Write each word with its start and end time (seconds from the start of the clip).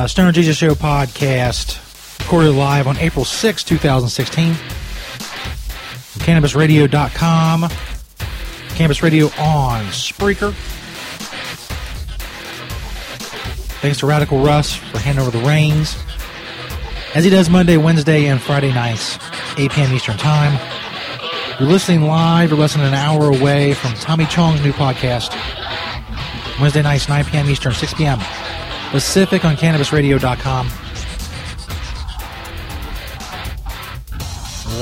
Yeah, 0.00 0.06
Stoner 0.06 0.32
Jesus 0.32 0.56
Show 0.56 0.74
podcast, 0.74 1.78
recorded 2.20 2.52
live 2.52 2.86
on 2.86 2.96
April 2.96 3.22
6, 3.22 3.64
2016. 3.64 4.54
CannabisRadio.com, 6.24 7.68
Cannabis 8.76 9.02
Radio 9.02 9.26
on 9.38 9.84
Spreaker. 9.88 10.54
Thanks 13.82 13.98
to 13.98 14.06
Radical 14.06 14.42
Russ 14.42 14.74
for 14.74 14.96
handing 14.96 15.20
over 15.20 15.36
the 15.36 15.44
reins, 15.46 15.98
as 17.14 17.22
he 17.22 17.28
does 17.28 17.50
Monday, 17.50 17.76
Wednesday, 17.76 18.24
and 18.24 18.40
Friday 18.40 18.72
nights, 18.72 19.18
8 19.58 19.70
p.m. 19.70 19.92
Eastern 19.92 20.16
Time. 20.16 20.58
You're 21.58 21.68
listening 21.68 22.04
live, 22.04 22.48
you're 22.48 22.58
less 22.58 22.72
than 22.72 22.86
an 22.86 22.94
hour 22.94 23.26
away 23.26 23.74
from 23.74 23.92
Tommy 23.96 24.24
Chong's 24.24 24.62
new 24.62 24.72
podcast, 24.72 25.30
Wednesday 26.58 26.80
nights, 26.80 27.06
9 27.06 27.26
p.m. 27.26 27.50
Eastern, 27.50 27.74
6 27.74 27.92
p.m. 27.92 28.18
Pacific 28.90 29.44
on 29.44 29.56
CannabisRadio.com. 29.56 30.68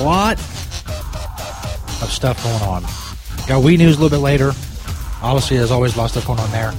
Lot 0.05 0.39
of 2.03 2.11
stuff 2.11 2.43
going 2.43 2.63
on. 2.63 2.83
Got 3.47 3.63
weed 3.63 3.79
news 3.79 3.99
a 3.99 4.01
little 4.01 4.17
bit 4.17 4.23
later. 4.23 4.53
Obviously, 5.23 5.59
there's 5.59 5.71
always 5.71 5.95
a 5.95 5.99
lot 5.99 6.05
of 6.05 6.11
stuff 6.13 6.27
going 6.27 6.39
on 6.39 6.51
there. 6.53 6.73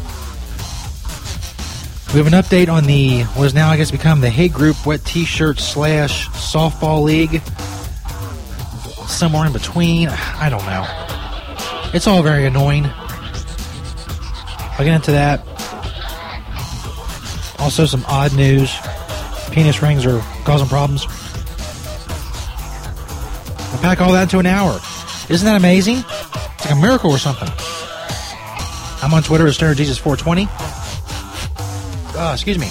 We 2.14 2.18
have 2.18 2.26
an 2.26 2.34
update 2.34 2.70
on 2.70 2.86
the 2.86 3.24
what 3.36 3.46
is 3.46 3.54
now, 3.54 3.70
I 3.70 3.78
guess, 3.78 3.92
become 3.92 4.22
the 4.22 4.32
Hate 4.32 4.52
Group 4.52 4.84
Wet 4.88 5.06
T-shirt 5.06 5.60
slash 5.60 6.28
softball 6.30 7.04
league. 7.04 7.42
Somewhere 9.08 9.46
in 9.46 9.54
between, 9.54 10.08
I 10.10 10.50
don't 10.50 10.66
know. 10.66 10.88
It's 11.94 12.08
all 12.08 12.24
very 12.24 12.46
annoying. 12.46 12.86
I'll 14.78 14.86
get 14.86 14.96
into 14.96 15.12
that. 15.12 15.59
Also, 17.60 17.86
some 17.86 18.06
odd 18.08 18.34
news. 18.36 18.74
Penis 19.52 19.82
rings 19.82 20.06
are 20.06 20.20
causing 20.46 20.68
problems. 20.68 21.06
I 23.72 23.80
pack 23.82 24.02
all 24.02 24.14
that 24.14 24.24
into 24.24 24.40
an 24.40 24.46
hour. 24.46 24.80
Isn't 25.30 25.46
that 25.46 25.58
amazing? 25.58 25.98
It's 25.98 26.66
like 26.66 26.74
a 26.74 26.82
miracle 26.82 27.12
or 27.12 27.18
something. 27.18 27.50
I'm 29.02 29.14
on 29.14 29.24
Twitter 29.24 29.48
at 29.48 29.54
StonerJesus420. 29.54 30.48
Uh, 32.16 32.34
excuse 32.34 32.58
me. 32.58 32.70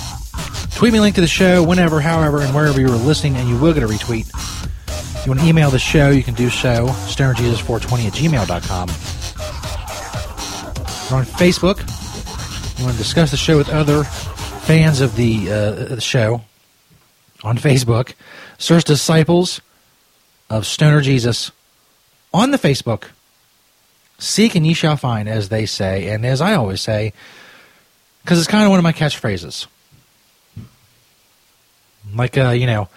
Tweet 0.77 0.93
me 0.93 0.99
a 0.99 1.03
link 1.03 1.15
to 1.17 1.21
the 1.21 1.27
show 1.27 1.63
whenever, 1.63 2.01
however, 2.01 2.41
and 2.41 2.55
wherever 2.55 2.81
you 2.81 2.87
are 2.89 2.97
listening, 2.97 3.37
and 3.37 3.49
you 3.49 3.57
will 3.59 3.73
get 3.73 3.83
a 3.83 3.87
retweet. 3.87 4.29
If 4.89 5.27
you 5.27 5.33
want 5.33 5.41
to 5.41 5.47
email 5.47 5.71
the 5.71 5.79
show, 5.79 6.11
you 6.11 6.23
can 6.23 6.35
do 6.35 6.51
so. 6.51 6.87
StonerJesus420 7.09 8.07
at 8.07 8.13
gmail.com. 8.13 8.89
We're 11.11 11.17
on 11.19 11.25
Facebook. 11.25 11.79
You 12.79 12.85
want 12.85 12.97
to 12.97 13.03
discuss 13.03 13.31
the 13.31 13.37
show 13.37 13.57
with 13.57 13.71
other 13.71 14.05
fans 14.69 15.01
of 15.01 15.17
the, 15.17 15.51
uh, 15.51 15.71
the 15.95 15.99
show 15.99 16.43
on 17.43 17.57
Facebook, 17.57 18.13
search 18.59 18.85
Disciples 18.85 19.63
of 20.51 20.67
Stoner 20.67 21.01
Jesus 21.01 21.51
on 22.35 22.51
the 22.51 22.59
Facebook. 22.59 23.05
Seek 24.19 24.55
and 24.55 24.67
ye 24.67 24.75
shall 24.75 24.99
find, 24.99 25.27
as 25.27 25.49
they 25.49 25.65
say, 25.65 26.11
and 26.11 26.27
as 26.27 26.43
I 26.43 26.53
always 26.53 26.83
say, 26.83 27.15
because 28.23 28.39
it's 28.39 28.47
kind 28.47 28.65
of 28.65 28.69
one 28.69 28.79
of 28.79 28.83
my 28.83 28.93
catchphrases. 28.93 29.67
Like, 32.15 32.37
uh, 32.37 32.51
you 32.51 32.67
know, 32.67 32.91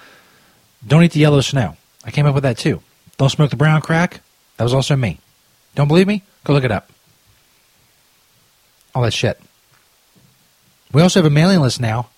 don't 0.86 1.04
eat 1.04 1.14
the 1.14 1.22
yellow 1.22 1.40
snow. 1.40 1.78
I 2.04 2.12
came 2.12 2.26
up 2.26 2.36
with 2.36 2.44
that 2.44 2.58
too. 2.58 2.82
Don't 3.16 3.30
smoke 3.30 3.50
the 3.50 3.56
brown 3.56 3.80
crack. 3.80 4.20
That 4.58 4.66
was 4.66 4.74
also 4.74 4.98
me. 4.98 5.20
Don't 5.76 5.88
believe 5.88 6.08
me? 6.08 6.24
Go 6.44 6.52
look 6.52 6.66
it 6.66 6.72
up. 6.72 6.92
All 8.94 9.04
that 9.04 9.14
shit. 9.14 9.40
We 10.94 11.02
also 11.02 11.20
have 11.20 11.26
a 11.26 11.34
mailing 11.34 11.62
list 11.62 11.80
now. 11.80 12.10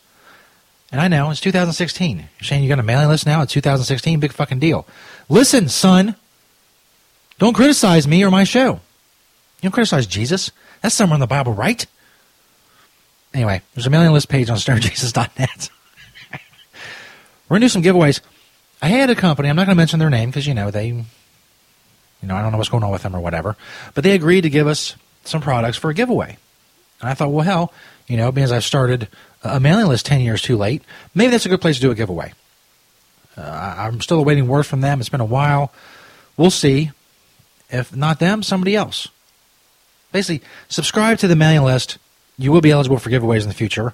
And 0.91 1.01
I 1.01 1.07
know, 1.07 1.31
it's 1.31 1.39
2016. 1.39 2.17
You're 2.17 2.27
saying 2.41 2.63
you 2.63 2.69
got 2.69 2.79
a 2.79 2.83
mailing 2.83 3.07
list 3.07 3.25
now? 3.25 3.41
It's 3.41 3.53
2016? 3.53 4.19
Big 4.19 4.31
fucking 4.31 4.59
deal. 4.59 4.85
Listen, 5.27 5.67
son. 5.69 6.15
Don't 7.39 7.55
criticize 7.55 8.07
me 8.07 8.23
or 8.23 8.29
my 8.29 8.43
show. 8.43 8.73
You 8.73 9.69
don't 9.69 9.71
criticize 9.71 10.05
Jesus. 10.05 10.51
That's 10.81 10.93
somewhere 10.93 11.15
in 11.15 11.19
the 11.19 11.27
Bible, 11.27 11.53
right? 11.53 11.85
Anyway, 13.33 13.61
there's 13.73 13.87
a 13.87 13.89
mailing 13.89 14.11
list 14.11 14.29
page 14.29 14.49
on 14.49 14.57
stonerjesus.net. 14.57 15.69
We're 17.49 17.57
to 17.57 17.65
do 17.65 17.69
some 17.69 17.81
giveaways. 17.81 18.21
I 18.81 18.89
had 18.89 19.09
a 19.09 19.15
company, 19.15 19.49
I'm 19.49 19.55
not 19.55 19.65
to 19.65 19.75
mention 19.75 19.99
their 19.99 20.09
name 20.09 20.29
because, 20.29 20.45
you 20.45 20.53
know, 20.53 20.69
they, 20.69 20.87
you 20.87 21.05
know, 22.21 22.35
I 22.35 22.41
don't 22.41 22.51
know 22.51 22.57
what's 22.57 22.69
going 22.69 22.83
on 22.83 22.91
with 22.91 23.03
them 23.03 23.15
or 23.15 23.19
whatever, 23.19 23.55
but 23.93 24.03
they 24.03 24.11
agreed 24.11 24.41
to 24.41 24.49
give 24.49 24.67
us 24.67 24.95
some 25.23 25.41
products 25.41 25.77
for 25.77 25.89
a 25.89 25.93
giveaway. 25.93 26.37
And 26.99 27.09
I 27.09 27.13
thought, 27.13 27.31
well, 27.31 27.45
hell, 27.45 27.73
you 28.07 28.17
know, 28.17 28.31
because 28.31 28.51
I've 28.51 28.63
started 28.63 29.07
a 29.44 29.59
mailing 29.59 29.88
list 29.88 30.05
10 30.05 30.21
years 30.21 30.41
too 30.41 30.57
late, 30.57 30.83
maybe 31.13 31.31
that's 31.31 31.45
a 31.45 31.50
good 31.50 31.61
place 31.61 31.75
to 31.77 31.81
do 31.81 31.91
a 31.91 31.95
giveaway. 31.95 32.33
Uh, 33.35 33.75
I'm 33.77 34.01
still 34.01 34.19
awaiting 34.19 34.47
word 34.47 34.63
from 34.63 34.81
them. 34.81 35.00
It's 35.00 35.09
been 35.09 35.21
a 35.21 35.25
while. 35.25 35.71
We'll 36.38 36.51
see. 36.51 36.91
If 37.69 37.95
not 37.95 38.19
them, 38.19 38.44
somebody 38.44 38.75
else. 38.75 39.07
Basically, 40.11 40.45
subscribe 40.69 41.17
to 41.19 41.27
the 41.27 41.35
mailing 41.35 41.65
list. 41.65 41.97
You 42.38 42.51
will 42.51 42.61
be 42.61 42.71
eligible 42.71 43.00
for 43.00 43.09
giveaways 43.09 43.41
in 43.41 43.47
the 43.47 43.55
future 43.55 43.94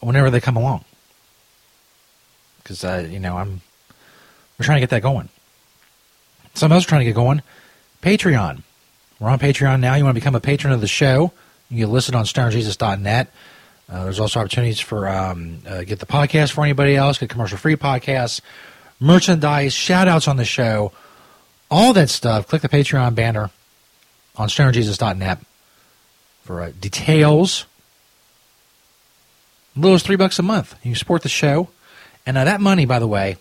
whenever 0.00 0.30
they 0.30 0.40
come 0.40 0.56
along. 0.56 0.84
Because, 2.62 2.84
uh, 2.84 3.08
you 3.10 3.18
know, 3.18 3.36
I'm 3.36 3.60
we're 4.58 4.64
trying 4.64 4.76
to 4.76 4.80
get 4.80 4.90
that 4.90 5.02
going. 5.02 5.28
Some 6.54 6.72
else 6.72 6.84
trying 6.84 7.00
to 7.00 7.04
get 7.04 7.14
going. 7.14 7.42
Patreon. 8.02 8.62
We're 9.20 9.30
on 9.30 9.38
Patreon 9.38 9.80
now. 9.80 9.94
You 9.94 10.04
want 10.04 10.14
to 10.14 10.20
become 10.20 10.34
a 10.34 10.40
patron 10.40 10.72
of 10.72 10.80
the 10.80 10.88
show? 10.88 11.32
You 11.70 11.78
get 11.78 11.88
listed 11.88 12.14
on 12.14 12.24
stonerjesus.net. 12.24 13.32
Uh, 13.90 14.04
there's 14.04 14.20
also 14.20 14.40
opportunities 14.40 14.80
for 14.80 15.08
um, 15.08 15.62
uh, 15.66 15.82
get 15.82 15.98
the 15.98 16.06
podcast 16.06 16.52
for 16.52 16.62
anybody 16.62 16.94
else, 16.96 17.18
get 17.18 17.30
commercial 17.30 17.56
free 17.56 17.76
podcasts, 17.76 18.40
merchandise, 19.00 19.72
shout 19.72 20.08
outs 20.08 20.28
on 20.28 20.36
the 20.36 20.44
show, 20.44 20.92
all 21.70 21.92
that 21.94 22.10
stuff. 22.10 22.46
Click 22.48 22.62
the 22.62 22.68
Patreon 22.68 23.14
banner 23.14 23.50
on 24.36 24.48
stonerjesus.net 24.48 25.40
for 26.42 26.62
uh, 26.62 26.72
details. 26.78 27.66
Little 29.74 29.94
as 29.94 30.02
three 30.02 30.16
bucks 30.16 30.38
a 30.38 30.42
month. 30.42 30.74
You 30.82 30.94
support 30.94 31.22
the 31.22 31.28
show. 31.28 31.68
And 32.26 32.36
uh, 32.36 32.44
that 32.44 32.60
money, 32.60 32.84
by 32.84 32.98
the 32.98 33.06
way, 33.06 33.36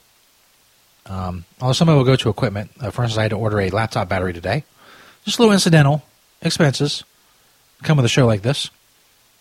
um, 1.08 1.46
although 1.60 1.74
some 1.74 1.90
of 1.90 1.96
it 1.96 1.98
will 1.98 2.06
go 2.06 2.16
to 2.16 2.30
equipment. 2.30 2.72
Uh, 2.80 2.90
for 2.90 3.04
instance, 3.04 3.18
I 3.18 3.24
had 3.24 3.32
to 3.32 3.38
order 3.38 3.60
a 3.60 3.70
laptop 3.70 4.08
battery 4.08 4.34
today. 4.34 4.64
Just 5.26 5.40
a 5.40 5.42
little 5.42 5.54
incidental 5.54 6.04
expenses 6.42 7.04
come 7.84 7.98
with 7.98 8.06
a 8.06 8.10
show 8.10 8.26
like 8.26 8.42
this. 8.42 8.70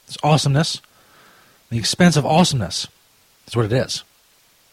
It's 0.07 0.17
awesomeness. 0.23 0.81
The 1.71 1.79
expense 1.79 2.17
of 2.17 2.25
awesomeness. 2.25 2.89
That's 3.45 3.57
what 3.57 3.67
it 3.67 3.73
is. 3.73 4.05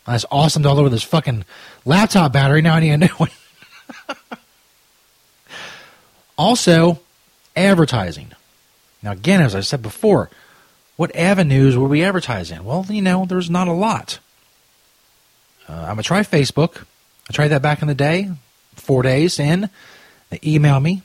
Was 0.08 0.26
awesome 0.30 0.66
all 0.66 0.80
over 0.80 0.90
this 0.90 1.04
fucking 1.04 1.46
laptop 1.86 2.34
battery. 2.34 2.62
Now 2.62 2.76
I 2.76 2.80
need 2.82 2.92
a 2.92 2.98
new 2.98 3.08
one. 3.08 3.30
also, 6.38 7.00
advertising. 7.56 8.32
Now, 9.02 9.12
again, 9.12 9.42
as 9.42 9.56
I 9.56 9.62
said 9.62 9.82
before, 9.82 10.30
what 10.96 11.16
avenues 11.16 11.78
were 11.78 11.88
we 11.88 12.04
advertising? 12.04 12.64
Well, 12.64 12.86
you 12.90 13.02
know, 13.02 13.26
there's 13.26 13.50
not 13.50 13.68
a 13.68 13.74
lot. 13.74 14.20
Uh, 15.68 15.74
I'm 15.74 15.96
going 15.96 15.98
to 15.98 16.04
try 16.04 16.22
Facebook. 16.22 16.86
I 17.30 17.34
tried 17.34 17.50
that 17.50 17.62
back 17.62 17.82
in 17.82 17.88
the 17.88 17.96
day, 17.96 18.30
four 18.76 19.02
days 19.02 19.40
in. 19.40 19.70
They 20.30 20.40
email 20.44 20.80
me, 20.80 21.02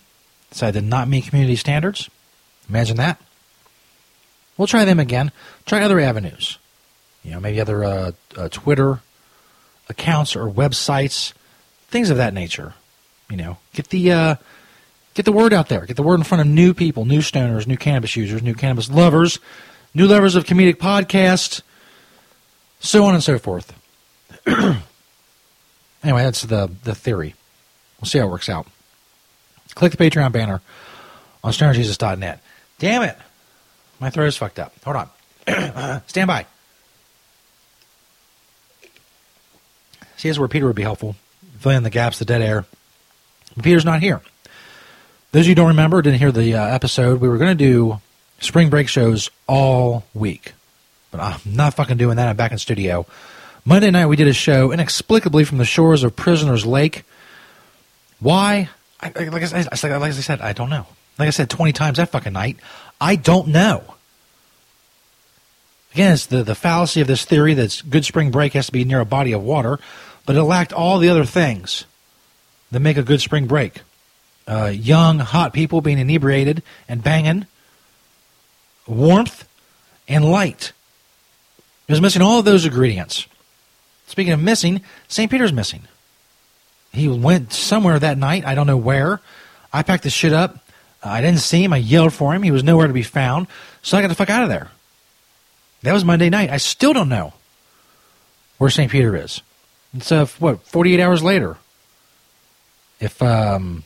said 0.50 0.68
I 0.68 0.70
did 0.72 0.84
not 0.84 1.08
meet 1.08 1.26
community 1.26 1.56
standards. 1.56 2.10
Imagine 2.68 2.96
that. 2.98 3.20
We'll 4.56 4.66
try 4.66 4.84
them 4.84 5.00
again. 5.00 5.32
Try 5.66 5.82
other 5.82 6.00
avenues. 6.00 6.58
You 7.22 7.32
know, 7.32 7.40
maybe 7.40 7.60
other 7.60 7.84
uh, 7.84 8.12
uh, 8.36 8.48
Twitter 8.48 9.00
accounts 9.88 10.36
or 10.36 10.46
websites, 10.48 11.32
things 11.88 12.10
of 12.10 12.16
that 12.16 12.34
nature. 12.34 12.74
You 13.30 13.36
know, 13.36 13.58
get 13.72 13.88
the 13.88 14.12
uh, 14.12 14.34
get 15.14 15.24
the 15.24 15.32
word 15.32 15.52
out 15.52 15.68
there. 15.68 15.86
Get 15.86 15.96
the 15.96 16.02
word 16.02 16.14
in 16.14 16.24
front 16.24 16.40
of 16.40 16.46
new 16.46 16.74
people, 16.74 17.04
new 17.04 17.20
stoners, 17.20 17.66
new 17.66 17.76
cannabis 17.76 18.16
users, 18.16 18.42
new 18.42 18.54
cannabis 18.54 18.90
lovers, 18.90 19.38
new 19.94 20.06
lovers 20.06 20.34
of 20.34 20.44
comedic 20.44 20.76
podcasts, 20.76 21.62
so 22.80 23.04
on 23.04 23.14
and 23.14 23.22
so 23.22 23.38
forth. 23.38 23.74
anyway, 24.46 24.82
that's 26.02 26.42
the 26.42 26.70
the 26.84 26.94
theory. 26.94 27.34
We'll 28.00 28.08
see 28.08 28.18
how 28.18 28.26
it 28.26 28.30
works 28.30 28.48
out. 28.48 28.66
Click 29.74 29.92
the 29.92 29.98
Patreon 29.98 30.32
banner 30.32 30.60
on 31.44 31.52
stonerjesus.net. 31.52 32.42
Damn 32.78 33.02
it. 33.02 33.16
My 34.00 34.10
throat 34.10 34.26
is 34.26 34.36
fucked 34.36 34.58
up. 34.58 34.72
Hold 34.84 34.96
on. 34.96 36.02
Stand 36.06 36.28
by. 36.28 36.46
See, 40.16 40.28
here's 40.28 40.38
where 40.38 40.48
Peter 40.48 40.66
would 40.66 40.76
be 40.76 40.82
helpful. 40.82 41.16
Fill 41.60 41.72
in 41.72 41.82
the 41.82 41.90
gaps, 41.90 42.18
the 42.18 42.24
dead 42.24 42.42
air. 42.42 42.64
But 43.54 43.64
Peter's 43.64 43.84
not 43.84 44.00
here. 44.00 44.20
Those 45.32 45.44
of 45.44 45.48
you 45.48 45.54
don't 45.54 45.68
remember, 45.68 46.00
didn't 46.02 46.18
hear 46.18 46.32
the 46.32 46.54
uh, 46.54 46.64
episode, 46.66 47.20
we 47.20 47.28
were 47.28 47.38
going 47.38 47.56
to 47.56 47.64
do 47.64 48.00
spring 48.40 48.70
break 48.70 48.88
shows 48.88 49.30
all 49.46 50.04
week. 50.14 50.54
But 51.10 51.20
I'm 51.20 51.40
not 51.44 51.74
fucking 51.74 51.96
doing 51.96 52.16
that. 52.16 52.28
I'm 52.28 52.36
back 52.36 52.52
in 52.52 52.58
studio. 52.58 53.06
Monday 53.64 53.90
night, 53.90 54.06
we 54.06 54.16
did 54.16 54.28
a 54.28 54.32
show 54.32 54.72
inexplicably 54.72 55.44
from 55.44 55.58
the 55.58 55.64
shores 55.64 56.02
of 56.02 56.16
Prisoner's 56.16 56.64
Lake. 56.64 57.04
Why? 58.20 58.70
I, 59.00 59.06
like, 59.08 59.18
I 59.18 59.28
like 59.28 60.02
I 60.02 60.10
said, 60.12 60.40
I 60.40 60.52
don't 60.52 60.70
know. 60.70 60.86
Like 61.18 61.26
I 61.26 61.30
said 61.30 61.50
20 61.50 61.72
times 61.72 61.96
that 61.96 62.10
fucking 62.10 62.32
night, 62.32 62.58
I 63.00 63.16
don't 63.16 63.48
know. 63.48 63.82
Again, 65.92 66.12
it's 66.12 66.26
the, 66.26 66.42
the 66.42 66.54
fallacy 66.54 67.00
of 67.00 67.06
this 67.06 67.24
theory 67.24 67.54
that 67.54 67.82
good 67.88 68.04
spring 68.04 68.30
break 68.30 68.52
has 68.52 68.66
to 68.66 68.72
be 68.72 68.84
near 68.84 69.00
a 69.00 69.06
body 69.06 69.32
of 69.32 69.42
water, 69.42 69.78
but 70.26 70.36
it 70.36 70.42
lacked 70.42 70.72
all 70.72 70.98
the 70.98 71.08
other 71.08 71.24
things 71.24 71.86
that 72.70 72.80
make 72.80 72.96
a 72.96 73.02
good 73.02 73.20
spring 73.20 73.46
break. 73.46 73.80
Uh, 74.46 74.66
young, 74.66 75.18
hot 75.18 75.52
people 75.52 75.80
being 75.80 75.98
inebriated 75.98 76.62
and 76.88 77.02
banging, 77.02 77.46
warmth, 78.86 79.48
and 80.06 80.24
light. 80.24 80.72
It 81.86 81.92
was 81.92 82.00
missing 82.00 82.22
all 82.22 82.38
of 82.38 82.44
those 82.44 82.64
ingredients. 82.64 83.26
Speaking 84.06 84.32
of 84.32 84.40
missing, 84.40 84.82
St. 85.06 85.30
Peter's 85.30 85.52
missing. 85.52 85.82
He 86.92 87.08
went 87.08 87.52
somewhere 87.52 87.98
that 87.98 88.16
night. 88.16 88.44
I 88.46 88.54
don't 88.54 88.66
know 88.66 88.76
where. 88.76 89.20
I 89.72 89.82
packed 89.82 90.04
the 90.04 90.10
shit 90.10 90.32
up. 90.32 90.58
I 91.02 91.20
didn't 91.20 91.40
see 91.40 91.62
him. 91.62 91.72
I 91.72 91.76
yelled 91.76 92.12
for 92.12 92.34
him. 92.34 92.42
He 92.42 92.50
was 92.50 92.64
nowhere 92.64 92.86
to 92.86 92.92
be 92.92 93.02
found. 93.02 93.46
So 93.82 93.96
I 93.96 94.02
got 94.02 94.08
the 94.08 94.14
fuck 94.14 94.30
out 94.30 94.42
of 94.42 94.48
there. 94.48 94.68
That 95.82 95.92
was 95.92 96.04
Monday 96.04 96.28
night. 96.28 96.50
I 96.50 96.56
still 96.56 96.92
don't 96.92 97.08
know 97.08 97.32
where 98.58 98.70
St. 98.70 98.90
Peter 98.90 99.16
is. 99.16 99.42
It's, 99.94 100.10
uh, 100.10 100.26
what, 100.38 100.62
48 100.62 101.00
hours 101.00 101.22
later. 101.22 101.56
If, 103.00 103.22
um, 103.22 103.84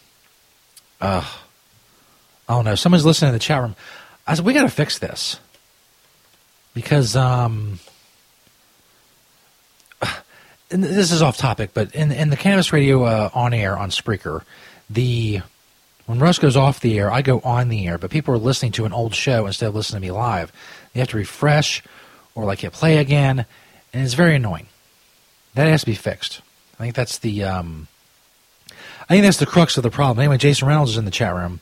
uh, 1.01 1.25
I 2.49 2.55
don't 2.55 2.65
know. 2.65 2.75
Someone's 2.75 3.05
listening 3.05 3.29
in 3.29 3.35
the 3.35 3.41
chat 3.41 3.61
room. 3.61 3.77
I 4.27 4.35
said, 4.35 4.45
we 4.45 4.55
got 4.55 4.63
to 4.63 4.71
fix 4.71 4.99
this. 4.99 5.39
Because, 6.73 7.15
um, 7.15 7.79
this 10.71 11.13
is 11.13 11.21
off 11.21 11.37
topic, 11.37 11.71
but 11.75 11.95
in, 11.95 12.11
in 12.11 12.31
the 12.31 12.37
Cannabis 12.37 12.73
Radio 12.73 13.05
uh, 13.05 13.29
on 13.35 13.53
air 13.53 13.77
on 13.77 13.91
Spreaker, 13.91 14.43
the 14.89 15.43
when 16.07 16.19
Russ 16.19 16.39
goes 16.39 16.57
off 16.57 16.81
the 16.81 16.99
air, 16.99 17.11
I 17.11 17.23
go 17.23 17.41
on 17.41 17.69
the 17.69 17.87
air, 17.87 17.99
but 17.99 18.11
people 18.11 18.35
are 18.35 18.39
listening 18.39 18.73
to 18.73 18.85
an 18.85 18.93
old 18.93 19.15
show 19.15 19.47
instead 19.47 19.69
of 19.69 19.75
listening 19.75 20.03
to 20.03 20.07
me 20.07 20.11
live. 20.11 20.53
They 20.93 21.01
have 21.01 21.11
to 21.11 21.17
refresh 21.17 21.83
or 22.35 22.45
like 22.45 22.61
hit 22.61 22.73
play 22.73 22.99
again, 22.99 23.47
and 23.93 24.05
it's 24.05 24.15
very 24.15 24.37
annoying. 24.37 24.67
That 25.55 25.69
has 25.69 25.81
to 25.81 25.87
be 25.87 25.95
fixed. 25.95 26.41
I 26.79 26.83
think 26.83 26.95
that's 26.95 27.19
the 27.19 27.45
um, 27.45 27.87
I 29.03 29.15
think 29.15 29.23
that's 29.25 29.39
the 29.39 29.47
crux 29.47 29.77
of 29.77 29.83
the 29.83 29.91
problem. 29.91 30.19
Anyway, 30.19 30.39
Jason 30.39 30.67
Reynolds 30.67 30.93
is 30.93 30.97
in 30.97 31.05
the 31.05 31.11
chat 31.11 31.35
room, 31.35 31.61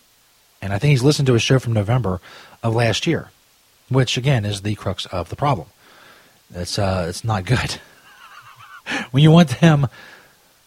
and 0.62 0.73
I 0.73 0.78
think 0.78 0.90
he's 0.90 1.02
listened 1.02 1.26
to 1.26 1.35
a 1.35 1.38
show 1.38 1.59
from 1.59 1.73
November 1.73 2.20
of 2.62 2.75
last 2.75 3.06
year, 3.06 3.30
which 3.88 4.16
again 4.16 4.44
is 4.44 4.62
the 4.62 4.75
crux 4.75 5.06
of 5.06 5.28
the 5.28 5.37
problem. 5.37 5.68
It's 6.54 6.78
uh, 6.78 7.06
it's 7.09 7.25
not 7.25 7.44
good. 7.44 7.78
when 9.11 9.23
you 9.23 9.30
want 9.30 9.61
them 9.61 9.88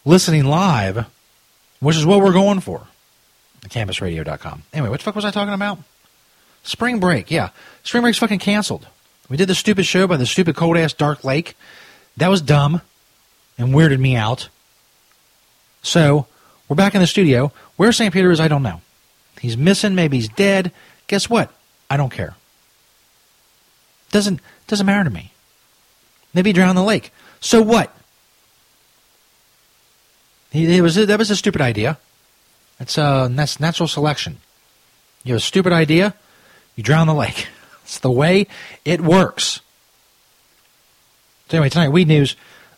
listening 0.04 0.44
live, 0.44 1.06
which 1.80 1.96
is 1.96 2.06
what 2.06 2.20
we're 2.20 2.32
going 2.32 2.60
for 2.60 2.86
cannabisradio.com. 3.70 4.62
Anyway, 4.72 4.88
what 4.88 5.00
the 5.00 5.04
fuck 5.04 5.14
was 5.14 5.24
I 5.24 5.30
talking 5.30 5.54
about? 5.54 5.78
Spring 6.62 7.00
break, 7.00 7.30
yeah. 7.30 7.50
Spring 7.82 8.02
break's 8.02 8.18
fucking 8.18 8.38
canceled. 8.38 8.86
We 9.28 9.36
did 9.36 9.48
the 9.48 9.54
stupid 9.54 9.86
show 9.86 10.06
by 10.06 10.16
the 10.16 10.26
stupid 10.26 10.56
cold 10.56 10.76
ass 10.76 10.92
Dark 10.92 11.24
Lake. 11.24 11.56
That 12.16 12.28
was 12.28 12.40
dumb 12.40 12.80
and 13.58 13.74
weirded 13.74 13.98
me 13.98 14.16
out. 14.16 14.48
So, 15.82 16.26
we're 16.68 16.76
back 16.76 16.94
in 16.94 17.00
the 17.00 17.06
studio. 17.06 17.52
Where 17.76 17.92
St. 17.92 18.12
Peter 18.12 18.30
is, 18.30 18.40
I 18.40 18.48
don't 18.48 18.62
know. 18.62 18.80
He's 19.40 19.56
missing, 19.56 19.94
maybe 19.94 20.16
he's 20.16 20.28
dead. 20.28 20.72
Guess 21.06 21.28
what? 21.28 21.50
I 21.90 21.96
don't 21.96 22.10
care. 22.10 22.34
Doesn't 24.10 24.40
doesn't 24.66 24.86
matter 24.86 25.04
to 25.04 25.10
me. 25.10 25.32
Maybe 26.32 26.50
he 26.50 26.54
drowned 26.54 26.70
in 26.70 26.76
the 26.76 26.82
lake. 26.82 27.12
So 27.40 27.60
what? 27.60 27.94
He, 30.50 30.76
it 30.76 30.80
was 30.80 30.94
that 30.94 31.18
was 31.18 31.30
a 31.30 31.36
stupid 31.36 31.60
idea. 31.60 31.98
It's 32.80 32.98
uh, 32.98 33.28
that's 33.30 33.60
natural 33.60 33.88
selection. 33.88 34.38
You 35.24 35.34
have 35.34 35.42
a 35.42 35.44
stupid 35.44 35.72
idea, 35.72 36.14
you 36.76 36.82
drown 36.82 37.06
the 37.06 37.14
lake. 37.14 37.48
It's 37.84 37.98
the 37.98 38.10
way 38.10 38.46
it 38.86 39.02
works. 39.02 39.60
So 41.50 41.58
anyway, 41.58 41.68
tonight, 41.68 41.90
Weed 41.90 42.08
News. 42.08 42.34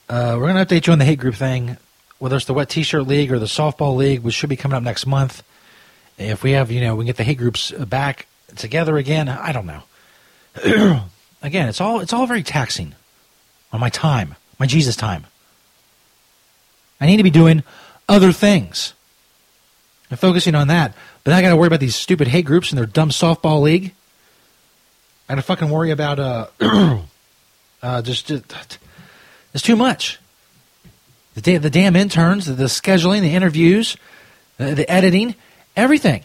Uh, 0.09 0.35
we're 0.37 0.53
going 0.53 0.57
to 0.57 0.75
update 0.75 0.89
you 0.89 0.93
on 0.93 0.99
the 0.99 1.05
hate 1.05 1.21
group 1.21 1.37
thing. 1.37 1.77
whether 2.19 2.35
it's 2.35 2.47
the 2.47 2.55
wet 2.55 2.69
t-shirt 2.69 3.07
league 3.07 3.31
or 3.31 3.39
the 3.39 3.47
softball 3.47 3.95
league, 3.95 4.25
which 4.25 4.35
should 4.35 4.49
be 4.49 4.57
coming 4.57 4.77
up 4.77 4.83
next 4.83 5.07
month. 5.07 5.45
If 6.19 6.43
we 6.43 6.51
have, 6.53 6.73
you 6.73 6.81
know, 6.81 6.97
we 6.97 7.03
can 7.03 7.07
get 7.07 7.19
the 7.19 7.23
hate 7.23 7.39
groups 7.39 7.71
back 7.71 8.27
together 8.57 8.97
again. 8.97 9.29
I 9.29 9.53
don't 9.53 9.67
know. 9.67 9.83
again, 11.41 11.69
it's 11.69 11.81
all 11.81 12.01
it's 12.01 12.13
all 12.13 12.27
very 12.27 12.43
taxing 12.43 12.97
on 13.73 13.79
my 13.79 13.91
time, 13.91 14.35
my 14.59 14.67
Jesus 14.67 14.97
time. 14.97 15.27
I 17.01 17.07
need 17.07 17.19
to 17.19 17.23
be 17.23 17.31
doing 17.31 17.63
other 18.09 18.33
things 18.33 18.95
and 20.11 20.19
focusing 20.19 20.55
on 20.55 20.69
that. 20.69 20.95
But 21.25 21.35
I 21.35 21.43
got 21.43 21.51
to 21.51 21.57
worry 21.57 21.67
about 21.67 21.81
these 21.81 21.97
stupid 21.97 22.29
hate 22.29 22.45
groups 22.45 22.71
and 22.71 22.79
their 22.79 22.87
dumb 22.87 23.11
softball 23.11 23.63
league. 23.63 23.95
I 25.29 25.33
got 25.33 25.37
to 25.37 25.43
fucking 25.43 25.71
worry 25.71 25.91
about 25.91 26.19
uh, 26.19 26.47
uh 27.83 28.03
just, 28.03 28.27
just 28.27 28.79
it's 29.53 29.63
too 29.63 29.77
much. 29.77 30.19
The, 31.35 31.41
da- 31.41 31.59
the 31.59 31.71
damn 31.71 31.97
interns, 31.97 32.47
the, 32.47 32.53
the 32.53 32.65
scheduling, 32.65 33.21
the 33.21 33.35
interviews, 33.35 33.97
the, 34.59 34.75
the 34.75 34.91
editing, 34.91 35.35
everything. 35.77 36.25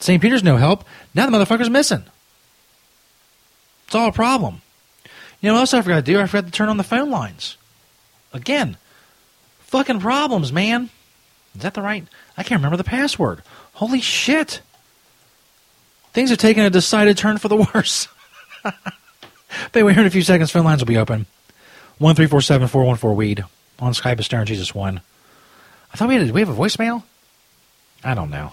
St. 0.00 0.20
Peter's 0.20 0.42
no 0.42 0.56
help. 0.56 0.84
Now 1.14 1.28
the 1.28 1.36
motherfucker's 1.36 1.70
missing. 1.70 2.04
It's 3.86 3.94
all 3.94 4.08
a 4.08 4.12
problem. 4.12 4.62
You 5.40 5.48
know 5.48 5.54
what 5.54 5.60
else 5.60 5.74
I 5.74 5.82
forgot 5.82 5.96
to 5.96 6.12
do? 6.12 6.20
I 6.20 6.26
forgot 6.26 6.46
to 6.46 6.52
turn 6.52 6.68
on 6.68 6.76
the 6.76 6.84
phone 6.84 7.10
lines. 7.10 7.56
Again, 8.32 8.76
fucking 9.60 10.00
problems, 10.00 10.52
man. 10.52 10.90
Is 11.54 11.62
that 11.62 11.74
the 11.74 11.82
right? 11.82 12.04
I 12.36 12.42
can't 12.42 12.58
remember 12.58 12.76
the 12.76 12.84
password. 12.84 13.42
Holy 13.74 14.00
shit. 14.00 14.60
Things 16.12 16.30
are 16.30 16.36
taking 16.36 16.62
a 16.62 16.70
decided 16.70 17.16
turn 17.16 17.38
for 17.38 17.48
the 17.48 17.56
worse. 17.74 18.08
anyway, 19.74 19.92
here 19.92 20.02
in 20.02 20.06
a 20.06 20.10
few 20.10 20.22
seconds, 20.22 20.50
phone 20.50 20.64
lines 20.64 20.80
will 20.80 20.86
be 20.86 20.98
open. 20.98 21.26
1 21.98 22.14
414 22.14 23.16
weed 23.16 23.44
on 23.78 23.92
Skype 23.92 24.18
is 24.18 24.26
Stoner 24.26 24.44
Jesus 24.44 24.74
1. 24.74 25.00
I 25.92 25.96
thought 25.96 26.08
we 26.08 26.14
had, 26.14 26.26
did 26.26 26.34
we 26.34 26.40
have 26.40 26.48
a 26.48 26.54
voicemail? 26.54 27.02
I 28.02 28.14
don't 28.14 28.30
know. 28.30 28.52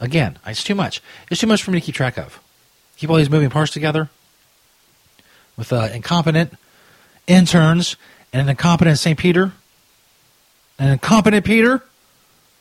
Again, 0.00 0.38
it's 0.46 0.64
too 0.64 0.74
much. 0.74 1.02
It's 1.30 1.40
too 1.40 1.46
much 1.46 1.62
for 1.62 1.70
me 1.70 1.80
to 1.80 1.84
keep 1.84 1.94
track 1.94 2.16
of. 2.16 2.40
Keep 2.96 3.10
all 3.10 3.16
these 3.16 3.30
moving 3.30 3.50
parts 3.50 3.72
together 3.72 4.08
with 5.56 5.72
uh, 5.72 5.88
incompetent 5.92 6.54
interns 7.26 7.96
and 8.32 8.42
an 8.42 8.48
incompetent 8.48 8.98
St. 8.98 9.18
Peter. 9.18 9.52
An 10.78 10.90
incompetent 10.90 11.44
Peter? 11.44 11.82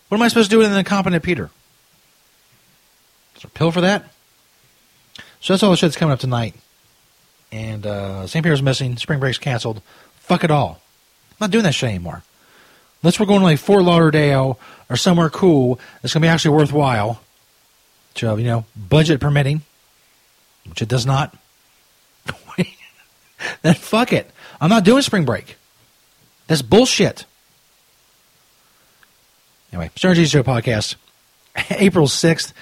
What 0.08 0.18
am 0.18 0.22
I 0.22 0.28
supposed 0.28 0.50
to 0.50 0.56
do 0.56 0.60
with 0.60 0.72
an 0.72 0.78
incompetent 0.78 1.24
Peter? 1.24 1.50
Is 3.36 3.42
there 3.44 3.50
a 3.54 3.58
pill 3.58 3.72
for 3.72 3.82
that? 3.82 4.06
So 5.42 5.54
that's 5.54 5.64
all 5.64 5.72
the 5.72 5.78
shit 5.78 5.88
that's 5.88 5.98
coming 5.98 6.14
up 6.14 6.20
tonight. 6.20 6.56
And 7.52 7.86
uh, 7.86 8.28
St. 8.28 8.44
Peter's 8.44 8.62
missing. 8.62 8.98
Spring 8.98 9.20
break's 9.20 9.38
canceled. 9.38 9.82
Fuck 10.20 10.44
it 10.44 10.52
all. 10.52 10.82
I'm 11.32 11.36
not 11.42 11.52
doing 11.52 11.64
that 11.64 11.74
shit 11.74 11.90
anymore. 11.90 12.24
Unless 13.02 13.20
we're 13.20 13.26
going 13.28 13.40
to 13.40 13.46
like 13.46 13.60
Fort 13.60 13.84
Lauderdale 13.84 14.60
or 14.90 14.96
somewhere 14.96 15.30
cool 15.30 15.80
that's 16.02 16.14
going 16.14 16.22
to 16.22 16.26
be 16.26 16.30
actually 16.30 16.56
worthwhile. 16.56 17.22
To, 18.16 18.36
you 18.38 18.46
know, 18.46 18.66
budget 18.76 19.22
permitting, 19.22 19.62
which 20.68 20.82
it 20.82 20.88
does 20.90 21.06
not. 21.06 21.38
then 23.62 23.76
fuck 23.76 24.12
it. 24.12 24.32
I'm 24.60 24.70
not 24.70 24.84
doing 24.84 25.04
spring 25.04 25.26
break. 25.26 25.56
That's 26.48 26.64
bullshit. 26.64 27.26
Anyway, 29.72 29.92
Stoner 29.96 30.16
Jesus 30.16 30.32
Show 30.32 30.44
podcast, 30.44 30.96
April 31.72 32.08
6th, 32.08 32.54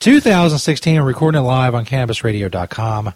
2016. 0.00 1.00
We're 1.00 1.06
recording 1.06 1.40
it 1.40 1.44
live 1.44 1.74
on 1.74 1.84
CannabisRadio.com. 1.84 3.14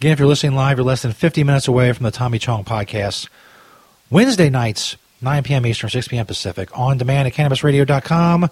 Again, 0.00 0.12
if 0.12 0.18
you're 0.18 0.28
listening 0.28 0.54
live, 0.54 0.78
you're 0.78 0.84
less 0.84 1.02
than 1.02 1.12
50 1.12 1.44
minutes 1.44 1.66
away 1.66 1.92
from 1.92 2.04
the 2.04 2.10
Tommy 2.10 2.38
Chong 2.38 2.64
podcast. 2.64 3.28
Wednesday 4.10 4.48
nights, 4.48 4.96
9 5.22 5.42
p.m. 5.42 5.66
Eastern, 5.66 5.90
6 5.90 6.08
p.m. 6.08 6.26
Pacific, 6.26 6.76
on 6.78 6.98
demand 6.98 7.26
at 7.26 7.34
CannabisRadio.com. 7.34 8.50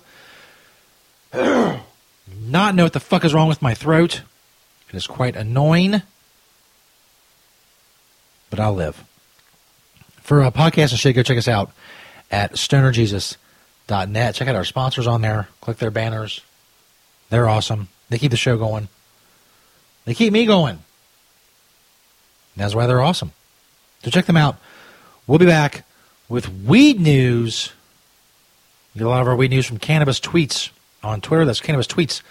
Not 2.40 2.74
know 2.74 2.84
what 2.84 2.92
the 2.92 3.00
fuck 3.00 3.24
is 3.24 3.32
wrong 3.32 3.48
with 3.48 3.62
my 3.62 3.74
throat. 3.74 4.22
It 4.88 4.96
is 4.96 5.06
quite 5.06 5.36
annoying, 5.36 6.02
but 8.50 8.58
I'll 8.60 8.74
live. 8.74 9.04
For 10.20 10.42
uh, 10.42 10.48
a 10.48 10.52
podcast 10.52 10.90
and 10.90 10.98
shit, 10.98 11.14
go 11.14 11.22
check 11.22 11.38
us 11.38 11.48
out 11.48 11.70
at 12.30 12.52
stonerjesus.net. 13.86 14.34
Check 14.34 14.48
out 14.48 14.56
our 14.56 14.64
sponsors 14.64 15.06
on 15.06 15.22
there. 15.22 15.48
Click 15.60 15.78
their 15.78 15.90
banners. 15.90 16.40
They're 17.30 17.48
awesome. 17.48 17.88
They 18.08 18.18
keep 18.18 18.30
the 18.30 18.36
show 18.36 18.58
going. 18.58 18.88
They 20.04 20.14
keep 20.14 20.32
me 20.32 20.46
going. 20.46 20.80
That's 22.56 22.74
why 22.74 22.86
they're 22.86 23.00
awesome. 23.00 23.32
So 24.02 24.10
check 24.10 24.26
them 24.26 24.36
out. 24.36 24.56
We'll 25.26 25.38
be 25.38 25.46
back 25.46 25.84
with 26.28 26.48
weed 26.48 27.00
news. 27.00 27.72
We 28.94 28.98
get 28.98 29.06
a 29.06 29.10
lot 29.10 29.22
of 29.22 29.28
our 29.28 29.36
weed 29.36 29.50
news 29.50 29.66
from 29.66 29.78
Cannabis 29.78 30.20
Tweets 30.20 30.70
on 31.02 31.22
Twitter. 31.22 31.44
That's 31.44 31.60
Cannabis 31.60 31.86
Tweets 31.86 32.22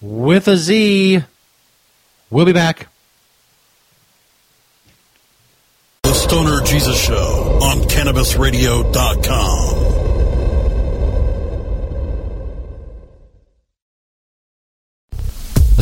with 0.00 0.48
a 0.48 0.56
Z. 0.56 1.22
We'll 2.30 2.46
be 2.46 2.52
back. 2.52 2.88
The 6.04 6.14
Stoner 6.14 6.62
Jesus 6.62 6.98
Show 6.98 7.58
on 7.60 7.78
CannabisRadio.com. 7.88 9.89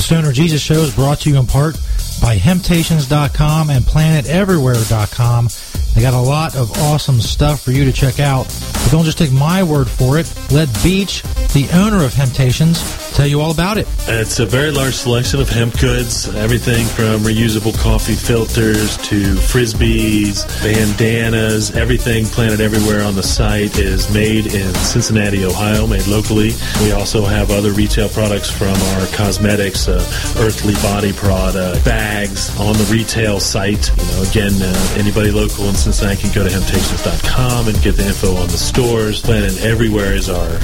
Stoner. 0.08 0.32
Jesus 0.32 0.62
Show 0.62 0.80
is 0.80 0.94
brought 0.94 1.20
to 1.20 1.28
you 1.28 1.36
in 1.36 1.46
part 1.46 1.76
by 2.20 2.37
Hemptations.com 2.37 3.70
and 3.70 3.84
PlanetEverywhere.com. 3.84 5.48
They 5.94 6.02
got 6.02 6.14
a 6.14 6.20
lot 6.20 6.54
of 6.54 6.70
awesome 6.78 7.20
stuff 7.20 7.60
for 7.62 7.72
you 7.72 7.84
to 7.84 7.92
check 7.92 8.20
out. 8.20 8.44
But 8.44 8.88
don't 8.92 9.04
just 9.04 9.18
take 9.18 9.32
my 9.32 9.62
word 9.62 9.88
for 9.88 10.16
it. 10.18 10.32
Let 10.52 10.68
Beach, 10.82 11.22
the 11.54 11.68
owner 11.75 12.04
of 12.04 12.12
Hemptations, 12.12 13.14
tell 13.16 13.26
you 13.26 13.40
all 13.40 13.50
about 13.50 13.78
it. 13.78 13.88
It's 14.06 14.38
a 14.38 14.46
very 14.46 14.70
large 14.70 14.94
selection 14.94 15.40
of 15.40 15.48
hemp 15.48 15.78
goods, 15.80 16.32
everything 16.37 16.87
from 16.87 17.22
reusable 17.22 17.76
coffee 17.76 18.14
filters 18.14 18.96
to 19.08 19.34
frisbees, 19.34 20.46
bandanas, 20.62 21.72
everything 21.72 22.26
Planet 22.26 22.60
Everywhere 22.60 23.02
on 23.02 23.16
the 23.16 23.22
site 23.22 23.78
is 23.78 24.12
made 24.14 24.54
in 24.54 24.72
Cincinnati, 24.76 25.44
Ohio, 25.44 25.87
made 25.87 26.06
locally. 26.06 26.52
We 26.80 26.92
also 26.92 27.25
have 27.25 27.50
other 27.50 27.72
retail 27.72 28.08
products 28.08 28.50
from 28.50 28.75
our 28.75 29.06
cosmetics, 29.08 29.88
uh, 29.88 29.98
earthly 30.38 30.75
body 30.75 31.12
product, 31.12 31.84
bags 31.84 32.07
on 32.08 32.72
the 32.74 32.88
retail 32.90 33.38
site. 33.38 33.90
You 33.96 34.04
know, 34.12 34.22
again, 34.30 34.52
uh, 34.60 34.94
anybody 34.96 35.30
local 35.30 35.66
in 35.66 35.74
Cincinnati 35.74 36.22
can 36.22 36.32
go 36.32 36.42
to 36.42 36.50
hemptations.com 36.50 37.68
and 37.68 37.82
get 37.82 37.96
the 37.96 38.06
info 38.06 38.34
on 38.36 38.48
the 38.48 38.56
stores. 38.56 39.20
Planet 39.20 39.60
Everywhere 39.62 40.14
is 40.14 40.28
our 40.28 40.58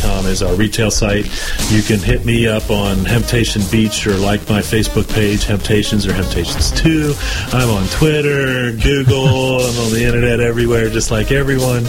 .com 0.00 0.26
is 0.26 0.40
our 0.42 0.54
retail 0.54 0.90
site. 0.90 1.26
You 1.70 1.82
can 1.82 1.98
hit 1.98 2.24
me 2.24 2.46
up 2.46 2.70
on 2.70 3.04
Hemptation 3.04 3.62
Beach 3.72 4.06
or 4.06 4.14
like 4.14 4.48
my 4.48 4.60
Facebook 4.60 5.12
page, 5.12 5.44
Hemptations 5.44 6.06
or 6.06 6.12
Hemptations 6.12 6.70
2. 6.80 7.12
I'm 7.56 7.68
on 7.70 7.86
Twitter, 7.88 8.70
Google, 8.72 9.26
I'm 9.66 9.78
on 9.86 9.92
the 9.92 10.04
internet 10.04 10.38
everywhere, 10.38 10.90
just 10.90 11.10
like 11.10 11.32
everyone. 11.32 11.86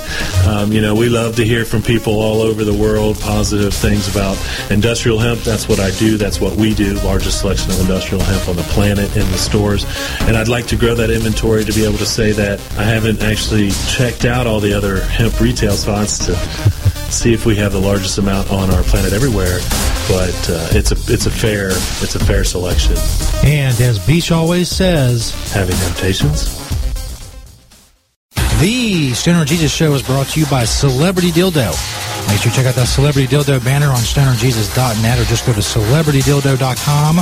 Um, 0.48 0.72
you 0.72 0.82
know, 0.82 0.96
we 0.96 1.10
love 1.10 1.36
to 1.36 1.46
hear 1.46 1.64
from 1.64 1.84
people 1.84 2.14
all 2.20 2.42
over 2.42 2.64
the 2.64 2.74
world, 2.74 3.20
positive 3.20 3.74
things 3.74 4.08
about 4.10 4.38
industrial 4.72 5.20
hemp. 5.20 5.42
That's 5.42 5.70
what 5.70 5.80
I 5.80 5.92
do. 5.92 6.18
That's 6.18 6.42
what 6.42 6.56
we 6.58 6.74
do. 6.74 6.96
Largest 7.02 7.42
selection 7.42 7.72
of 7.72 7.80
industrial 7.82 8.24
hemp 8.24 8.50
on 8.50 8.56
the 8.56 8.64
planet 8.64 8.95
in 9.00 9.32
the 9.32 9.38
stores. 9.38 9.86
And 10.22 10.38
I'd 10.38 10.48
like 10.48 10.68
to 10.68 10.76
grow 10.76 10.96
that 10.96 11.10
inventory 11.10 11.64
to 11.64 11.74
be 11.74 11.86
able 11.86 11.98
to 11.98 12.06
say 12.06 12.32
that 12.34 12.60
I 12.78 12.84
haven't 12.84 13.22
actually 13.22 13.72
checked 13.88 14.26
out 14.26 14.48
all 14.48 14.60
the 14.60 14.74
other 14.74 15.02
hemp 15.02 15.40
retail 15.40 15.74
spots 15.74 16.26
to 16.26 16.36
see 17.12 17.34
if 17.34 17.46
we 17.46 17.56
have 17.56 17.72
the 17.74 17.80
largest 17.80 18.18
amount 18.18 18.52
on 18.52 18.72
our 18.72 18.84
planet 18.84 19.14
everywhere. 19.14 19.60
But 20.08 20.50
uh, 20.50 20.68
it's 20.72 20.92
a 20.92 21.14
it's 21.14 21.26
a 21.26 21.32
fair 21.32 21.70
it's 21.70 22.16
a 22.16 22.24
fair 22.24 22.44
selection. 22.44 22.96
And 23.44 23.80
as 23.82 24.00
Beach 24.06 24.32
always 24.32 24.70
says, 24.70 25.32
Having 25.52 25.78
temptations. 25.78 26.65
The 28.60 29.14
Stoner 29.14 29.44
Jesus 29.44 29.74
Show 29.74 29.94
is 29.94 30.02
brought 30.02 30.28
to 30.28 30.40
you 30.40 30.46
by 30.46 30.64
Celebrity 30.64 31.32
Dildo. 31.32 31.72
Make 32.28 32.42
sure 32.42 32.52
you 32.52 32.56
check 32.56 32.66
out 32.66 32.76
that 32.76 32.88
Celebrity 32.88 33.28
Dildo 33.28 33.64
banner 33.64 33.88
on 33.88 33.98
stonerjesus.net 33.98 35.20
or 35.20 35.24
just 35.26 35.46
go 35.46 35.54
to 35.54 35.60
celebritydildo.com. 35.60 37.20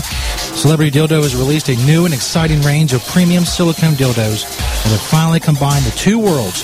Celebrity 0.56 0.92
Dildo 0.92 1.22
has 1.24 1.36
released 1.36 1.70
a 1.70 1.76
new 1.86 2.06
and 2.06 2.14
exciting 2.14 2.62
range 2.62 2.94
of 2.94 3.04
premium 3.08 3.46
silicone 3.46 3.94
dildos 3.94 4.44
that 4.84 4.92
have 4.92 5.02
finally 5.02 5.40
combined 5.40 5.84
the 5.86 5.92
two 5.92 6.20
worlds 6.20 6.64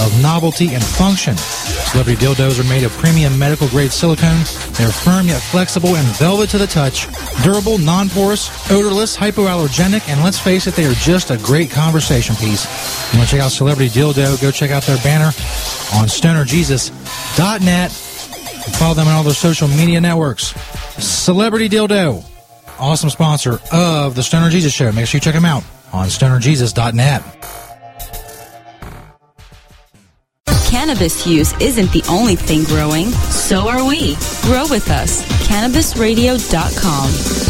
of 0.00 0.22
novelty 0.22 0.74
and 0.74 0.82
function. 0.82 1.36
Celebrity 1.36 2.24
dildos 2.24 2.60
are 2.60 2.68
made 2.68 2.84
of 2.84 2.92
premium 2.92 3.38
medical 3.38 3.68
grade 3.68 3.92
silicone. 3.92 4.38
They're 4.74 4.92
firm 4.92 5.26
yet 5.26 5.42
flexible 5.42 5.96
and 5.96 6.06
velvet 6.16 6.48
to 6.50 6.58
the 6.58 6.66
touch, 6.66 7.06
durable, 7.42 7.78
non-porous, 7.78 8.70
odorless, 8.70 9.16
hypoallergenic, 9.16 10.08
and 10.08 10.22
let's 10.22 10.38
face 10.38 10.66
it, 10.66 10.74
they 10.74 10.86
are 10.86 10.94
just 10.94 11.30
a 11.30 11.36
great 11.38 11.70
conversation 11.70 12.34
piece. 12.36 12.64
You 13.12 13.18
want 13.18 13.28
to 13.28 13.36
check 13.36 13.44
out 13.44 13.50
Celebrity 13.50 13.90
Dildo? 13.90 14.09
Go 14.12 14.50
check 14.50 14.70
out 14.70 14.82
their 14.84 14.98
banner 14.98 15.26
on 15.94 16.08
stonerjesus.net. 16.08 17.90
Follow 17.90 18.94
them 18.94 19.08
on 19.08 19.14
all 19.14 19.22
their 19.22 19.32
social 19.32 19.68
media 19.68 20.00
networks. 20.00 20.48
Celebrity 21.02 21.68
Dildo, 21.68 22.24
awesome 22.78 23.10
sponsor 23.10 23.60
of 23.72 24.14
the 24.14 24.22
Stoner 24.22 24.50
Jesus 24.50 24.72
Show. 24.72 24.92
Make 24.92 25.06
sure 25.06 25.18
you 25.18 25.22
check 25.22 25.34
them 25.34 25.44
out 25.44 25.64
on 25.92 26.06
stonerjesus.net. 26.06 27.22
Cannabis 30.70 31.26
use 31.26 31.52
isn't 31.60 31.90
the 31.92 32.02
only 32.08 32.36
thing 32.36 32.64
growing. 32.64 33.06
So 33.06 33.68
are 33.68 33.84
we. 33.84 34.14
Grow 34.42 34.66
with 34.68 34.90
us. 34.90 35.22
CannabisRadio.com. 35.48 37.49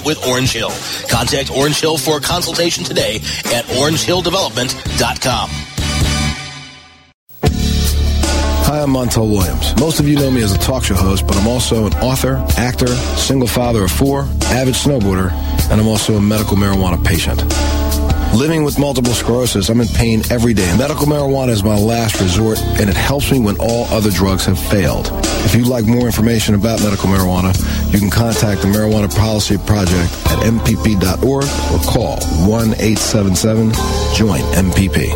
with 0.00 0.26
Orange 0.26 0.52
Hill. 0.52 0.72
Contact 1.08 1.50
Orange 1.50 1.80
Hill 1.80 1.98
for 1.98 2.18
a 2.18 2.20
consultation 2.20 2.84
today 2.84 3.16
at 3.46 3.64
orangehilldevelopment.com. 3.66 5.50
Hi, 8.66 8.80
I'm 8.80 8.88
Montel 8.88 9.30
Williams. 9.30 9.78
Most 9.78 10.00
of 10.00 10.08
you 10.08 10.16
know 10.16 10.30
me 10.30 10.42
as 10.42 10.54
a 10.54 10.58
talk 10.58 10.84
show 10.84 10.94
host, 10.94 11.26
but 11.26 11.36
I'm 11.36 11.46
also 11.46 11.86
an 11.86 11.92
author, 11.96 12.42
actor, 12.56 12.86
single 12.86 13.46
father 13.46 13.84
of 13.84 13.92
four, 13.92 14.22
avid 14.46 14.74
snowboarder, 14.74 15.30
and 15.70 15.80
I'm 15.80 15.86
also 15.86 16.16
a 16.16 16.20
medical 16.20 16.56
marijuana 16.56 17.04
patient. 17.04 17.42
Living 18.34 18.64
with 18.64 18.80
multiple 18.80 19.12
sclerosis, 19.12 19.68
I'm 19.68 19.80
in 19.80 19.86
pain 19.86 20.20
every 20.28 20.54
day. 20.54 20.76
Medical 20.76 21.06
marijuana 21.06 21.50
is 21.50 21.62
my 21.62 21.78
last 21.78 22.20
resort, 22.20 22.60
and 22.80 22.90
it 22.90 22.96
helps 22.96 23.30
me 23.30 23.38
when 23.38 23.56
all 23.60 23.84
other 23.94 24.10
drugs 24.10 24.44
have 24.46 24.58
failed. 24.58 25.08
If 25.46 25.54
you'd 25.54 25.68
like 25.68 25.86
more 25.86 26.06
information 26.06 26.56
about 26.56 26.82
medical 26.82 27.08
marijuana, 27.08 27.54
you 27.92 28.00
can 28.00 28.10
contact 28.10 28.62
the 28.62 28.66
Marijuana 28.66 29.08
Policy 29.16 29.56
Project 29.58 30.10
at 30.26 30.42
mpp.org 30.50 31.44
or 31.44 31.78
call 31.86 32.16
1 32.50 32.74
877 32.74 33.70
JOIN 34.16 34.42
MPP. 34.66 35.10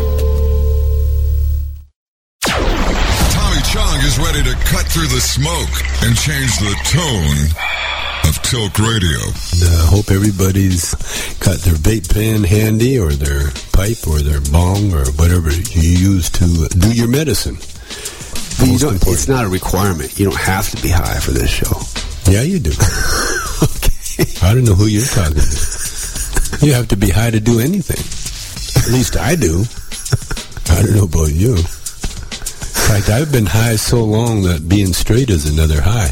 Tommy 2.47 3.61
Chong 3.67 3.99
is 4.07 4.17
ready 4.17 4.43
to 4.43 4.55
cut 4.63 4.85
through 4.87 5.07
the 5.07 5.19
smoke 5.19 5.75
and 6.03 6.15
change 6.15 6.57
the 6.59 6.73
tone 6.85 7.98
of 8.27 8.41
Tilk 8.41 8.77
Radio. 8.79 9.19
I 9.19 9.87
hope 9.89 10.11
everybody's 10.11 10.93
got 11.39 11.59
their 11.59 11.75
vape 11.75 12.11
pen 12.13 12.43
handy 12.43 12.99
or 12.99 13.11
their 13.11 13.51
pipe 13.71 14.07
or 14.07 14.19
their 14.19 14.41
bong 14.51 14.93
or 14.93 15.05
whatever 15.13 15.51
you 15.51 15.81
use 15.81 16.29
to 16.31 16.67
do 16.77 16.91
your 16.93 17.07
medicine. 17.07 17.57
You 18.65 18.77
don't, 18.77 18.95
it's 19.07 19.27
not 19.27 19.45
a 19.45 19.49
requirement. 19.49 20.19
You 20.19 20.25
don't 20.25 20.39
have 20.39 20.69
to 20.71 20.81
be 20.81 20.89
high 20.89 21.19
for 21.19 21.31
this 21.31 21.49
show. 21.49 21.71
Yeah, 22.31 22.41
you 22.41 22.59
do. 22.59 22.71
okay. 23.63 24.45
I 24.45 24.53
don't 24.53 24.65
know 24.65 24.75
who 24.75 24.87
you're 24.87 25.05
talking 25.05 25.35
to. 25.39 26.65
You 26.65 26.73
have 26.73 26.89
to 26.89 26.97
be 26.97 27.09
high 27.09 27.31
to 27.31 27.39
do 27.39 27.59
anything. 27.59 28.03
At 28.83 28.91
least 28.91 29.15
I 29.17 29.35
do. 29.35 29.63
I 30.75 30.83
don't 30.83 30.95
know 30.95 31.05
about 31.05 31.31
you. 31.31 31.55
In 31.55 32.95
fact, 32.95 33.09
I've 33.09 33.31
been 33.31 33.45
high 33.45 33.75
so 33.75 34.03
long 34.03 34.43
that 34.43 34.67
being 34.67 34.93
straight 34.93 35.29
is 35.29 35.45
another 35.45 35.81
high. 35.81 36.11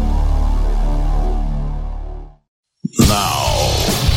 Now, 2.99 3.57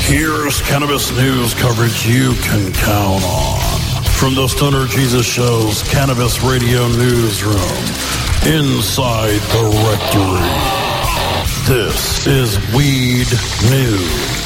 here's 0.00 0.60
cannabis 0.62 1.12
news 1.12 1.54
coverage 1.54 2.06
you 2.06 2.34
can 2.42 2.72
count 2.72 3.22
on. 3.22 4.02
From 4.18 4.34
the 4.34 4.48
Stoner 4.48 4.86
Jesus 4.86 5.24
Show's 5.24 5.82
Cannabis 5.84 6.42
Radio 6.42 6.88
Newsroom, 6.88 7.54
inside 8.46 9.38
the 9.52 9.64
rectory. 9.86 10.74
This 11.68 12.26
is 12.26 12.58
Weed 12.74 13.28
News. 13.70 14.43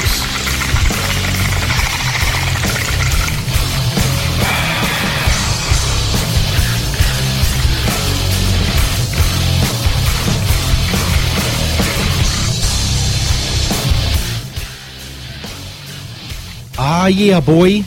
Ah, 17.01 17.07
yeah, 17.07 17.39
boy. 17.39 17.83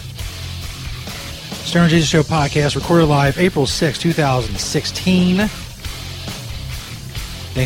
Stoner 1.66 1.90
Jesus 1.90 2.09
Show 2.09 2.22
podcast 2.22 2.77
recorded 2.77 3.09
live 3.09 3.37
April 3.37 3.66
6, 3.66 3.98
2016. 3.98 5.37
Thanks 5.37 5.53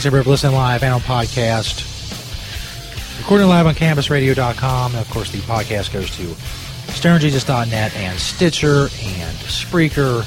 everybody 0.04 0.24
for 0.24 0.30
listening 0.30 0.56
live 0.56 0.82
and 0.82 0.92
on 0.92 1.00
podcast. 1.02 1.86
Recording 3.20 3.46
live 3.46 3.66
on 3.66 3.76
CannabisRadio.com. 3.76 4.90
And 4.90 5.00
of 5.00 5.08
course, 5.08 5.30
the 5.30 5.38
podcast 5.38 5.92
goes 5.92 6.10
to 6.16 6.24
StonerJesus.net 6.92 7.94
and 7.94 8.18
Stitcher 8.18 8.80
and 8.80 9.36
Spreaker 9.46 10.22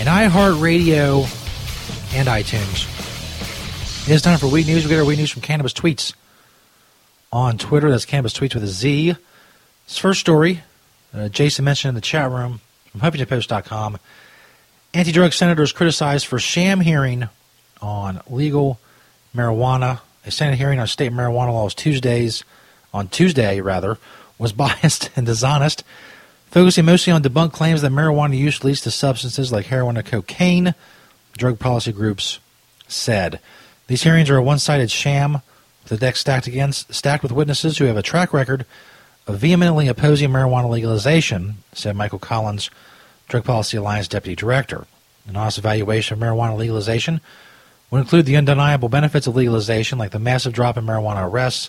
and 0.00 0.08
iHeartRadio 0.08 1.24
and 2.14 2.26
iTunes. 2.26 2.86
It 4.08 4.14
is 4.14 4.22
time 4.22 4.38
for 4.38 4.46
Weed 4.46 4.66
News. 4.66 4.84
We 4.84 4.88
get 4.88 4.98
our 4.98 5.04
Weed 5.04 5.18
News 5.18 5.30
from 5.30 5.42
Cannabis 5.42 5.74
Tweets 5.74 6.14
on 7.30 7.58
Twitter. 7.58 7.90
That's 7.90 8.06
Cannabis 8.06 8.32
Tweets 8.32 8.54
with 8.54 8.64
a 8.64 8.68
Z. 8.68 9.16
This 9.86 9.98
first 9.98 10.18
story, 10.18 10.62
uh, 11.14 11.28
Jason 11.28 11.64
mentioned 11.64 11.90
in 11.90 11.94
the 11.94 12.00
chat 12.00 12.28
room 12.28 12.60
from 12.90 13.00
HuffingtonPost.com. 13.02 13.98
Anti-drug 14.92 15.32
senators 15.32 15.72
criticized 15.72 16.26
for 16.26 16.40
sham 16.40 16.80
hearing 16.80 17.28
on 17.80 18.20
legal 18.28 18.80
marijuana. 19.34 20.00
A 20.24 20.32
Senate 20.32 20.58
hearing 20.58 20.80
on 20.80 20.88
state 20.88 21.12
marijuana 21.12 21.52
laws 21.52 21.72
Tuesdays, 21.72 22.42
on 22.92 23.06
Tuesday 23.06 23.60
rather, 23.60 23.96
was 24.38 24.52
biased 24.54 25.10
and 25.14 25.24
dishonest, 25.24 25.84
focusing 26.50 26.84
mostly 26.84 27.12
on 27.12 27.22
debunked 27.22 27.52
claims 27.52 27.82
that 27.82 27.92
marijuana 27.92 28.36
use 28.36 28.64
leads 28.64 28.80
to 28.80 28.90
substances 28.90 29.52
like 29.52 29.66
heroin 29.66 29.96
and 29.96 30.06
cocaine. 30.06 30.74
Drug 31.38 31.60
policy 31.60 31.92
groups 31.92 32.40
said 32.88 33.38
these 33.86 34.02
hearings 34.02 34.30
are 34.30 34.36
a 34.36 34.42
one-sided 34.42 34.90
sham, 34.90 35.42
the 35.84 35.96
deck 35.96 36.16
stacked 36.16 36.48
against 36.48 36.92
stacked 36.92 37.22
with 37.22 37.30
witnesses 37.30 37.78
who 37.78 37.84
have 37.84 37.96
a 37.96 38.02
track 38.02 38.32
record 38.32 38.66
vehemently 39.32 39.88
opposing 39.88 40.30
marijuana 40.30 40.70
legalization, 40.70 41.56
said 41.72 41.96
Michael 41.96 42.18
Collins, 42.18 42.70
Drug 43.28 43.44
Policy 43.44 43.76
Alliance 43.76 44.08
Deputy 44.08 44.36
Director. 44.36 44.86
An 45.26 45.36
honest 45.36 45.58
evaluation 45.58 46.14
of 46.14 46.20
marijuana 46.20 46.56
legalization 46.56 47.20
would 47.90 47.98
include 47.98 48.26
the 48.26 48.36
undeniable 48.36 48.88
benefits 48.88 49.26
of 49.26 49.34
legalization, 49.34 49.98
like 49.98 50.12
the 50.12 50.18
massive 50.18 50.52
drop 50.52 50.76
in 50.76 50.84
marijuana 50.84 51.28
arrests, 51.28 51.68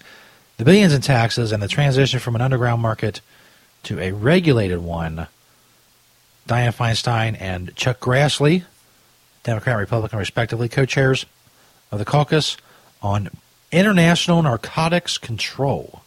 the 0.58 0.65
billions 0.65 0.93
in 0.93 1.02
taxes, 1.02 1.52
and 1.52 1.62
the 1.62 1.67
transition 1.67 2.20
from 2.20 2.36
an 2.36 2.41
underground 2.41 2.82
market 2.82 3.22
to 3.84 4.00
a 4.00 4.12
regulated 4.12 4.80
one. 4.80 5.28
Dianne 6.48 6.76
Feinstein 6.76 7.36
and 7.39 7.76
Chuck 7.76 8.00
Grassley, 8.00 8.63
Democrat 9.43 9.74
and 9.74 9.80
Republican 9.80 10.20
respectively, 10.20 10.70
co 10.70 10.86
chairs 10.86 11.26
of 11.91 12.00
the 12.00 12.06
caucus 12.06 12.58
on 13.02 13.30
international 13.72 14.41
narcotics 14.43 15.17
control 15.17 16.02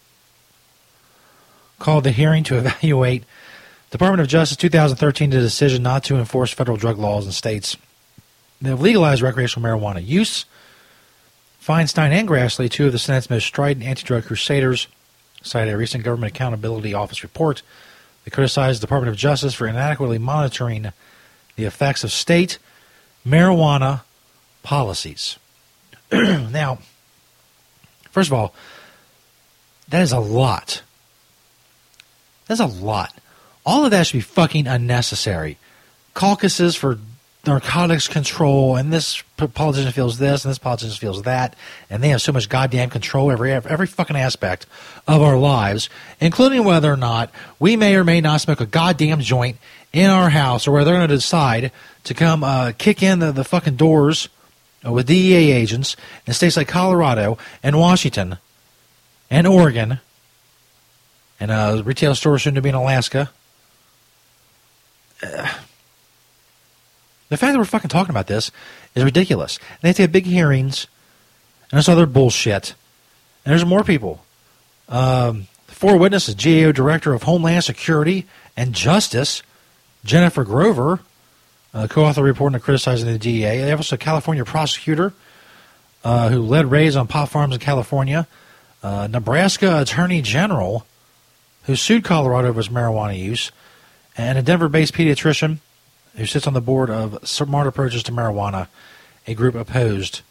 called 1.80 2.04
the 2.04 2.12
hearing 2.12 2.44
to 2.44 2.58
evaluate 2.58 3.24
Department 3.90 4.20
of 4.20 4.28
Justice 4.28 4.56
2013 4.56 5.30
decision 5.30 5.82
not 5.82 6.04
to 6.04 6.16
enforce 6.16 6.52
federal 6.52 6.76
drug 6.76 6.96
laws 6.96 7.26
in 7.26 7.32
states 7.32 7.76
that 8.62 8.68
have 8.68 8.80
legalized 8.80 9.22
recreational 9.22 9.68
marijuana 9.68 10.06
use. 10.06 10.44
Feinstein 11.60 12.12
and 12.12 12.28
Grassley, 12.28 12.70
two 12.70 12.86
of 12.86 12.92
the 12.92 12.98
Senate's 12.98 13.28
most 13.28 13.44
strident 13.44 13.84
anti-drug 13.84 14.24
crusaders, 14.24 14.86
cited 15.42 15.74
a 15.74 15.76
recent 15.76 16.04
Government 16.04 16.32
Accountability 16.32 16.94
Office 16.94 17.22
report 17.24 17.62
that 18.24 18.30
criticized 18.30 18.80
the 18.80 18.86
Department 18.86 19.10
of 19.10 19.16
Justice 19.16 19.54
for 19.54 19.66
inadequately 19.66 20.18
monitoring 20.18 20.92
the 21.56 21.64
effects 21.64 22.04
of 22.04 22.12
state 22.12 22.58
marijuana 23.26 24.02
policies. 24.62 25.38
now, 26.12 26.78
first 28.10 28.28
of 28.28 28.34
all, 28.34 28.54
that 29.88 30.02
is 30.02 30.12
a 30.12 30.20
lot 30.20 30.82
that's 32.50 32.60
a 32.60 32.66
lot. 32.66 33.14
All 33.64 33.84
of 33.84 33.92
that 33.92 34.06
should 34.06 34.16
be 34.16 34.22
fucking 34.22 34.66
unnecessary. 34.66 35.56
caucuses 36.14 36.74
for 36.74 36.98
narcotics 37.46 38.08
control, 38.08 38.76
and 38.76 38.92
this 38.92 39.22
politician 39.54 39.92
feels 39.92 40.18
this, 40.18 40.44
and 40.44 40.50
this 40.50 40.58
politician 40.58 40.96
feels 40.96 41.22
that, 41.22 41.54
and 41.88 42.02
they 42.02 42.08
have 42.08 42.20
so 42.20 42.32
much 42.32 42.48
goddamn 42.48 42.90
control 42.90 43.30
over 43.30 43.46
every, 43.46 43.70
every 43.70 43.86
fucking 43.86 44.16
aspect 44.16 44.66
of 45.06 45.22
our 45.22 45.38
lives, 45.38 45.88
including 46.20 46.64
whether 46.64 46.92
or 46.92 46.96
not 46.96 47.30
we 47.58 47.76
may 47.76 47.94
or 47.94 48.04
may 48.04 48.20
not 48.20 48.40
smoke 48.40 48.60
a 48.60 48.66
goddamn 48.66 49.20
joint 49.20 49.56
in 49.92 50.10
our 50.10 50.30
house, 50.30 50.66
or 50.66 50.72
whether 50.72 50.86
they're 50.86 50.98
going 50.98 51.08
to 51.08 51.14
decide 51.14 51.72
to 52.04 52.14
come 52.14 52.44
uh, 52.44 52.72
kick 52.76 53.02
in 53.02 53.20
the, 53.20 53.32
the 53.32 53.44
fucking 53.44 53.76
doors 53.76 54.28
with 54.84 55.06
DEA 55.06 55.52
agents 55.52 55.96
in 56.26 56.32
states 56.32 56.56
like 56.56 56.68
Colorado 56.68 57.38
and 57.62 57.78
Washington 57.78 58.38
and 59.30 59.46
Oregon, 59.46 60.00
and 61.40 61.50
uh, 61.50 61.82
retail 61.84 62.14
stores 62.14 62.42
soon 62.42 62.54
to 62.54 62.62
be 62.62 62.68
in 62.68 62.74
Alaska. 62.74 63.30
Uh, 65.22 65.50
the 67.30 67.36
fact 67.36 67.52
that 67.52 67.58
we're 67.58 67.64
fucking 67.64 67.88
talking 67.88 68.10
about 68.10 68.26
this 68.26 68.50
is 68.94 69.04
ridiculous. 69.04 69.56
And 69.56 69.78
they 69.82 69.88
have 69.88 69.96
to 69.96 70.02
have 70.02 70.12
big 70.12 70.26
hearings 70.26 70.86
and 71.70 71.78
this 71.78 71.88
other 71.88 72.06
bullshit. 72.06 72.74
And 73.44 73.52
there's 73.52 73.64
more 73.64 73.84
people. 73.84 74.24
Um, 74.88 75.46
four 75.66 75.96
witnesses 75.96 76.34
GAO 76.34 76.72
Director 76.72 77.14
of 77.14 77.22
Homeland 77.22 77.64
Security 77.64 78.26
and 78.56 78.74
Justice, 78.74 79.42
Jennifer 80.04 80.44
Grover, 80.44 81.00
uh, 81.72 81.86
co 81.86 82.04
author 82.04 82.22
reporting 82.22 82.56
and 82.56 82.64
criticizing 82.64 83.10
the 83.10 83.18
DEA. 83.18 83.58
They 83.58 83.72
also 83.72 83.94
a 83.94 83.98
California 83.98 84.44
prosecutor 84.44 85.14
uh, 86.02 86.28
who 86.28 86.42
led 86.42 86.70
raids 86.70 86.96
on 86.96 87.06
pot 87.06 87.28
farms 87.28 87.54
in 87.54 87.60
California, 87.60 88.26
uh, 88.82 89.06
Nebraska 89.08 89.80
Attorney 89.80 90.20
General 90.20 90.84
who 91.64 91.76
sued 91.76 92.04
Colorado 92.04 92.48
over 92.48 92.60
his 92.60 92.68
marijuana 92.68 93.18
use, 93.18 93.52
and 94.16 94.38
a 94.38 94.42
Denver 94.42 94.68
based 94.68 94.94
pediatrician 94.94 95.58
who 96.16 96.26
sits 96.26 96.46
on 96.46 96.54
the 96.54 96.60
board 96.60 96.90
of 96.90 97.18
Smart 97.26 97.66
Approaches 97.66 98.02
to 98.04 98.12
Marijuana, 98.12 98.68
a 99.26 99.34
group 99.34 99.54
opposed 99.54 100.22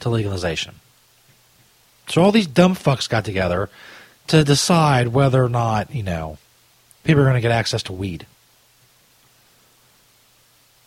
to 0.00 0.08
legalization. 0.08 0.76
So 2.08 2.22
all 2.22 2.32
these 2.32 2.46
dumb 2.46 2.74
fucks 2.74 3.08
got 3.08 3.24
together 3.24 3.68
to 4.28 4.44
decide 4.44 5.08
whether 5.08 5.44
or 5.44 5.48
not, 5.48 5.94
you 5.94 6.02
know, 6.02 6.38
people 7.04 7.22
are 7.22 7.26
going 7.26 7.34
to 7.34 7.40
get 7.40 7.50
access 7.50 7.82
to 7.84 7.92
weed. 7.92 8.26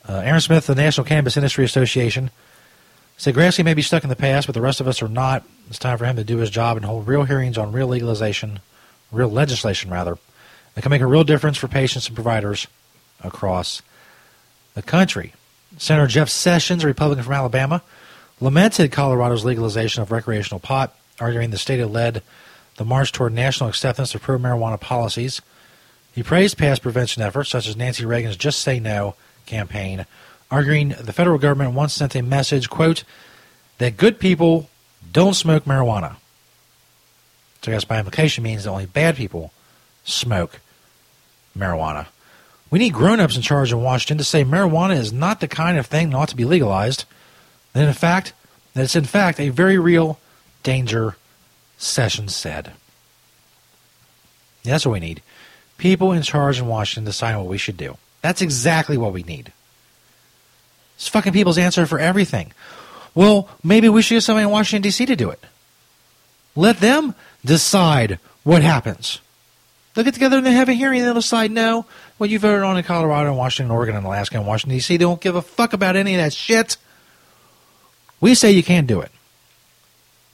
Uh, 0.08 0.22
Aaron 0.26 0.42
Smith, 0.42 0.66
the 0.66 0.76
National 0.76 1.06
Cannabis 1.06 1.38
Industry 1.38 1.64
Association, 1.64 2.32
said 3.18 3.36
Grassley 3.36 3.64
may 3.64 3.76
be 3.76 3.84
stuck 3.84 4.04
in 4.04 4.10
the 4.10 4.16
past, 4.16 4.48
but 4.48 4.54
the 4.54 4.62
rest 4.62 4.82
of 4.82 4.88
us 4.88 5.02
are 5.02 5.08
not. 5.08 5.46
It's 5.70 5.78
time 5.78 5.98
for 5.98 6.06
him 6.06 6.16
to 6.16 6.24
do 6.24 6.38
his 6.38 6.50
job 6.50 6.76
and 6.76 6.86
hold 6.86 7.08
real 7.08 7.24
hearings 7.24 7.58
on 7.58 7.72
real 7.72 7.88
legalization, 7.88 8.62
real 9.12 9.30
legislation, 9.30 9.92
rather, 9.92 10.18
that 10.74 10.82
can 10.82 10.90
make 10.90 11.02
a 11.02 11.08
real 11.08 11.24
difference 11.24 11.58
for 11.58 11.68
patients 11.68 12.08
and 12.08 12.16
providers 12.16 12.68
across 13.24 13.82
the 14.74 14.82
country. 14.82 15.34
Senator 15.78 16.08
Jeff 16.08 16.30
Sessions, 16.30 16.84
a 16.84 16.88
Republican 16.88 17.24
from 17.24 17.34
Alabama, 17.34 17.82
lamented 18.40 18.92
Colorado's 18.92 19.46
legalization 19.46 20.02
of 20.02 20.12
recreational 20.12 20.60
pot, 20.60 20.96
arguing 21.20 21.52
the 21.52 21.58
state 21.58 21.80
had 21.80 21.92
led 21.92 22.24
the 22.78 22.86
march 22.86 23.12
toward 23.12 23.34
national 23.34 23.70
acceptance 23.70 24.16
of 24.16 24.22
pro 24.22 24.38
marijuana 24.38 24.80
policies. 24.80 25.42
He 26.14 26.24
praised 26.24 26.58
past 26.58 26.82
prevention 26.82 27.22
efforts, 27.22 27.50
such 27.50 27.68
as 27.68 27.78
Nancy 27.78 28.06
Reagan's 28.06 28.38
Just 28.38 28.60
Say 28.60 28.80
No 28.80 29.16
campaign, 29.46 30.06
arguing 30.50 30.90
the 30.90 31.14
federal 31.14 31.38
government 31.38 31.74
once 31.74 31.94
sent 31.94 32.16
a 32.16 32.22
message, 32.22 32.70
quote, 32.70 33.04
that 33.78 33.98
good 33.98 34.20
people 34.20 34.70
don't 35.12 35.34
smoke 35.34 35.66
marijuana. 35.66 36.16
So 37.62 37.72
I 37.72 37.76
guess 37.76 37.86
by 37.86 38.00
implication 38.00 38.44
means 38.44 38.64
that 38.64 38.72
only 38.72 38.86
bad 38.86 39.16
people 39.16 39.52
smoke 40.04 40.60
marijuana. 41.58 42.08
We 42.70 42.80
need 42.80 42.94
grown-ups 42.94 43.36
in 43.36 43.42
charge 43.42 43.72
in 43.72 43.82
Washington 43.82 44.18
to 44.18 44.24
say 44.24 44.44
marijuana 44.44 44.96
is 44.96 45.12
not 45.12 45.42
the 45.42 45.48
kind 45.48 45.78
of 45.78 45.86
thing 45.86 46.10
that 46.10 46.18
ought 46.18 46.30
to 46.30 46.36
be 46.36 46.46
legalized. 46.46 47.06
And 47.76 47.88
in 47.88 47.94
fact, 47.94 48.34
that 48.74 48.84
it's 48.84 48.96
in 48.96 49.04
fact 49.04 49.40
a 49.40 49.50
very 49.50 49.78
real 49.78 50.20
danger, 50.64 51.18
Sessions 51.78 52.36
said. 52.36 52.72
That's 54.64 54.86
what 54.86 54.94
we 54.94 55.00
need. 55.00 55.22
People 55.78 56.12
in 56.12 56.22
charge 56.22 56.60
in 56.60 56.68
Washington 56.68 57.06
deciding 57.06 57.40
what 57.40 57.50
we 57.50 57.58
should 57.58 57.78
do. 57.78 57.98
That's 58.22 58.42
exactly 58.42 58.98
what 58.98 59.14
we 59.14 59.24
need. 59.24 59.52
It's 60.96 61.08
fucking 61.08 61.34
people's 61.34 61.58
answer 61.58 61.86
for 61.88 62.00
everything. 62.00 62.54
Well, 63.16 63.50
maybe 63.64 63.90
we 63.90 64.02
should 64.02 64.16
get 64.16 64.22
somebody 64.22 64.44
in 64.44 64.52
Washington, 64.52 64.84
D.C. 64.84 65.08
to 65.08 65.16
do 65.16 65.32
it. 65.32 65.44
Let 66.56 66.80
them 66.80 67.16
decide 67.44 68.20
what 68.44 68.62
happens. 68.62 69.20
They'll 69.94 70.06
get 70.06 70.14
together 70.14 70.38
and 70.38 70.46
they 70.46 70.54
have 70.54 70.70
a 70.70 70.74
hearing 70.74 71.00
and 71.00 71.08
they'll 71.08 71.16
decide 71.16 71.52
no. 71.52 71.86
What 72.18 72.30
you 72.30 72.40
voted 72.40 72.64
on 72.64 72.78
in 72.78 72.84
Colorado 72.84 73.30
and 73.30 73.38
Washington, 73.38 73.72
Oregon, 73.72 73.96
and 73.96 74.06
Alaska 74.06 74.38
and 74.38 74.48
Washington, 74.48 74.78
D.C., 74.78 74.96
they 74.96 75.04
don't 75.04 75.20
give 75.20 75.36
a 75.36 75.42
fuck 75.42 75.74
about 75.74 75.96
any 75.96 76.16
of 76.16 76.22
that 76.22 76.34
shit. 76.34 76.78
We 78.22 78.36
say 78.36 78.52
you 78.52 78.64
can't 78.64 78.88
do 78.88 79.02
it. 79.02 79.12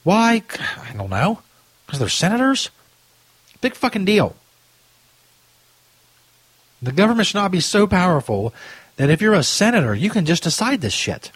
Why? 0.04 0.42
I 0.60 0.92
don't 0.96 1.10
know. 1.10 1.40
Because 1.86 1.98
they're 1.98 2.08
senators? 2.08 2.70
Big 3.60 3.74
fucking 3.74 4.04
deal. 4.04 4.36
The 6.80 6.92
government 6.92 7.26
should 7.26 7.38
not 7.38 7.50
be 7.50 7.60
so 7.60 7.86
powerful 7.86 8.54
that 8.96 9.10
if 9.10 9.20
you're 9.20 9.34
a 9.34 9.42
senator, 9.42 9.94
you 9.94 10.10
can 10.10 10.26
just 10.26 10.44
decide 10.44 10.80
this 10.80 10.92
shit. 10.92 11.32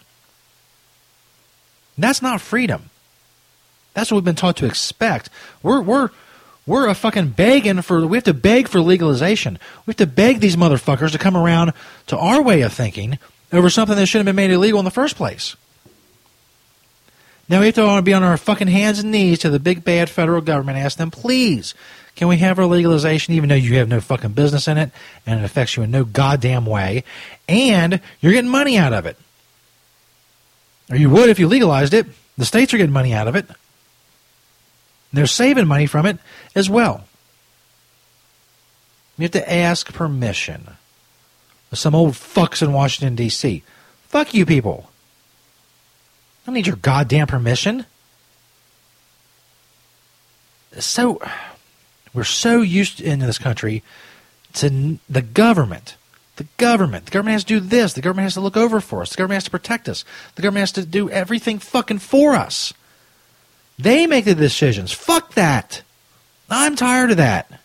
That's 1.97 2.21
not 2.21 2.39
freedom. 2.39 2.89
That's 3.93 4.11
what 4.11 4.17
we've 4.17 4.25
been 4.25 4.35
taught 4.35 4.57
to 4.57 4.65
expect. 4.65 5.29
We're 5.61 5.81
we're 5.81 6.09
we're 6.65 6.87
a 6.87 6.95
fucking 6.95 7.29
begging 7.29 7.81
for 7.81 8.05
we 8.07 8.17
have 8.17 8.23
to 8.25 8.33
beg 8.33 8.67
for 8.67 8.79
legalization. 8.79 9.59
We 9.85 9.91
have 9.91 9.97
to 9.97 10.07
beg 10.07 10.39
these 10.39 10.55
motherfuckers 10.55 11.11
to 11.11 11.17
come 11.17 11.35
around 11.35 11.73
to 12.07 12.17
our 12.17 12.41
way 12.41 12.61
of 12.61 12.73
thinking 12.73 13.19
over 13.51 13.69
something 13.69 13.95
that 13.95 14.07
should 14.07 14.19
have 14.19 14.25
been 14.25 14.35
made 14.35 14.51
illegal 14.51 14.79
in 14.79 14.85
the 14.85 14.91
first 14.91 15.15
place. 15.15 15.55
Now 17.49 17.59
we 17.59 17.67
have 17.67 17.75
to 17.75 18.01
be 18.01 18.13
on 18.13 18.23
our 18.23 18.37
fucking 18.37 18.69
hands 18.69 18.99
and 18.99 19.11
knees 19.11 19.39
to 19.39 19.49
the 19.49 19.59
big 19.59 19.83
bad 19.83 20.09
federal 20.09 20.41
government, 20.41 20.77
ask 20.77 20.97
them, 20.97 21.11
please, 21.11 21.75
can 22.15 22.27
we 22.29 22.37
have 22.37 22.57
our 22.57 22.65
legalization 22.65 23.33
even 23.33 23.49
though 23.49 23.55
you 23.55 23.75
have 23.77 23.89
no 23.89 23.99
fucking 23.99 24.31
business 24.31 24.67
in 24.67 24.77
it 24.77 24.91
and 25.25 25.39
it 25.39 25.43
affects 25.43 25.75
you 25.75 25.83
in 25.83 25.91
no 25.91 26.05
goddamn 26.05 26.65
way, 26.65 27.03
and 27.49 27.99
you're 28.21 28.31
getting 28.31 28.49
money 28.49 28.77
out 28.77 28.93
of 28.93 29.05
it. 29.05 29.17
Or 30.89 30.95
you 30.95 31.09
would 31.09 31.29
if 31.29 31.39
you 31.39 31.47
legalized 31.47 31.93
it. 31.93 32.07
The 32.37 32.45
states 32.45 32.73
are 32.73 32.77
getting 32.77 32.93
money 32.93 33.13
out 33.13 33.27
of 33.27 33.35
it. 33.35 33.45
They're 35.13 35.27
saving 35.27 35.67
money 35.67 35.85
from 35.85 36.05
it 36.05 36.17
as 36.55 36.69
well. 36.69 37.05
You 39.17 39.23
have 39.23 39.31
to 39.31 39.53
ask 39.53 39.93
permission. 39.93 40.71
Some 41.71 41.95
old 41.95 42.13
fucks 42.13 42.61
in 42.61 42.73
Washington, 42.73 43.15
D.C. 43.15 43.63
Fuck 44.07 44.33
you 44.33 44.45
people. 44.45 44.89
I 46.43 46.47
don't 46.47 46.55
need 46.55 46.67
your 46.67 46.75
goddamn 46.75 47.27
permission. 47.27 47.85
So, 50.79 51.21
we're 52.13 52.23
so 52.23 52.61
used 52.61 52.99
in 52.99 53.19
this 53.19 53.37
country 53.37 53.83
to 54.53 54.99
the 55.09 55.21
government. 55.21 55.95
The 56.35 56.47
government. 56.57 57.05
The 57.05 57.11
government 57.11 57.33
has 57.33 57.43
to 57.43 57.59
do 57.59 57.59
this. 57.59 57.93
The 57.93 58.01
government 58.01 58.23
has 58.23 58.33
to 58.33 58.41
look 58.41 58.57
over 58.57 58.81
for 58.81 59.01
us. 59.01 59.11
The 59.11 59.17
government 59.17 59.35
has 59.35 59.43
to 59.45 59.51
protect 59.51 59.87
us. 59.87 60.03
The 60.35 60.41
government 60.41 60.61
has 60.63 60.71
to 60.73 60.85
do 60.85 61.09
everything 61.09 61.59
fucking 61.59 61.99
for 61.99 62.33
us. 62.33 62.73
They 63.79 64.07
make 64.07 64.25
the 64.25 64.35
decisions. 64.35 64.91
Fuck 64.91 65.33
that. 65.33 65.81
I'm 66.49 66.75
tired 66.75 67.11
of 67.11 67.17
that. 67.17 67.59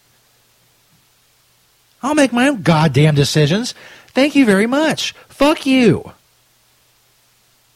I'll 2.03 2.15
make 2.15 2.33
my 2.33 2.49
own 2.49 2.63
goddamn 2.63 3.15
decisions. 3.15 3.75
Thank 4.09 4.35
you 4.35 4.47
very 4.47 4.67
much. 4.67 5.13
Fuck 5.29 5.67
you. 5.67 6.13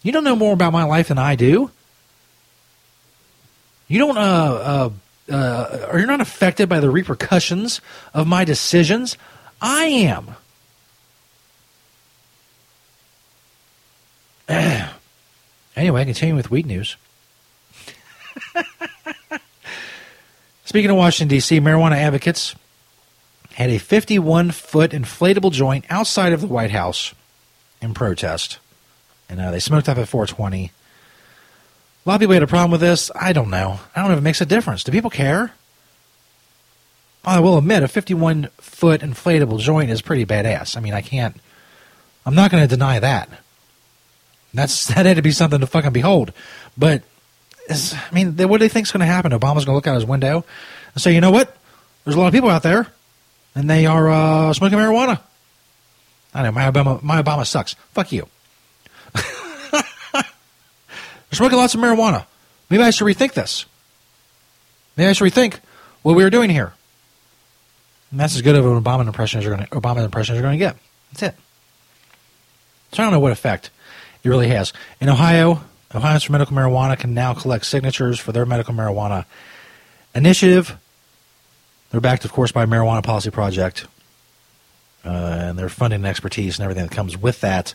You 0.03 0.13
don't 0.13 0.25
know 0.25 0.37
more 0.37 0.53
about 0.53 0.73
my 0.73 0.85
life 0.85 1.09
than 1.09 1.19
I 1.19 1.37
do. 1.37 1.71
You 3.89 3.99
don't, 3.99 4.17
uh, 4.17 4.21
uh, 4.21 5.33
uh, 5.33 5.89
or 5.91 5.99
you're 5.99 6.09
not 6.09 6.21
affected 6.21 6.69
by 6.69 6.81
the 6.81 6.91
repercussions 6.91 7.81
of 8.15 8.27
my 8.27 8.45
decisions. 8.45 9.17
I 9.61 9.85
am. 9.85 10.35
anyway, 15.77 16.05
continuing 16.05 16.37
with 16.37 16.51
weed 16.51 16.67
news. 16.67 16.97
Speaking 20.65 20.91
of 20.91 20.97
Washington, 20.97 21.29
D.C., 21.29 21.61
marijuana 21.61 21.97
advocates 21.97 22.55
had 23.55 23.71
a 23.71 23.79
51 23.79 24.51
foot 24.51 24.93
inflatable 24.93 25.53
joint 25.53 25.85
outside 25.91 26.33
of 26.33 26.41
the 26.41 26.47
White 26.47 26.71
House 26.71 27.15
in 27.81 27.95
protest. 27.95 28.59
And 29.29 29.41
uh, 29.41 29.51
they 29.51 29.61
smoked 29.61 29.89
up 29.89 29.99
at 29.99 30.09
420. 30.09 30.71
A 32.05 32.09
lot 32.09 32.15
of 32.15 32.21
people 32.21 32.35
had 32.35 32.43
a 32.43 32.47
problem 32.47 32.71
with 32.71 32.81
this. 32.81 33.11
I 33.15 33.33
don't 33.33 33.51
know. 33.51 33.81
I 33.95 34.01
don't 34.01 34.09
know 34.09 34.15
if 34.15 34.21
it 34.21 34.25
makes 34.25 34.41
a 34.41 34.47
difference. 34.47 34.85
Do 34.85 34.93
people 34.93 35.11
care? 35.11 35.53
I 37.25 37.39
will 37.39 37.59
admit, 37.59 37.83
a 37.83 37.89
51 37.89 38.49
foot 38.59 39.01
inflatable 39.01 39.61
joint 39.61 39.91
is 39.91 40.03
pretty 40.03 40.27
badass. 40.27 40.77
I 40.77 40.81
mean, 40.81 40.95
I 40.95 41.03
can't. 41.03 41.37
I'm 42.27 42.35
not 42.35 42.51
going 42.51 42.63
to 42.63 42.69
deny 42.69 42.99
that. 42.99 43.29
That's 44.55 44.87
that 44.95 45.07
had 45.07 45.17
to 45.17 45.23
be 45.23 45.31
something 45.31 45.61
to 45.61 45.67
fucking 45.67 45.93
behold. 45.93 46.33
But 46.77 47.03
is, 47.73 47.95
I 47.95 48.15
mean, 48.15 48.37
what 48.49 48.59
do 48.59 48.65
they 48.65 48.69
think 48.69 48.87
is 48.87 48.93
going 48.93 49.01
to 49.01 49.07
happen? 49.07 49.33
Obama's 49.33 49.65
going 49.65 49.67
to 49.67 49.73
look 49.73 49.87
out 49.87 49.95
his 49.95 50.05
window 50.05 50.45
and 50.95 51.03
say, 51.03 51.15
you 51.15 51.21
know 51.21 51.31
what? 51.31 51.57
There's 52.05 52.17
a 52.17 52.19
lot 52.19 52.27
of 52.29 52.33
people 52.33 52.51
out 52.51 52.63
there, 52.63 52.87
and 53.55 53.69
they 53.69 53.87
are 53.87 54.11
uh, 54.11 54.53
smoking 54.53 54.79
marijuana. 54.79 55.21
I 56.35 56.43
know 56.43 56.53
my 56.53 56.71
Obama, 56.71 57.03
my 57.03 57.23
Obama 57.23 57.47
sucks. 57.47 57.75
Fuck 57.93 58.13
you. 58.13 58.27
They're 59.15 60.23
smoking 61.33 61.59
lots 61.59 61.75
of 61.75 61.81
marijuana. 61.81 62.27
Maybe 62.71 62.83
I 62.83 62.91
should 62.91 63.05
rethink 63.05 63.35
this. 63.35 63.67
Maybe 64.97 65.09
I 65.09 65.13
should 65.13 65.31
rethink 65.31 65.61
what 66.03 66.17
we 66.17 66.25
are 66.25 66.31
doing 66.31 66.51
here. 66.51 66.73
And 68.11 68.21
that's 68.21 68.35
as 68.35 68.43
good 68.43 68.57
of 68.57 68.67
an 68.67 68.83
Obama 68.83 69.07
impression 69.07 69.39
as 69.39 69.45
you're 69.45 69.55
going 69.55 69.67
to 69.67 69.75
Obama 69.75 70.05
impression 70.05 70.35
as 70.35 70.37
you're 70.37 70.49
going 70.49 70.59
to 70.59 70.65
get. 70.65 70.77
That's 71.13 71.35
it. 71.35 71.35
So 72.93 73.03
I 73.03 73.07
don't 73.07 73.13
know 73.13 73.21
what 73.21 73.33
effect 73.33 73.71
it 74.23 74.29
really 74.29 74.49
has. 74.49 74.73
In 75.01 75.09
Ohio, 75.09 75.63
Ohioans 75.95 76.25
for 76.25 76.33
Medical 76.33 76.57
Marijuana 76.57 76.99
can 76.99 77.13
now 77.13 77.35
collect 77.35 77.67
signatures 77.67 78.19
for 78.19 78.33
their 78.33 78.47
medical 78.47 78.75
marijuana 78.75 79.27
initiative. 80.15 80.79
They're 81.91 82.01
backed, 82.01 82.25
of 82.25 82.33
course, 82.33 82.51
by 82.51 82.65
Marijuana 82.65 83.03
Policy 83.03 83.31
Project, 83.31 83.87
uh, 85.05 85.09
and 85.09 85.59
their 85.59 85.69
funding 85.69 85.97
and 85.97 86.07
expertise 86.07 86.59
and 86.59 86.65
everything 86.65 86.87
that 86.87 86.95
comes 86.95 87.19
with 87.19 87.41
that. 87.43 87.75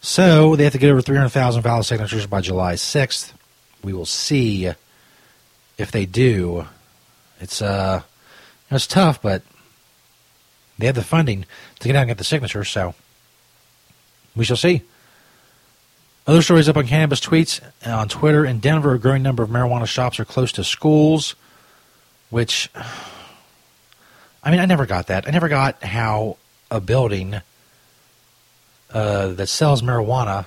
So 0.00 0.56
they 0.56 0.64
have 0.64 0.72
to 0.72 0.78
get 0.78 0.90
over 0.90 1.00
300,000 1.00 1.62
valid 1.62 1.86
signatures 1.86 2.26
by 2.26 2.40
July 2.40 2.74
6th. 2.74 3.32
We 3.82 3.92
will 3.92 4.06
see 4.06 4.72
if 5.78 5.92
they 5.92 6.06
do. 6.06 6.66
It's 7.40 7.62
uh, 7.62 8.02
it's 8.70 8.86
tough, 8.86 9.22
but 9.22 9.42
they 10.78 10.86
have 10.86 10.94
the 10.94 11.04
funding 11.04 11.46
to 11.78 11.88
get 11.88 11.96
out 11.96 12.00
and 12.00 12.08
get 12.08 12.18
the 12.18 12.24
signatures, 12.24 12.68
so 12.68 12.94
we 14.34 14.44
shall 14.44 14.56
see. 14.56 14.82
Other 16.26 16.40
stories 16.40 16.70
up 16.70 16.78
on 16.78 16.86
cannabis 16.86 17.20
tweets 17.20 17.60
on 17.86 18.08
Twitter. 18.08 18.46
In 18.46 18.58
Denver, 18.58 18.94
a 18.94 18.98
growing 18.98 19.22
number 19.22 19.42
of 19.42 19.50
marijuana 19.50 19.86
shops 19.86 20.18
are 20.18 20.24
close 20.24 20.52
to 20.52 20.64
schools, 20.64 21.34
which, 22.30 22.70
I 24.42 24.50
mean, 24.50 24.58
I 24.58 24.64
never 24.64 24.86
got 24.86 25.08
that. 25.08 25.28
I 25.28 25.32
never 25.32 25.48
got 25.48 25.82
how 25.82 26.38
a 26.70 26.80
building 26.80 27.42
uh, 28.90 29.28
that 29.28 29.48
sells 29.48 29.82
marijuana, 29.82 30.46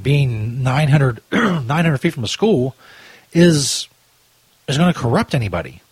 being 0.00 0.62
900, 0.62 1.22
900 1.32 1.98
feet 1.98 2.14
from 2.14 2.24
a 2.24 2.28
school, 2.28 2.76
is 3.32 3.88
is 4.68 4.78
going 4.78 4.92
to 4.92 4.98
corrupt 4.98 5.34
anybody. 5.34 5.82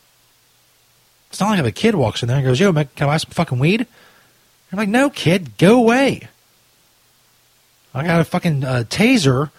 It's 1.31 1.41
not 1.41 1.51
like 1.51 1.59
if 1.59 1.67
a 1.67 1.73
kid 1.73 1.95
walks 1.95 2.23
in 2.23 2.29
there 2.29 2.37
and 2.37 2.47
goes, 2.47 2.61
"Yo, 2.61 2.73
can 2.73 2.89
I 3.01 3.07
buy 3.07 3.17
some 3.17 3.31
fucking 3.31 3.59
weed?" 3.59 3.87
I'm 4.71 4.79
like, 4.79 4.89
"No, 4.89 5.11
kid, 5.11 5.59
go 5.59 5.79
away." 5.79 6.29
I 7.95 8.05
got 8.05 8.21
a 8.21 8.25
fucking 8.25 8.65
uh, 8.65 8.85
taser 8.89 9.51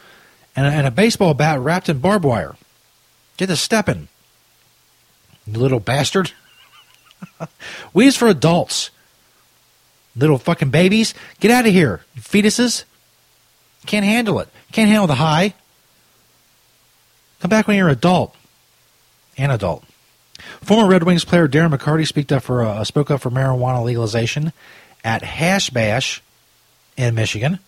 and 0.56 0.66
a, 0.66 0.70
and 0.70 0.88
a 0.88 0.92
baseball 0.92 1.34
bat 1.34 1.60
wrapped 1.60 1.90
in 1.90 2.00
barbed 2.00 2.26
wire. 2.26 2.56
Get 3.38 3.48
the 3.48 3.56
stepping, 3.56 4.08
you 5.46 5.60
little 5.60 5.80
bastard. 5.80 6.32
Weed's 7.94 8.16
for 8.16 8.28
adults. 8.28 8.90
Little 10.16 10.38
fucking 10.38 10.70
babies, 10.70 11.16
get 11.40 11.50
out 11.50 11.66
of 11.66 11.74
here. 11.74 12.02
You 12.16 12.22
fetuses 12.22 12.84
can't 13.86 14.06
handle 14.06 14.40
it. 14.40 14.50
Can't 14.72 14.90
handle 14.90 15.08
the 15.08 15.16
high. 15.16 15.54
Come 17.40 17.50
back 17.50 17.68
when 17.68 17.78
you're 17.78 17.88
an 17.88 17.94
adult. 17.94 18.36
An 19.38 19.52
adult. 19.52 19.84
Former 20.62 20.88
Red 20.88 21.04
Wings 21.04 21.26
player 21.26 21.48
Darren 21.48 21.76
McCarty 21.76 22.32
up 22.32 22.44
for 22.44 22.64
uh, 22.64 22.84
spoke 22.84 23.12
up 23.12 23.22
for 23.22 23.30
marijuana 23.30 23.84
legalization 23.84 24.54
at 25.04 25.24
Hash 25.24 25.70
Bash 25.70 26.22
in 26.96 27.16
Michigan. 27.16 27.60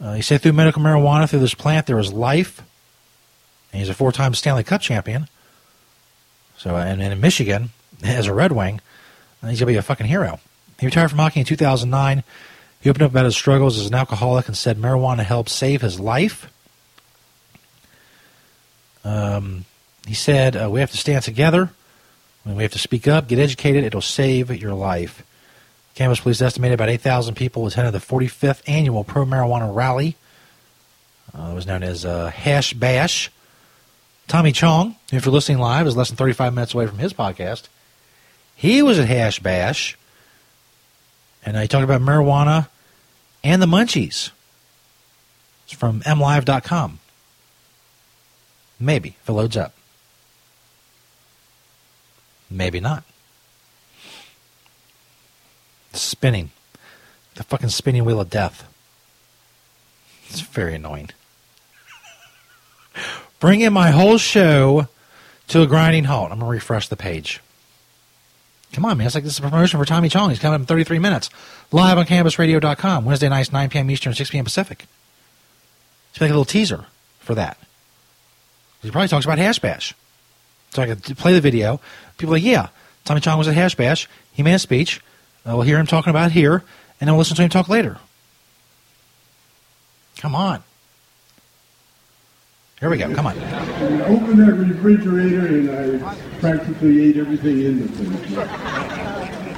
Uh, 0.00 0.14
he 0.14 0.22
said 0.22 0.40
through 0.40 0.52
medical 0.52 0.82
marijuana, 0.82 1.28
through 1.28 1.40
this 1.40 1.54
plant, 1.54 1.86
there 1.86 1.98
is 1.98 2.12
life. 2.12 2.62
And 3.72 3.80
he's 3.80 3.88
a 3.88 3.94
four 3.94 4.12
time 4.12 4.34
Stanley 4.34 4.64
Cup 4.64 4.80
champion. 4.80 5.28
So, 6.56 6.76
and, 6.76 7.02
and 7.02 7.12
in 7.12 7.20
Michigan, 7.20 7.70
as 8.02 8.26
a 8.26 8.34
Red 8.34 8.52
Wing, 8.52 8.80
he's 9.40 9.48
going 9.48 9.58
to 9.58 9.66
be 9.66 9.76
a 9.76 9.82
fucking 9.82 10.06
hero. 10.06 10.40
He 10.78 10.86
retired 10.86 11.10
from 11.10 11.18
hockey 11.18 11.40
in 11.40 11.46
2009. 11.46 12.22
He 12.80 12.90
opened 12.90 13.02
up 13.02 13.10
about 13.10 13.24
his 13.24 13.36
struggles 13.36 13.76
as 13.78 13.86
an 13.86 13.94
alcoholic 13.94 14.46
and 14.46 14.56
said 14.56 14.78
marijuana 14.78 15.24
helped 15.24 15.50
save 15.50 15.82
his 15.82 15.98
life. 15.98 16.52
Um, 19.04 19.64
he 20.06 20.14
said, 20.14 20.56
uh, 20.56 20.70
We 20.70 20.80
have 20.80 20.90
to 20.92 20.96
stand 20.96 21.24
together. 21.24 21.70
We 22.44 22.62
have 22.62 22.72
to 22.72 22.78
speak 22.78 23.06
up, 23.06 23.28
get 23.28 23.38
educated. 23.38 23.84
It'll 23.84 24.00
save 24.00 24.50
your 24.50 24.72
life. 24.72 25.22
Cannabis 25.98 26.20
Police 26.20 26.40
estimated 26.40 26.74
about 26.74 26.90
8,000 26.90 27.34
people 27.34 27.66
attended 27.66 27.92
the 27.92 27.98
45th 27.98 28.62
annual 28.68 29.02
pro 29.02 29.24
marijuana 29.24 29.74
rally. 29.74 30.14
Uh, 31.36 31.48
it 31.50 31.54
was 31.56 31.66
known 31.66 31.82
as 31.82 32.04
uh, 32.04 32.28
Hash 32.28 32.72
Bash. 32.72 33.32
Tommy 34.28 34.52
Chong, 34.52 34.94
if 35.10 35.24
you're 35.24 35.32
listening 35.32 35.58
live, 35.58 35.88
is 35.88 35.96
less 35.96 36.06
than 36.06 36.16
35 36.16 36.54
minutes 36.54 36.72
away 36.72 36.86
from 36.86 36.98
his 36.98 37.12
podcast. 37.12 37.66
He 38.54 38.80
was 38.80 39.00
at 39.00 39.08
Hash 39.08 39.40
Bash, 39.40 39.98
and 41.44 41.56
he 41.56 41.66
talked 41.66 41.82
about 41.82 42.00
marijuana 42.00 42.68
and 43.42 43.60
the 43.60 43.66
munchies. 43.66 44.30
It's 45.64 45.72
from 45.72 46.02
mlive.com. 46.02 47.00
Maybe, 48.78 49.16
if 49.20 49.28
it 49.28 49.32
loads 49.32 49.56
up. 49.56 49.74
Maybe 52.48 52.78
not. 52.78 53.02
Spinning. 55.92 56.50
The 57.34 57.44
fucking 57.44 57.68
spinning 57.68 58.04
wheel 58.04 58.20
of 58.20 58.30
death. 58.30 58.68
It's 60.28 60.40
very 60.40 60.74
annoying. 60.74 61.10
Bringing 63.40 63.72
my 63.72 63.90
whole 63.90 64.18
show 64.18 64.88
to 65.48 65.62
a 65.62 65.66
grinding 65.66 66.04
halt. 66.04 66.32
I'm 66.32 66.38
going 66.38 66.50
to 66.50 66.52
refresh 66.52 66.88
the 66.88 66.96
page. 66.96 67.40
Come 68.72 68.84
on, 68.84 68.98
man. 68.98 69.06
It's 69.06 69.14
like 69.14 69.24
this 69.24 69.34
is 69.34 69.38
a 69.38 69.42
promotion 69.42 69.78
for 69.78 69.86
Tommy 69.86 70.08
Chong. 70.08 70.30
He's 70.30 70.38
coming 70.38 70.56
up 70.56 70.60
in 70.60 70.66
33 70.66 70.98
minutes. 70.98 71.30
Live 71.72 71.96
on 71.96 72.04
CannabisRadio.com. 72.04 73.04
Wednesday 73.04 73.28
nights, 73.28 73.52
9 73.52 73.70
p.m. 73.70 73.90
Eastern, 73.90 74.12
6 74.12 74.30
p.m. 74.30 74.44
Pacific. 74.44 74.86
It's 76.10 76.20
like 76.20 76.30
a 76.30 76.32
little 76.32 76.44
teaser 76.44 76.86
for 77.20 77.34
that. 77.34 77.58
He 78.82 78.90
probably 78.90 79.08
talks 79.08 79.24
about 79.24 79.38
Hash 79.38 79.58
Bash. 79.58 79.94
So 80.70 80.82
I 80.82 80.86
could 80.86 81.16
play 81.16 81.32
the 81.32 81.40
video. 81.40 81.80
People 82.18 82.34
are 82.34 82.36
like, 82.36 82.44
yeah, 82.44 82.68
Tommy 83.04 83.20
Chong 83.20 83.38
was 83.38 83.48
at 83.48 83.54
Hash 83.54 83.74
Bash. 83.74 84.08
He 84.32 84.42
made 84.42 84.54
a 84.54 84.58
speech. 84.58 85.00
Uh, 85.46 85.54
we'll 85.54 85.62
hear 85.62 85.78
him 85.78 85.86
talking 85.86 86.10
about 86.10 86.32
here, 86.32 86.62
and 87.00 87.08
then 87.08 87.14
we'll 87.14 87.18
listen 87.18 87.36
to 87.36 87.42
him 87.42 87.48
talk 87.48 87.68
later. 87.68 87.98
Come 90.18 90.34
on. 90.34 90.62
Here 92.80 92.90
we 92.90 92.96
go. 92.96 93.12
Come 93.14 93.26
on. 93.26 93.38
I 93.38 94.04
opened 94.06 94.38
that 94.38 94.52
refrigerator 94.52 95.46
and 95.46 96.00
I 96.00 96.14
practically 96.38 97.08
ate 97.08 97.16
everything 97.16 97.62
in 97.62 97.80
the 97.80 97.88
thing. 97.88 98.38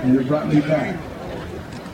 And 0.02 0.18
it 0.18 0.26
brought 0.26 0.48
me 0.48 0.60
back. 0.60 0.98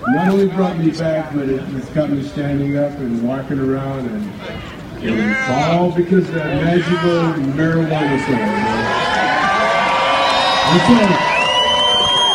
Not 0.07 0.29
only 0.29 0.46
brought 0.49 0.79
me 0.79 0.92
back, 0.92 1.35
but 1.35 1.49
it, 1.49 1.62
it's 1.75 1.88
got 1.90 2.11
me 2.11 2.22
standing 2.22 2.77
up 2.77 2.92
and 2.92 3.27
walking 3.27 3.59
around 3.59 4.07
and, 4.07 4.25
and 5.03 5.33
it's 5.33 5.51
all 5.51 5.90
because 5.90 6.29
of 6.29 6.35
that 6.35 6.62
magical 6.62 7.42
marijuana 7.55 8.18
song. 8.25 8.38
And 10.68 10.81
so, 10.87 10.94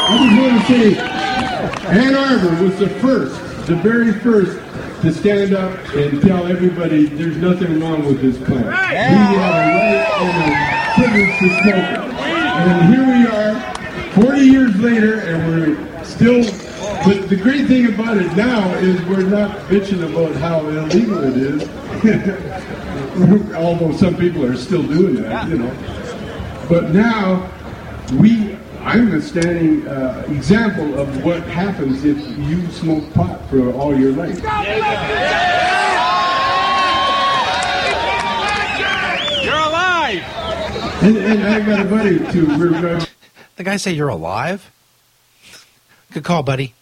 I 0.08 0.18
just 0.18 0.36
want 0.42 0.68
to 0.68 0.96
say, 0.96 1.11
Ann 1.92 2.16
Arbor 2.16 2.64
was 2.64 2.80
the 2.80 2.88
first, 2.88 3.36
the 3.68 3.76
very 3.76 4.14
first 4.14 4.58
to 5.02 5.12
stand 5.12 5.54
up 5.54 5.78
and 5.94 6.22
tell 6.22 6.48
everybody 6.48 7.08
there's 7.08 7.36
nothing 7.36 7.82
wrong 7.82 8.06
with 8.06 8.22
this 8.22 8.38
plant. 8.38 8.68
We 8.68 8.72
have 8.72 9.56
a 9.56 9.68
right 9.68 10.08
and 10.22 10.54
a 10.54 11.10
privilege 11.10 11.40
to 11.40 11.50
smoke 11.50 11.76
it. 11.76 12.00
And 12.62 12.94
here 12.94 13.06
we 13.06 13.28
are, 13.28 14.24
40 14.24 14.42
years 14.42 14.76
later, 14.80 15.20
and 15.20 15.78
we're 15.78 16.04
still. 16.06 16.44
But 17.04 17.28
the 17.28 17.36
great 17.36 17.68
thing 17.68 17.94
about 17.94 18.16
it 18.16 18.38
now 18.38 18.70
is 18.76 19.02
we're 19.08 19.24
not 19.24 19.50
bitching 19.68 20.02
about 20.10 20.34
how 20.36 20.66
illegal 20.70 21.24
it 21.26 21.36
is. 21.36 21.68
Although 23.56 23.98
some 23.98 24.16
people 24.16 24.46
are 24.46 24.56
still 24.56 24.84
doing 24.84 25.16
that, 25.16 25.50
you 25.50 25.58
know. 25.58 25.76
But 26.70 26.92
now 26.92 27.52
we 28.14 28.58
I'm 28.84 29.14
a 29.14 29.22
standing 29.22 29.88
uh, 29.88 30.26
example 30.28 31.00
of 31.00 31.24
what 31.24 31.44
happens 31.44 32.04
if 32.04 32.18
you 32.40 32.66
smoke 32.72 33.14
pot 33.14 33.48
for 33.50 33.72
all 33.74 33.98
your 33.98 34.12
life. 34.12 34.42
You're 39.44 39.54
alive! 39.56 40.24
And, 41.04 41.18
and 41.18 41.44
I 41.44 41.66
got 41.66 41.80
a 41.86 41.90
buddy 41.90 42.20
too. 42.32 42.48
We're, 42.58 42.98
uh, 42.98 43.06
The 43.56 43.64
guy 43.64 43.78
say 43.78 43.94
you're 43.94 44.10
alive? 44.10 44.72
Good 46.12 46.24
call, 46.24 46.44
buddy. 46.44 46.74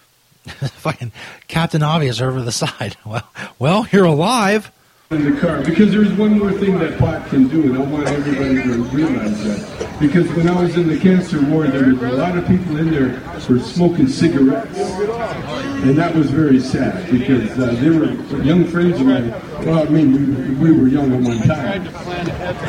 Fucking 0.46 1.12
Captain 1.48 1.82
Obvious 1.82 2.20
over 2.20 2.40
the 2.42 2.52
side. 2.52 2.96
Well, 3.06 3.28
well, 3.58 3.86
you're 3.92 4.04
alive. 4.04 4.70
In 5.10 5.34
the 5.34 5.40
car. 5.40 5.62
Because 5.62 5.90
there's 5.90 6.12
one 6.12 6.38
more 6.38 6.52
thing 6.52 6.78
that 6.78 6.98
pot 6.98 7.26
can 7.28 7.48
do, 7.48 7.62
and 7.62 7.78
I 7.78 7.80
want 7.80 8.06
everybody 8.08 8.62
to 8.62 8.82
realize 8.94 9.42
that. 9.44 9.98
Because 9.98 10.28
when 10.34 10.46
I 10.48 10.62
was 10.62 10.76
in 10.76 10.86
the 10.86 10.98
cancer 10.98 11.40
ward, 11.42 11.72
there 11.72 11.86
was 11.86 12.02
a 12.02 12.12
lot 12.12 12.36
of 12.36 12.46
people 12.46 12.76
in 12.76 12.90
there 12.90 13.18
were 13.48 13.58
smoking 13.58 14.06
cigarettes, 14.06 14.78
and 14.78 15.96
that 15.96 16.14
was 16.14 16.30
very 16.30 16.60
sad 16.60 17.10
because 17.10 17.58
uh, 17.58 17.72
they 17.80 17.88
were 17.88 18.12
young 18.42 18.64
friends 18.66 19.00
of 19.00 19.06
mine. 19.06 19.30
Well, 19.64 19.80
I 19.80 19.84
mean, 19.86 20.58
we, 20.60 20.70
we 20.70 20.78
were 20.78 20.88
young 20.88 21.12
at 21.14 21.22
one 21.22 21.38
time. 21.38 21.86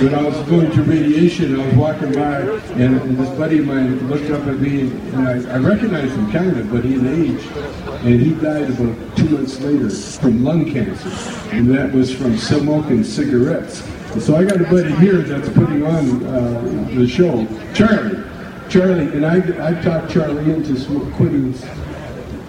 When 0.01 0.15
I 0.15 0.23
was 0.23 0.37
going 0.47 0.71
through 0.71 0.85
radiation, 0.85 1.59
I 1.59 1.65
was 1.65 1.75
walking 1.75 2.13
by, 2.13 2.39
and, 2.39 3.01
and 3.01 3.17
this 3.17 3.37
buddy 3.37 3.59
of 3.59 3.65
mine 3.65 4.07
looked 4.07 4.31
up 4.31 4.47
at 4.47 4.59
me, 4.59 4.81
and 4.81 5.27
I, 5.27 5.55
I 5.55 5.57
recognized 5.57 6.13
him 6.13 6.31
kind 6.31 6.57
of, 6.57 6.71
but 6.71 6.85
he 6.85 6.93
had 6.93 7.05
aged, 7.05 7.47
and 8.05 8.21
he 8.21 8.33
died 8.35 8.69
about 8.69 9.17
two 9.17 9.29
months 9.29 9.59
later 9.59 9.89
from 9.89 10.43
lung 10.43 10.71
cancer, 10.71 11.09
and 11.51 11.69
that 11.71 11.91
was 11.91 12.13
from 12.13 12.28
smoking 12.37 13.03
cigarettes. 13.03 13.83
So 14.23 14.35
I 14.35 14.43
got 14.43 14.59
a 14.59 14.63
buddy 14.65 14.93
here 14.95 15.17
that's 15.17 15.49
putting 15.49 15.85
on 15.85 16.25
uh, 16.25 16.89
the 16.93 17.07
show, 17.07 17.47
Charlie. 17.73 18.23
Charlie, 18.69 19.11
and 19.13 19.25
I, 19.25 19.37
I 19.69 19.81
talked 19.81 20.11
Charlie 20.11 20.51
into 20.51 20.75
quitting 21.15 21.53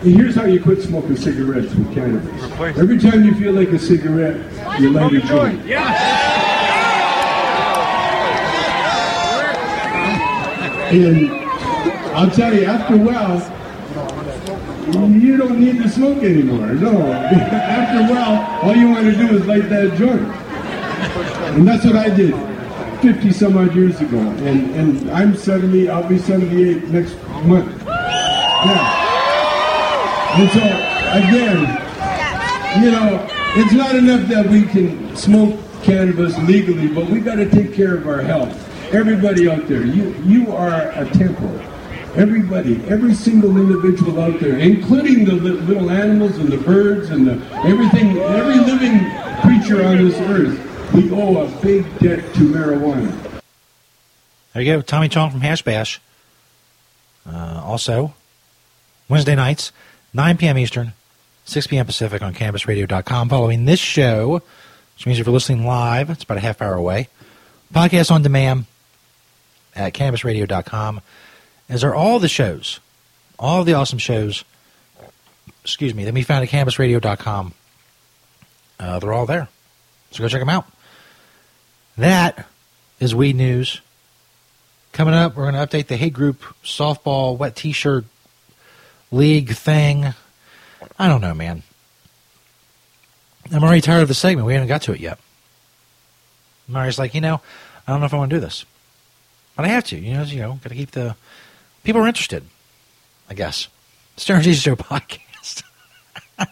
Here's 0.02 0.34
how 0.34 0.46
you 0.46 0.62
quit 0.62 0.80
smoking 0.80 1.14
cigarettes 1.14 1.74
with 1.74 1.92
cannabis. 1.92 2.42
Every 2.78 2.98
time 2.98 3.22
you 3.22 3.34
feel 3.34 3.52
like 3.52 3.68
a 3.68 3.78
cigarette, 3.78 4.40
you 4.80 4.90
light 4.90 5.12
a 5.12 5.20
joint. 5.20 5.60
And 10.90 11.30
I'll 12.16 12.30
tell 12.30 12.54
you, 12.54 12.64
after 12.64 12.94
a 12.94 12.98
while, 12.98 13.59
Oh, 14.92 15.08
you 15.08 15.36
don't 15.36 15.60
need 15.60 15.82
to 15.82 15.88
smoke 15.88 16.22
anymore. 16.22 16.66
No. 16.74 17.12
after 17.12 18.00
a 18.00 18.14
while, 18.14 18.62
all 18.62 18.76
you 18.76 18.88
want 18.88 19.04
to 19.04 19.12
do 19.12 19.36
is 19.36 19.46
light 19.46 19.68
that 19.68 19.96
joint. 19.96 20.22
And 21.56 21.66
that's 21.66 21.84
what 21.84 21.96
I 21.96 22.08
did 22.08 22.34
50 23.02 23.32
some 23.32 23.56
odd 23.56 23.74
years 23.74 24.00
ago. 24.00 24.18
And, 24.18 24.74
and 24.74 25.10
I'm 25.10 25.36
70, 25.36 25.88
I'll 25.88 26.08
be 26.08 26.18
78 26.18 26.88
next 26.88 27.14
month. 27.44 27.82
Yeah. 27.86 29.00
And 30.38 30.50
so, 30.50 30.60
again, 31.18 32.82
you 32.84 32.90
know, 32.92 33.26
it's 33.56 33.72
not 33.72 33.96
enough 33.96 34.28
that 34.28 34.46
we 34.46 34.64
can 34.64 35.16
smoke 35.16 35.58
cannabis 35.82 36.38
legally, 36.38 36.88
but 36.88 37.06
we 37.06 37.20
got 37.20 37.36
to 37.36 37.48
take 37.50 37.74
care 37.74 37.96
of 37.96 38.06
our 38.06 38.20
health. 38.20 38.54
Everybody 38.92 39.48
out 39.48 39.66
there, 39.66 39.84
you 39.84 40.14
you 40.24 40.52
are 40.52 40.90
a 40.90 41.08
temple. 41.10 41.48
Everybody, 42.16 42.82
every 42.86 43.14
single 43.14 43.56
individual 43.56 44.20
out 44.20 44.40
there, 44.40 44.58
including 44.58 45.24
the 45.24 45.32
li- 45.32 45.60
little 45.60 45.90
animals 45.90 46.36
and 46.38 46.50
the 46.50 46.56
birds 46.58 47.10
and 47.10 47.26
the 47.26 47.34
everything, 47.64 48.18
every 48.18 48.58
living 48.58 48.98
creature 49.42 49.84
on 49.86 49.98
this 49.98 50.18
earth, 50.22 50.92
we 50.92 51.10
owe 51.12 51.44
a 51.46 51.60
big 51.62 51.84
debt 52.00 52.18
to 52.34 52.40
marijuana. 52.40 53.40
There 54.52 54.62
you 54.62 54.72
go, 54.74 54.82
Tommy 54.82 55.08
Chong 55.08 55.30
from 55.30 55.40
Hash 55.40 55.62
Bash. 55.62 56.00
Uh, 57.24 57.62
also, 57.64 58.12
Wednesday 59.08 59.36
nights, 59.36 59.70
9 60.12 60.36
p.m. 60.36 60.58
Eastern, 60.58 60.92
6 61.44 61.68
p.m. 61.68 61.86
Pacific 61.86 62.22
on 62.22 62.34
CannabisRadio.com. 62.34 63.28
Following 63.28 63.66
this 63.66 63.78
show, 63.78 64.42
which 64.96 65.06
means 65.06 65.20
if 65.20 65.26
you're 65.26 65.32
listening 65.32 65.64
live, 65.64 66.10
it's 66.10 66.24
about 66.24 66.38
a 66.38 66.40
half 66.40 66.60
hour 66.60 66.74
away. 66.74 67.08
Podcast 67.72 68.10
on 68.10 68.22
demand 68.22 68.64
at 69.76 69.94
CannabisRadio.com. 69.94 71.00
As 71.70 71.84
are 71.84 71.94
all 71.94 72.18
the 72.18 72.28
shows, 72.28 72.80
all 73.38 73.62
the 73.62 73.74
awesome 73.74 74.00
shows, 74.00 74.44
excuse 75.62 75.94
me, 75.94 76.04
that 76.04 76.12
we 76.12 76.22
found 76.22 76.42
at 76.42 76.50
CannabisRadio.com. 76.50 77.54
Uh, 78.80 78.98
they're 78.98 79.12
all 79.12 79.24
there. 79.24 79.48
So 80.10 80.24
go 80.24 80.28
check 80.28 80.40
them 80.40 80.48
out. 80.48 80.66
That 81.96 82.46
is 82.98 83.14
Weed 83.14 83.36
News. 83.36 83.80
Coming 84.92 85.14
up, 85.14 85.36
we're 85.36 85.48
going 85.48 85.54
to 85.54 85.64
update 85.64 85.86
the 85.86 85.96
Hate 85.96 86.12
Group 86.12 86.42
softball 86.64 87.38
wet 87.38 87.54
t-shirt 87.54 88.04
league 89.12 89.50
thing. 89.50 90.12
I 90.98 91.08
don't 91.08 91.20
know, 91.20 91.34
man. 91.34 91.62
I'm 93.52 93.62
already 93.62 93.80
tired 93.80 94.02
of 94.02 94.08
the 94.08 94.14
segment. 94.14 94.46
We 94.46 94.54
haven't 94.54 94.68
got 94.68 94.82
to 94.82 94.92
it 94.92 95.00
yet. 95.00 95.20
Mari's 96.66 96.98
like, 96.98 97.14
you 97.14 97.20
know, 97.20 97.40
I 97.86 97.92
don't 97.92 98.00
know 98.00 98.06
if 98.06 98.14
I 98.14 98.16
want 98.16 98.30
to 98.30 98.36
do 98.36 98.40
this, 98.40 98.64
but 99.54 99.64
I 99.64 99.68
have 99.68 99.84
to. 99.84 99.98
You 99.98 100.14
know, 100.14 100.22
you 100.24 100.40
know, 100.40 100.58
got 100.62 100.70
to 100.70 100.74
keep 100.74 100.90
the 100.90 101.14
people 101.84 102.02
are 102.02 102.08
interested. 102.08 102.44
I 103.28 103.34
guess. 103.34 103.68
Stoner 104.16 104.42
Jesus 104.42 104.62
Show 104.62 104.76
podcast. 104.90 105.62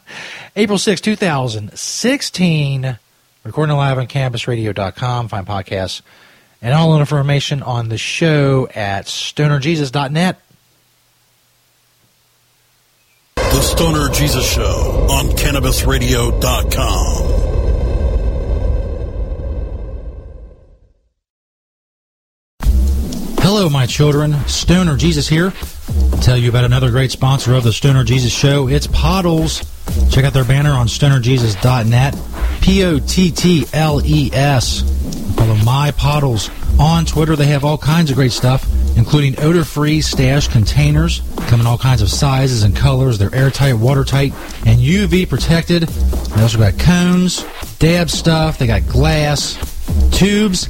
April 0.56 0.78
6, 0.78 1.00
2016. 1.00 2.98
Recording 3.44 3.76
live 3.76 3.98
on 3.98 4.06
CannabisRadio.com. 4.06 5.28
Find 5.28 5.46
podcasts 5.46 6.02
and 6.60 6.74
all 6.74 6.98
information 6.98 7.62
on 7.62 7.88
the 7.88 7.98
show 7.98 8.68
at 8.74 9.06
stonerjesus.net. 9.06 10.40
The 13.36 13.62
Stoner 13.62 14.08
Jesus 14.10 14.52
Show 14.52 15.06
on 15.10 15.26
CannabisRadio.com. 15.36 17.27
Hello, 23.58 23.68
my 23.68 23.86
children. 23.86 24.36
Stoner 24.46 24.96
Jesus 24.96 25.26
here. 25.26 25.52
I'll 26.12 26.20
tell 26.20 26.36
you 26.36 26.48
about 26.48 26.62
another 26.62 26.92
great 26.92 27.10
sponsor 27.10 27.54
of 27.54 27.64
the 27.64 27.72
Stoner 27.72 28.04
Jesus 28.04 28.32
Show. 28.32 28.68
It's 28.68 28.86
Pottles. 28.86 29.64
Check 30.12 30.24
out 30.24 30.32
their 30.32 30.44
banner 30.44 30.70
on 30.70 30.86
stonerjesus.net. 30.86 32.16
P 32.60 32.84
O 32.84 33.00
T 33.00 33.32
T 33.32 33.66
L 33.72 34.00
E 34.06 34.30
S. 34.32 34.82
Follow 35.34 35.56
My 35.64 35.90
Pottles 35.90 36.50
on 36.78 37.04
Twitter. 37.04 37.34
They 37.34 37.46
have 37.46 37.64
all 37.64 37.76
kinds 37.76 38.10
of 38.10 38.16
great 38.16 38.30
stuff, 38.30 38.64
including 38.96 39.34
odor 39.40 39.64
free 39.64 40.02
stash 40.02 40.46
containers. 40.46 41.20
Come 41.48 41.58
in 41.58 41.66
all 41.66 41.78
kinds 41.78 42.00
of 42.00 42.08
sizes 42.08 42.62
and 42.62 42.76
colors. 42.76 43.18
They're 43.18 43.34
airtight, 43.34 43.74
watertight, 43.74 44.34
and 44.66 44.78
UV 44.78 45.28
protected. 45.28 45.82
They 45.82 46.42
also 46.42 46.58
got 46.58 46.78
cones, 46.78 47.44
dab 47.80 48.08
stuff. 48.08 48.56
They 48.56 48.68
got 48.68 48.86
glass, 48.86 49.58
tubes, 50.16 50.68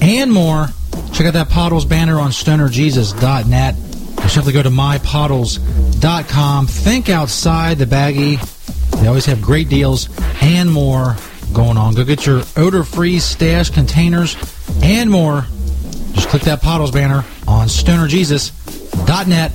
and 0.00 0.32
more. 0.32 0.68
Check 1.12 1.26
out 1.26 1.34
that 1.34 1.48
Pottles 1.50 1.84
banner 1.84 2.18
on 2.18 2.30
stonerjesus.net. 2.30 3.74
Or 4.24 4.28
simply 4.28 4.52
go 4.52 4.62
to 4.62 4.70
mypottles.com. 4.70 6.66
Think 6.66 7.08
outside 7.08 7.78
the 7.78 7.86
baggie. 7.86 9.00
They 9.00 9.06
always 9.06 9.26
have 9.26 9.40
great 9.40 9.68
deals 9.68 10.08
and 10.42 10.70
more 10.70 11.16
going 11.52 11.76
on. 11.76 11.94
Go 11.94 12.04
get 12.04 12.26
your 12.26 12.42
odor 12.56 12.84
free 12.84 13.18
stash 13.18 13.70
containers 13.70 14.36
and 14.82 15.10
more. 15.10 15.46
Just 16.12 16.28
click 16.28 16.42
that 16.42 16.62
Pottles 16.62 16.90
banner 16.90 17.24
on 17.46 17.68
stonerjesus.net. 17.68 19.52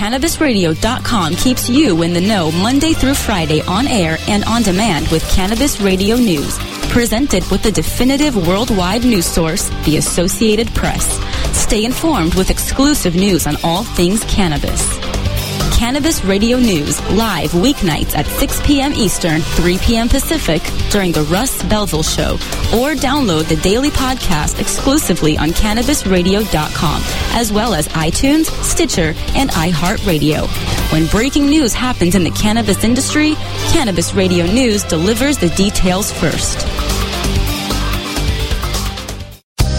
CannabisRadio.com 0.00 1.34
keeps 1.34 1.68
you 1.68 2.00
in 2.00 2.14
the 2.14 2.22
know 2.22 2.50
Monday 2.52 2.94
through 2.94 3.12
Friday 3.12 3.60
on 3.68 3.86
air 3.86 4.16
and 4.28 4.42
on 4.46 4.62
demand 4.62 5.06
with 5.08 5.22
Cannabis 5.30 5.78
Radio 5.78 6.16
News. 6.16 6.58
Presented 6.88 7.44
with 7.50 7.62
the 7.62 7.70
definitive 7.70 8.34
worldwide 8.48 9.04
news 9.04 9.26
source, 9.26 9.68
the 9.84 9.98
Associated 9.98 10.68
Press. 10.68 11.20
Stay 11.54 11.84
informed 11.84 12.34
with 12.34 12.48
exclusive 12.48 13.14
news 13.14 13.46
on 13.46 13.56
all 13.62 13.84
things 13.84 14.24
cannabis. 14.24 15.09
Cannabis 15.80 16.22
Radio 16.26 16.58
News 16.58 17.00
live 17.12 17.52
weeknights 17.52 18.14
at 18.14 18.26
6 18.26 18.60
p.m. 18.66 18.92
Eastern, 18.92 19.40
3 19.40 19.78
p.m. 19.78 20.10
Pacific 20.10 20.60
during 20.90 21.10
the 21.10 21.22
Russ 21.22 21.62
Belville 21.62 22.02
Show, 22.02 22.34
or 22.74 22.92
download 22.92 23.48
the 23.48 23.56
daily 23.56 23.88
podcast 23.88 24.60
exclusively 24.60 25.38
on 25.38 25.48
CannabisRadio.com, 25.48 27.02
as 27.32 27.50
well 27.50 27.72
as 27.72 27.88
iTunes, 27.88 28.44
Stitcher, 28.62 29.14
and 29.34 29.48
iHeartRadio. 29.48 30.46
When 30.92 31.06
breaking 31.06 31.46
news 31.46 31.72
happens 31.72 32.14
in 32.14 32.24
the 32.24 32.30
cannabis 32.32 32.84
industry, 32.84 33.32
Cannabis 33.72 34.12
Radio 34.12 34.44
News 34.44 34.84
delivers 34.84 35.38
the 35.38 35.48
details 35.48 36.12
first. 36.12 36.58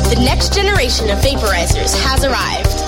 The 0.10 0.20
next 0.26 0.56
generation 0.56 1.12
of 1.12 1.20
vaporizers 1.20 1.96
has 2.02 2.24
arrived. 2.26 2.81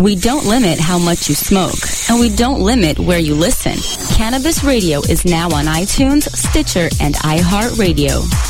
We 0.00 0.16
don't 0.16 0.46
limit 0.46 0.80
how 0.80 0.98
much 0.98 1.28
you 1.28 1.34
smoke, 1.34 1.76
and 2.08 2.18
we 2.18 2.34
don't 2.34 2.60
limit 2.60 2.98
where 2.98 3.18
you 3.18 3.34
listen. 3.34 3.76
Cannabis 4.16 4.64
Radio 4.64 5.00
is 5.00 5.26
now 5.26 5.50
on 5.50 5.66
iTunes, 5.66 6.22
Stitcher, 6.34 6.88
and 7.00 7.14
iHeartRadio. 7.16 8.49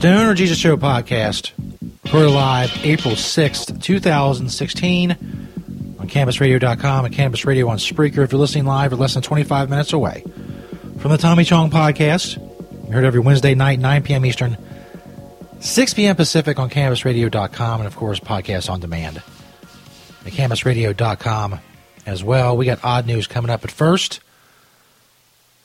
Stoner 0.00 0.32
Jesus 0.32 0.56
Show 0.56 0.78
podcast, 0.78 1.52
recorded 2.04 2.30
live 2.30 2.72
April 2.86 3.12
6th, 3.12 3.82
2016 3.82 5.10
on 5.10 6.08
CannabisRadio.com 6.08 7.04
and 7.04 7.14
Cannabis 7.14 7.44
Radio 7.44 7.68
on 7.68 7.76
Spreaker. 7.76 8.24
If 8.24 8.32
you're 8.32 8.40
listening 8.40 8.64
live, 8.64 8.92
you're 8.92 8.98
less 8.98 9.12
than 9.12 9.22
25 9.22 9.68
minutes 9.68 9.92
away 9.92 10.24
from 11.00 11.10
the 11.10 11.18
Tommy 11.18 11.44
Chong 11.44 11.70
podcast. 11.70 12.38
You 12.86 12.92
heard 12.92 13.04
every 13.04 13.20
Wednesday 13.20 13.54
night, 13.54 13.78
9 13.78 14.02
p.m. 14.02 14.24
Eastern, 14.24 14.56
6 15.60 15.92
p.m. 15.92 16.16
Pacific 16.16 16.58
on 16.58 16.70
CannabisRadio.com 16.70 17.80
and, 17.82 17.86
of 17.86 17.94
course, 17.94 18.20
podcast 18.20 18.70
on 18.70 18.80
demand 18.80 19.18
at 19.18 20.32
CannabisRadio.com 20.32 21.60
as 22.06 22.24
well. 22.24 22.56
We 22.56 22.64
got 22.64 22.82
odd 22.82 23.04
news 23.06 23.26
coming 23.26 23.50
up 23.50 23.64
at 23.64 23.70
first. 23.70 24.20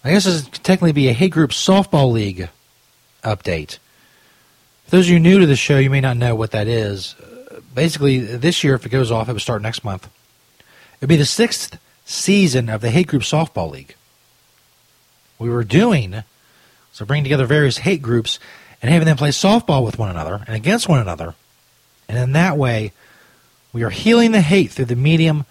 I 0.04 0.12
guess 0.12 0.26
this 0.26 0.44
could 0.44 0.56
technically 0.56 0.92
be 0.92 1.08
a 1.08 1.14
Hate 1.14 1.32
Group 1.32 1.52
Softball 1.52 2.12
League 2.12 2.50
update. 3.24 3.78
For 4.86 4.98
those 4.98 5.08
of 5.08 5.14
you 5.14 5.20
new 5.20 5.40
to 5.40 5.48
the 5.48 5.56
show, 5.56 5.80
you 5.80 5.90
may 5.90 6.02
not 6.02 6.18
know 6.18 6.36
what 6.36 6.52
that 6.52 6.68
is. 6.68 7.16
Basically, 7.74 8.20
this 8.20 8.64
year, 8.64 8.76
if 8.76 8.86
it 8.86 8.90
goes 8.90 9.12
off, 9.12 9.28
it 9.28 9.34
will 9.34 9.40
start 9.40 9.62
next 9.62 9.84
month. 9.84 10.10
It'll 10.98 11.10
be 11.10 11.16
the 11.16 11.26
sixth 11.26 11.80
season 12.06 12.70
of 12.70 12.82
the 12.82 12.92
Hate 12.92 13.08
Group 13.08 13.24
Softball 13.24 13.72
League. 13.72 13.96
We 15.40 15.50
were 15.50 15.64
doing, 15.64 16.24
so 16.94 17.04
bringing 17.04 17.24
together 17.24 17.46
various 17.46 17.80
hate 17.80 18.02
groups 18.02 18.40
and 18.82 18.92
having 18.92 19.08
them 19.08 19.18
play 19.18 19.30
softball 19.30 19.84
with 19.84 19.98
one 19.98 20.10
another 20.10 20.44
and 20.46 20.56
against 20.56 20.88
one 20.88 21.00
another. 21.00 21.34
And 22.08 22.18
in 22.18 22.34
that 22.34 22.56
way, 22.56 22.94
we 23.74 23.84
are 23.84 23.90
healing 23.90 24.32
the 24.32 24.42
hate 24.42 24.72
through 24.72 24.86
the 24.86 24.96
medium 24.96 25.46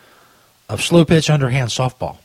of 0.69 0.81
slow 0.81 1.05
pitch 1.05 1.29
underhand 1.29 1.71
softball. 1.71 2.19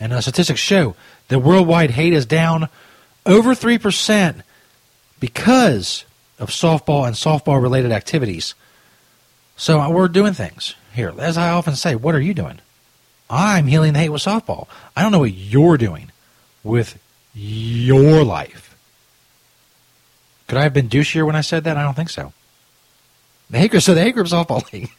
And 0.00 0.12
uh, 0.12 0.20
statistics 0.20 0.60
show 0.60 0.96
that 1.28 1.38
worldwide 1.38 1.92
hate 1.92 2.12
is 2.12 2.26
down 2.26 2.68
over 3.24 3.54
3% 3.54 4.42
because 5.24 6.04
of 6.38 6.50
softball 6.50 7.06
and 7.06 7.16
softball 7.16 7.62
related 7.62 7.92
activities. 7.92 8.54
So 9.56 9.80
uh, 9.80 9.88
we're 9.88 10.08
doing 10.08 10.34
things 10.34 10.74
here. 10.92 11.14
As 11.18 11.38
I 11.38 11.48
often 11.48 11.76
say, 11.76 11.94
what 11.94 12.14
are 12.14 12.20
you 12.20 12.34
doing? 12.34 12.58
I'm 13.30 13.66
healing 13.66 13.94
the 13.94 14.00
hate 14.00 14.10
with 14.10 14.20
softball. 14.20 14.68
I 14.94 15.00
don't 15.00 15.12
know 15.12 15.20
what 15.20 15.32
you're 15.32 15.78
doing 15.78 16.12
with 16.62 16.98
your 17.32 18.22
life. 18.22 18.76
Could 20.46 20.58
I 20.58 20.64
have 20.64 20.74
been 20.74 20.90
douchier 20.90 21.24
when 21.24 21.36
I 21.36 21.40
said 21.40 21.64
that? 21.64 21.78
I 21.78 21.82
don't 21.82 21.96
think 21.96 22.10
so. 22.10 22.34
The 23.48 23.60
hate 23.60 23.70
group, 23.70 23.82
so 23.82 23.94
the 23.94 24.02
hate 24.02 24.14
group 24.14 24.26
softball 24.26 24.70
league 24.74 24.90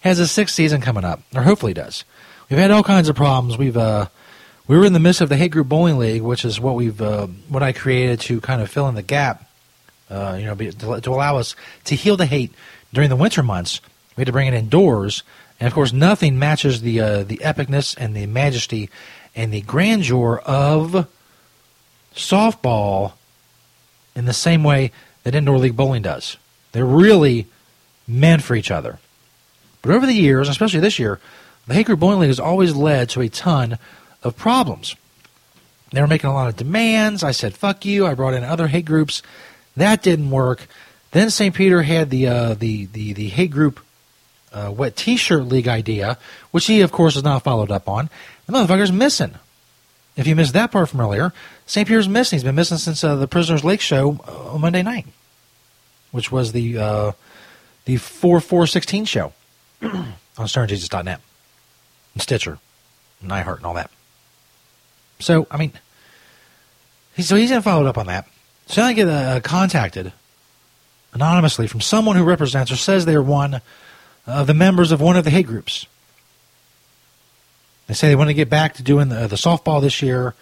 has 0.00 0.18
a 0.18 0.26
sixth 0.26 0.56
season 0.56 0.80
coming 0.80 1.04
up, 1.04 1.20
or 1.36 1.42
hopefully 1.42 1.72
does. 1.72 2.02
We've 2.50 2.58
had 2.58 2.72
all 2.72 2.82
kinds 2.82 3.08
of 3.08 3.14
problems. 3.14 3.56
We've 3.56 3.76
uh, 3.76 4.08
we 4.68 4.76
were 4.76 4.84
in 4.84 4.92
the 4.92 5.00
midst 5.00 5.20
of 5.20 5.28
the 5.28 5.36
hate 5.36 5.52
group 5.52 5.68
bowling 5.68 5.98
league, 5.98 6.22
which 6.22 6.44
is 6.44 6.60
what 6.60 6.74
we've 6.74 7.00
uh, 7.00 7.26
what 7.48 7.62
I 7.62 7.72
created 7.72 8.20
to 8.22 8.40
kind 8.40 8.60
of 8.60 8.70
fill 8.70 8.88
in 8.88 8.94
the 8.94 9.02
gap, 9.02 9.48
uh, 10.10 10.36
you 10.38 10.46
know, 10.46 10.54
be, 10.54 10.70
to, 10.70 11.00
to, 11.00 11.10
allow 11.10 11.36
us 11.36 11.54
to 11.84 11.94
heal 11.94 12.16
the 12.16 12.26
hate 12.26 12.52
during 12.92 13.10
the 13.10 13.16
winter 13.16 13.42
months. 13.42 13.80
We 14.16 14.22
had 14.22 14.26
to 14.26 14.32
bring 14.32 14.48
it 14.48 14.54
indoors, 14.54 15.22
and 15.60 15.66
of 15.66 15.74
course, 15.74 15.92
nothing 15.92 16.38
matches 16.38 16.80
the 16.80 17.00
uh, 17.00 17.22
the 17.22 17.38
epicness 17.38 17.96
and 17.96 18.16
the 18.16 18.26
majesty 18.26 18.90
and 19.34 19.52
the 19.52 19.60
grandeur 19.60 20.38
of 20.44 21.06
softball 22.14 23.12
in 24.14 24.24
the 24.24 24.32
same 24.32 24.64
way 24.64 24.90
that 25.22 25.34
indoor 25.34 25.58
league 25.58 25.76
bowling 25.76 26.02
does. 26.02 26.38
They're 26.72 26.84
really 26.84 27.46
meant 28.08 28.42
for 28.42 28.56
each 28.56 28.70
other. 28.70 28.98
But 29.82 29.92
over 29.92 30.06
the 30.06 30.14
years, 30.14 30.48
especially 30.48 30.80
this 30.80 30.98
year, 30.98 31.20
the 31.66 31.74
hate 31.74 31.86
group 31.86 32.00
bowling 32.00 32.20
league 32.20 32.28
has 32.30 32.40
always 32.40 32.74
led 32.74 33.10
to 33.10 33.20
a 33.20 33.28
ton 33.28 33.78
of 34.26 34.36
problems. 34.36 34.96
They 35.92 36.00
were 36.00 36.06
making 36.06 36.28
a 36.28 36.34
lot 36.34 36.48
of 36.48 36.56
demands. 36.56 37.22
I 37.22 37.30
said, 37.30 37.54
fuck 37.54 37.84
you. 37.84 38.06
I 38.06 38.14
brought 38.14 38.34
in 38.34 38.42
other 38.44 38.66
hate 38.66 38.84
groups. 38.84 39.22
That 39.76 40.02
didn't 40.02 40.30
work. 40.30 40.66
Then 41.12 41.30
St. 41.30 41.54
Peter 41.54 41.82
had 41.82 42.10
the, 42.10 42.26
uh, 42.26 42.54
the, 42.54 42.86
the, 42.86 43.12
the 43.12 43.28
hate 43.28 43.50
group 43.50 43.80
uh, 44.52 44.72
wet 44.76 44.96
t-shirt 44.96 45.44
league 45.44 45.68
idea, 45.68 46.18
which 46.50 46.66
he, 46.66 46.80
of 46.80 46.90
course, 46.90 47.14
has 47.14 47.22
not 47.22 47.44
followed 47.44 47.70
up 47.70 47.88
on. 47.88 48.10
The 48.46 48.52
motherfucker's 48.52 48.92
missing. 48.92 49.34
If 50.16 50.26
you 50.26 50.34
missed 50.34 50.54
that 50.54 50.72
part 50.72 50.88
from 50.88 51.00
earlier, 51.00 51.32
St. 51.66 51.86
Peter's 51.86 52.08
missing. 52.08 52.36
He's 52.36 52.44
been 52.44 52.54
missing 52.54 52.78
since 52.78 53.04
uh, 53.04 53.16
the 53.16 53.28
Prisoners 53.28 53.64
Lake 53.64 53.80
show 53.80 54.18
uh, 54.26 54.54
on 54.54 54.60
Monday 54.62 54.82
night, 54.82 55.06
which 56.10 56.32
was 56.32 56.52
the 56.52 56.78
uh, 56.78 57.12
the 57.84 57.98
4416 57.98 59.04
show 59.04 59.32
on 59.82 60.14
StonerJesus.net 60.38 61.20
and 62.14 62.22
Stitcher 62.22 62.58
and 63.20 63.30
iHeart 63.30 63.58
and 63.58 63.66
all 63.66 63.74
that. 63.74 63.90
So, 65.18 65.46
I 65.50 65.56
mean, 65.56 65.72
so 67.18 67.36
he's 67.36 67.50
going 67.50 67.60
to 67.60 67.62
follow 67.62 67.86
up 67.86 67.98
on 67.98 68.06
that. 68.06 68.26
So 68.66 68.82
I 68.82 68.92
get 68.92 69.08
uh, 69.08 69.40
contacted 69.40 70.12
anonymously 71.12 71.66
from 71.66 71.80
someone 71.80 72.16
who 72.16 72.24
represents 72.24 72.70
or 72.70 72.76
says 72.76 73.04
they're 73.04 73.22
one 73.22 73.60
of 74.26 74.46
the 74.46 74.54
members 74.54 74.92
of 74.92 75.00
one 75.00 75.16
of 75.16 75.24
the 75.24 75.30
hate 75.30 75.46
groups. 75.46 75.86
They 77.86 77.94
say 77.94 78.08
they 78.08 78.16
want 78.16 78.28
to 78.28 78.34
get 78.34 78.50
back 78.50 78.74
to 78.74 78.82
doing 78.82 79.08
the, 79.08 79.26
the 79.28 79.36
softball 79.36 79.80
this 79.80 80.02
year. 80.02 80.34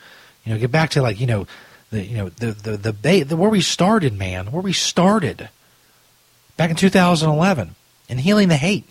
You 0.44 0.52
know, 0.52 0.58
get 0.58 0.72
back 0.72 0.90
to 0.90 1.02
like 1.02 1.20
you 1.20 1.26
know, 1.26 1.46
the 1.90 2.02
you 2.02 2.16
know 2.16 2.28
the 2.30 2.52
the 2.52 2.92
the, 2.92 3.22
the 3.22 3.36
where 3.36 3.50
we 3.50 3.60
started, 3.60 4.14
man, 4.14 4.46
where 4.46 4.62
we 4.62 4.72
started 4.72 5.48
back 6.56 6.70
in 6.70 6.76
2011 6.76 7.74
in 8.08 8.18
healing 8.18 8.48
the 8.48 8.56
hate, 8.56 8.88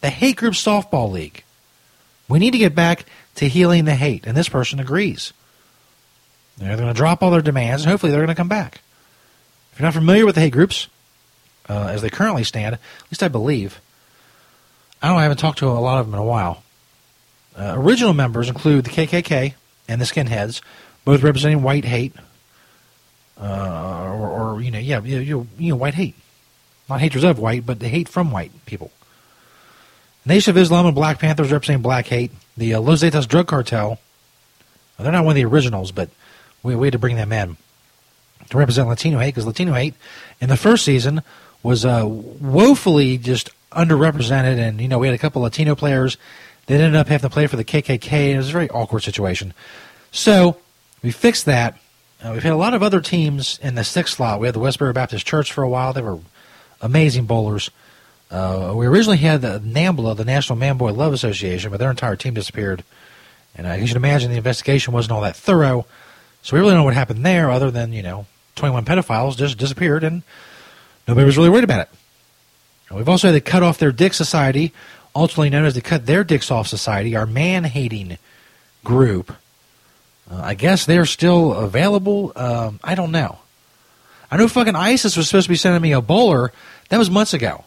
the 0.00 0.10
hate 0.10 0.36
group 0.36 0.54
softball 0.54 1.10
league. 1.10 1.42
We 2.28 2.38
need 2.38 2.52
to 2.52 2.58
get 2.58 2.74
back 2.74 3.04
to 3.40 3.48
healing 3.48 3.86
the 3.86 3.94
hate. 3.94 4.26
And 4.26 4.36
this 4.36 4.50
person 4.50 4.80
agrees. 4.80 5.32
They're 6.58 6.76
going 6.76 6.88
to 6.88 6.94
drop 6.94 7.22
all 7.22 7.30
their 7.30 7.40
demands, 7.40 7.82
and 7.82 7.90
hopefully 7.90 8.12
they're 8.12 8.20
going 8.20 8.28
to 8.28 8.34
come 8.34 8.48
back. 8.50 8.82
If 9.72 9.80
you're 9.80 9.86
not 9.86 9.94
familiar 9.94 10.26
with 10.26 10.34
the 10.34 10.42
hate 10.42 10.52
groups, 10.52 10.88
uh, 11.66 11.88
as 11.90 12.02
they 12.02 12.10
currently 12.10 12.44
stand, 12.44 12.74
at 12.74 12.80
least 13.10 13.22
I 13.22 13.28
believe, 13.28 13.80
I 15.00 15.06
don't 15.06 15.16
know, 15.16 15.20
I 15.20 15.22
haven't 15.22 15.38
talked 15.38 15.60
to 15.60 15.68
a 15.68 15.80
lot 15.80 16.00
of 16.00 16.06
them 16.06 16.14
in 16.14 16.20
a 16.20 16.24
while. 16.24 16.62
Uh, 17.58 17.72
original 17.78 18.12
members 18.12 18.50
include 18.50 18.84
the 18.84 18.90
KKK 18.90 19.54
and 19.88 20.02
the 20.02 20.04
Skinheads, 20.04 20.60
both 21.06 21.22
representing 21.22 21.62
white 21.62 21.86
hate, 21.86 22.12
uh, 23.40 24.02
or, 24.04 24.28
or, 24.28 24.60
you 24.60 24.70
know, 24.70 24.78
yeah, 24.78 25.00
you 25.00 25.48
you 25.58 25.70
know, 25.70 25.76
white 25.76 25.94
hate, 25.94 26.14
not 26.90 27.00
haters 27.00 27.24
of 27.24 27.38
white, 27.38 27.64
but 27.64 27.80
the 27.80 27.88
hate 27.88 28.08
from 28.08 28.30
white 28.30 28.52
people. 28.66 28.92
Nation 30.26 30.50
of 30.50 30.58
Islam 30.58 30.86
and 30.86 30.94
Black 30.94 31.18
Panthers 31.18 31.50
representing 31.50 31.82
black 31.82 32.06
hate. 32.06 32.30
The 32.56 32.74
uh, 32.74 32.80
Los 32.80 33.02
Zetas 33.02 33.26
Drug 33.26 33.46
Cartel, 33.46 33.88
well, 33.88 33.98
they're 34.98 35.12
not 35.12 35.24
one 35.24 35.32
of 35.32 35.36
the 35.36 35.46
originals, 35.46 35.92
but 35.92 36.10
we, 36.62 36.76
we 36.76 36.86
had 36.88 36.92
to 36.92 36.98
bring 36.98 37.16
them 37.16 37.32
in 37.32 37.56
to 38.50 38.58
represent 38.58 38.88
Latino 38.88 39.18
hate 39.18 39.28
because 39.28 39.46
Latino 39.46 39.72
hate 39.72 39.94
in 40.40 40.48
the 40.48 40.56
first 40.56 40.84
season 40.84 41.22
was 41.62 41.84
uh, 41.84 42.04
woefully 42.06 43.18
just 43.18 43.50
underrepresented, 43.72 44.58
and 44.58 44.80
you 44.80 44.88
know 44.88 44.98
we 44.98 45.06
had 45.06 45.14
a 45.14 45.18
couple 45.18 45.42
Latino 45.42 45.74
players 45.74 46.16
that 46.66 46.80
ended 46.80 46.96
up 46.96 47.08
having 47.08 47.28
to 47.28 47.32
play 47.32 47.46
for 47.46 47.56
the 47.56 47.64
KKK, 47.64 48.32
it 48.32 48.36
was 48.36 48.48
a 48.48 48.52
very 48.52 48.68
awkward 48.70 49.02
situation. 49.02 49.54
So 50.12 50.58
we 51.02 51.10
fixed 51.10 51.46
that. 51.46 51.78
Uh, 52.22 52.30
we've 52.32 52.42
had 52.42 52.52
a 52.52 52.56
lot 52.56 52.74
of 52.74 52.82
other 52.82 53.00
teams 53.00 53.58
in 53.62 53.74
the 53.74 53.84
sixth 53.84 54.16
slot. 54.16 54.40
We 54.40 54.46
had 54.46 54.54
the 54.54 54.60
Westboro 54.60 54.92
Baptist 54.92 55.26
Church 55.26 55.52
for 55.52 55.62
a 55.62 55.68
while; 55.68 55.92
they 55.92 56.02
were 56.02 56.18
amazing 56.80 57.26
bowlers. 57.26 57.70
Uh, 58.30 58.72
we 58.76 58.86
originally 58.86 59.18
had 59.18 59.42
the 59.42 59.58
NAMBLA, 59.58 60.16
the 60.16 60.24
National 60.24 60.56
Man 60.56 60.76
Boy 60.76 60.92
Love 60.92 61.12
Association, 61.12 61.70
but 61.70 61.78
their 61.78 61.90
entire 61.90 62.16
team 62.16 62.34
disappeared. 62.34 62.84
And 63.56 63.66
uh, 63.66 63.72
you 63.72 63.86
should 63.86 63.96
imagine 63.96 64.30
the 64.30 64.36
investigation 64.36 64.92
wasn't 64.92 65.12
all 65.12 65.22
that 65.22 65.34
thorough. 65.34 65.86
So 66.42 66.56
we 66.56 66.60
really 66.60 66.72
don't 66.72 66.80
know 66.80 66.84
what 66.84 66.94
happened 66.94 67.26
there, 67.26 67.50
other 67.50 67.70
than 67.70 67.92
you 67.92 68.02
know, 68.02 68.26
21 68.56 68.84
pedophiles 68.84 69.36
just 69.36 69.58
disappeared, 69.58 70.04
and 70.04 70.22
nobody 71.08 71.24
was 71.24 71.36
really 71.36 71.50
worried 71.50 71.64
about 71.64 71.80
it. 71.80 71.88
And 72.88 72.98
we've 72.98 73.08
also 73.08 73.28
had 73.28 73.34
the 73.34 73.40
Cut 73.40 73.62
Off 73.62 73.78
Their 73.78 73.92
Dick 73.92 74.14
Society, 74.14 74.72
ultimately 75.14 75.50
known 75.50 75.64
as 75.64 75.74
the 75.74 75.80
Cut 75.80 76.06
Their 76.06 76.22
Dicks 76.22 76.50
Off 76.50 76.68
Society, 76.68 77.16
our 77.16 77.26
man-hating 77.26 78.16
group. 78.84 79.32
Uh, 80.30 80.40
I 80.42 80.54
guess 80.54 80.86
they're 80.86 81.06
still 81.06 81.52
available. 81.52 82.32
Um, 82.36 82.78
I 82.84 82.94
don't 82.94 83.10
know. 83.10 83.38
I 84.30 84.36
know 84.36 84.46
fucking 84.46 84.76
ISIS 84.76 85.16
was 85.16 85.28
supposed 85.28 85.46
to 85.46 85.50
be 85.50 85.56
sending 85.56 85.82
me 85.82 85.92
a 85.92 86.00
bowler. 86.00 86.52
That 86.88 86.98
was 86.98 87.10
months 87.10 87.34
ago. 87.34 87.64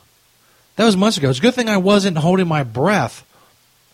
That 0.76 0.86
was 0.86 0.98
months 0.98 1.18
ago. 1.18 1.30
It's 1.30 1.40
a 1.40 1.42
good 1.42 1.54
thing 1.54 1.70
I 1.70 1.78
wasn't 1.78 2.18
holding 2.18 2.48
my 2.48 2.64
breath 2.64 3.26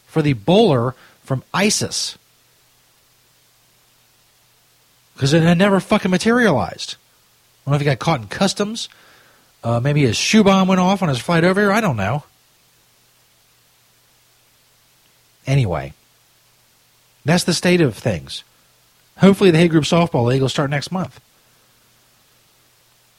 for 0.08 0.22
the 0.22 0.34
bowler 0.34 0.96
from 1.24 1.44
ISIS. 1.54 2.18
Because 5.14 5.34
it 5.34 5.44
had 5.44 5.58
never 5.58 5.80
fucking 5.80 6.10
materialized. 6.10 6.96
I 6.96 7.60
don't 7.66 7.72
know 7.72 7.76
if 7.76 7.82
he 7.82 7.86
got 7.86 8.00
caught 8.00 8.22
in 8.22 8.28
customs. 8.28 8.88
Uh, 9.64 9.80
maybe 9.82 10.02
his 10.02 10.16
shoe 10.16 10.44
bomb 10.44 10.68
went 10.68 10.80
off 10.80 11.04
on 11.04 11.10
his 11.10 11.20
flight 11.20 11.44
over 11.44 11.60
here. 11.60 11.72
I 11.72 11.82
don't 11.82 11.98
know. 11.98 12.24
Anyway, 15.46 15.94
that's 17.26 17.44
the 17.44 17.54
state 17.54 17.82
of 17.82 17.96
things. 17.96 18.44
Hopefully, 19.18 19.52
the 19.52 19.58
Hate 19.58 19.72
Group 19.72 19.84
Softball 19.84 20.26
League 20.26 20.42
will 20.42 20.48
start 20.48 20.70
next 20.70 20.92
month. 20.92 21.20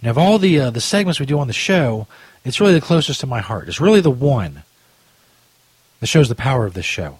Now, 0.02 0.10
of 0.10 0.18
all 0.18 0.38
the 0.38 0.58
uh, 0.60 0.70
the 0.70 0.80
segments 0.80 1.20
we 1.20 1.26
do 1.26 1.38
on 1.38 1.46
the 1.46 1.52
show, 1.52 2.06
it's 2.44 2.60
really 2.60 2.72
the 2.72 2.80
closest 2.80 3.20
to 3.20 3.26
my 3.26 3.40
heart. 3.40 3.68
It's 3.68 3.80
really 3.80 4.00
the 4.00 4.10
one 4.10 4.62
that 6.00 6.06
shows 6.06 6.28
the 6.28 6.34
power 6.34 6.64
of 6.64 6.74
this 6.74 6.86
show. 6.86 7.18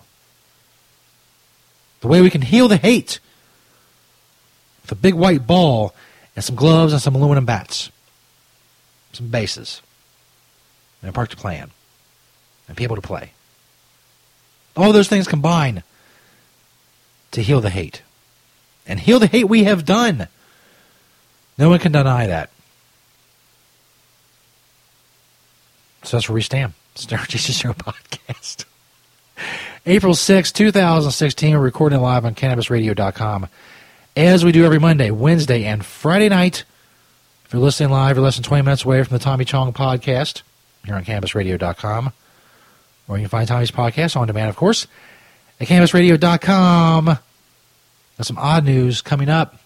The 2.00 2.08
way 2.08 2.22
we 2.22 2.30
can 2.30 2.42
heal 2.42 2.68
the 2.68 2.78
hate 2.78 3.20
with 4.82 4.92
a 4.92 4.94
big 4.94 5.14
white 5.14 5.46
ball 5.46 5.94
and 6.34 6.44
some 6.44 6.56
gloves 6.56 6.94
and 6.94 7.02
some 7.02 7.14
aluminum 7.14 7.44
bats, 7.44 7.90
some 9.12 9.28
bases, 9.28 9.82
and 11.02 11.10
a 11.10 11.12
park 11.12 11.28
to 11.30 11.36
play 11.36 11.58
in, 11.58 11.70
and 12.66 12.76
people 12.76 12.96
to 12.96 13.02
play. 13.02 13.32
All 14.76 14.92
those 14.92 15.08
things 15.08 15.28
combine 15.28 15.82
to 17.32 17.42
heal 17.42 17.60
the 17.60 17.70
hate. 17.70 18.02
And 18.86 18.98
heal 18.98 19.18
the 19.18 19.26
hate 19.26 19.48
we 19.48 19.64
have 19.64 19.84
done. 19.84 20.28
No 21.58 21.68
one 21.68 21.78
can 21.78 21.92
deny 21.92 22.26
that. 22.26 22.50
So 26.02 26.16
that's 26.16 26.28
where 26.28 26.34
we 26.34 26.42
stand. 26.42 26.72
Stoner 26.94 27.24
Jesus 27.26 27.56
Show 27.60 27.72
podcast. 27.72 28.64
April 29.86 30.14
6, 30.14 30.52
2016. 30.52 31.56
We're 31.56 31.64
recording 31.64 32.00
live 32.00 32.24
on 32.24 32.34
CannabisRadio.com 32.34 33.48
as 34.16 34.44
we 34.44 34.52
do 34.52 34.64
every 34.64 34.78
Monday, 34.78 35.10
Wednesday, 35.10 35.64
and 35.64 35.84
Friday 35.84 36.28
night. 36.28 36.64
If 37.44 37.52
you're 37.52 37.62
listening 37.62 37.90
live, 37.90 38.16
you're 38.16 38.24
less 38.24 38.36
than 38.36 38.44
20 38.44 38.62
minutes 38.62 38.84
away 38.84 39.02
from 39.02 39.16
the 39.16 39.22
Tommy 39.22 39.44
Chong 39.44 39.72
podcast 39.72 40.42
here 40.84 40.94
on 40.94 41.04
CannabisRadio.com. 41.04 42.12
Or 43.08 43.16
you 43.16 43.22
can 43.22 43.28
find 43.28 43.48
Tommy's 43.48 43.70
podcast 43.70 44.16
on 44.16 44.26
demand, 44.26 44.50
of 44.50 44.56
course, 44.56 44.86
at 45.58 45.66
CannabisRadio.com. 45.66 47.04
Got 47.06 48.26
some 48.26 48.38
odd 48.38 48.64
news 48.64 49.00
coming 49.02 49.28
up. 49.28 49.58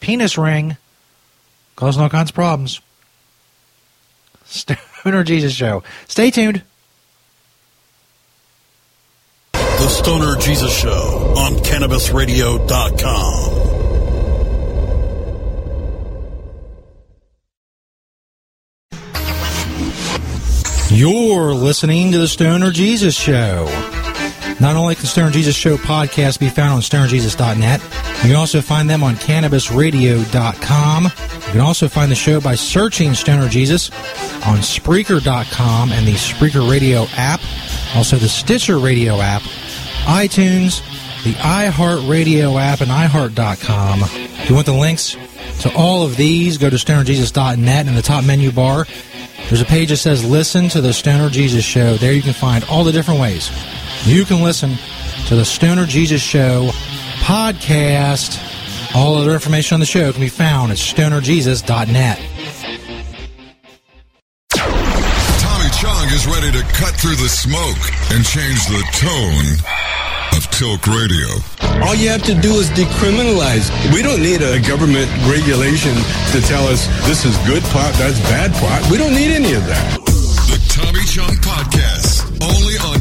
Penis 0.00 0.38
ring 0.38 0.76
causing 1.76 2.02
all 2.02 2.08
kinds 2.08 2.30
of 2.30 2.34
problems. 2.34 2.80
Stoner 5.00 5.24
Jesus 5.24 5.54
Show. 5.54 5.82
Stay 6.08 6.30
tuned. 6.30 6.60
The 9.52 9.88
Stoner 9.88 10.36
Jesus 10.36 10.78
Show 10.78 11.34
on 11.38 11.54
CannabisRadio.com. 11.54 13.70
You're 20.90 21.54
listening 21.54 22.12
to 22.12 22.18
the 22.18 22.28
Stoner 22.28 22.70
Jesus 22.70 23.18
Show. 23.18 23.89
Not 24.60 24.76
only 24.76 24.94
can 24.94 25.06
Stoner 25.06 25.30
Jesus 25.30 25.56
Show 25.56 25.78
podcast 25.78 26.38
be 26.38 26.50
found 26.50 26.74
on 26.74 26.80
stonerjesus.net, 26.82 27.82
you 27.82 28.28
can 28.28 28.36
also 28.36 28.60
find 28.60 28.90
them 28.90 29.02
on 29.02 29.14
cannabisradio.com. 29.14 31.04
You 31.04 31.52
can 31.52 31.60
also 31.60 31.88
find 31.88 32.10
the 32.10 32.16
show 32.16 32.42
by 32.42 32.56
searching 32.56 33.14
Stoner 33.14 33.48
Jesus 33.48 33.90
on 34.46 34.58
Spreaker.com 34.58 35.92
and 35.92 36.06
the 36.06 36.12
Spreaker 36.12 36.70
Radio 36.70 37.06
app, 37.16 37.40
also 37.96 38.16
the 38.16 38.28
Stitcher 38.28 38.78
Radio 38.78 39.18
app, 39.18 39.40
iTunes, 40.02 40.82
the 41.24 41.32
iHeartRadio 41.32 42.60
app, 42.60 42.82
and 42.82 42.90
iHeart.com. 42.90 44.02
If 44.02 44.50
you 44.50 44.54
want 44.54 44.66
the 44.66 44.74
links 44.74 45.16
to 45.62 45.74
all 45.74 46.04
of 46.04 46.18
these, 46.18 46.58
go 46.58 46.68
to 46.68 46.76
stonerjesus.net 46.76 47.86
in 47.86 47.94
the 47.94 48.02
top 48.02 48.24
menu 48.26 48.52
bar. 48.52 48.86
There's 49.48 49.62
a 49.62 49.66
page 49.66 49.88
that 49.88 49.96
says 49.96 50.22
Listen 50.22 50.68
to 50.68 50.82
the 50.82 50.92
Stoner 50.92 51.30
Jesus 51.30 51.64
Show. 51.64 51.94
There 51.94 52.12
you 52.12 52.20
can 52.22 52.34
find 52.34 52.62
all 52.64 52.84
the 52.84 52.92
different 52.92 53.20
ways 53.20 53.50
you 54.04 54.24
can 54.24 54.42
listen 54.42 54.76
to 55.26 55.36
the 55.36 55.44
Stoner 55.44 55.86
Jesus 55.86 56.20
Show 56.22 56.70
podcast. 57.20 58.38
All 58.94 59.14
other 59.16 59.32
information 59.32 59.74
on 59.74 59.80
the 59.80 59.86
show 59.86 60.10
can 60.12 60.20
be 60.20 60.28
found 60.28 60.72
at 60.72 60.78
stonerjesus.net. 60.78 62.18
Tommy 64.50 65.70
Chong 65.78 66.06
is 66.08 66.26
ready 66.26 66.50
to 66.52 66.62
cut 66.74 66.94
through 66.96 67.14
the 67.16 67.28
smoke 67.28 67.78
and 68.10 68.24
change 68.24 68.66
the 68.66 68.82
tone 68.98 69.46
of 70.36 70.50
Tilk 70.50 70.86
Radio. 70.86 71.28
All 71.86 71.94
you 71.94 72.08
have 72.08 72.22
to 72.24 72.34
do 72.34 72.54
is 72.58 72.68
decriminalize. 72.70 73.70
We 73.94 74.02
don't 74.02 74.20
need 74.20 74.42
a 74.42 74.60
government 74.66 75.08
regulation 75.30 75.94
to 76.32 76.40
tell 76.42 76.66
us 76.66 76.86
this 77.06 77.24
is 77.24 77.36
good 77.46 77.62
pot, 77.70 77.94
that's 77.94 78.18
bad 78.26 78.52
pot. 78.54 78.90
We 78.90 78.98
don't 78.98 79.14
need 79.14 79.30
any 79.30 79.54
of 79.54 79.64
that. 79.66 80.00
The 80.50 80.58
Tommy 80.68 81.04
Chong 81.06 81.36
Podcast, 81.46 81.70
only 81.70 82.02
on 82.02 82.09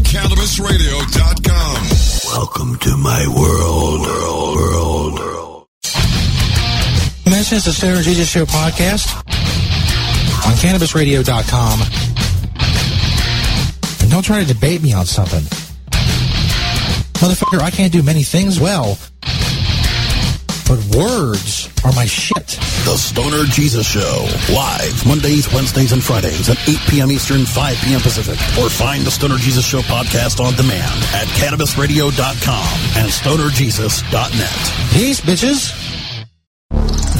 CannabisRadio.com. 0.10 2.36
Welcome 2.36 2.80
to 2.80 2.98
my 2.98 3.28
world, 3.28 4.02
world, 4.02 4.56
world, 4.56 5.14
world. 5.14 5.68
This 7.26 7.52
is 7.52 7.66
the 7.66 7.72
Stoner 7.72 8.02
Jesus 8.02 8.28
Show 8.28 8.46
podcast 8.46 9.16
on 10.48 10.54
CannabisRadio.com. 10.56 11.80
And 14.02 14.10
don't 14.10 14.24
try 14.24 14.44
to 14.44 14.52
debate 14.52 14.82
me 14.82 14.94
on 14.94 15.06
something. 15.06 15.44
Motherfucker, 17.22 17.62
I 17.62 17.70
can't 17.70 17.94
do 17.94 18.02
many 18.02 18.24
things 18.24 18.60
well. 18.60 18.98
But 20.70 20.86
words 20.96 21.68
are 21.84 21.92
my 21.94 22.06
shit. 22.06 22.46
The 22.86 22.96
Stoner 22.96 23.44
Jesus 23.46 23.88
Show. 23.88 24.28
Live 24.54 25.04
Mondays, 25.08 25.52
Wednesdays, 25.52 25.94
and 25.94 26.04
Fridays 26.04 26.48
at 26.48 26.58
8 26.70 26.78
p.m. 26.88 27.12
Eastern, 27.12 27.44
5 27.44 27.78
p.m. 27.78 28.00
Pacific. 28.00 28.38
Or 28.64 28.70
find 28.70 29.04
the 29.04 29.10
Stoner 29.10 29.38
Jesus 29.38 29.66
Show 29.66 29.80
podcast 29.82 30.40
on 30.40 30.54
demand 30.54 31.04
at 31.16 31.26
CannabisRadio.com 31.42 32.80
and 33.02 33.10
StonerJesus.net. 33.10 34.94
Peace, 34.94 35.20
bitches. 35.22 35.89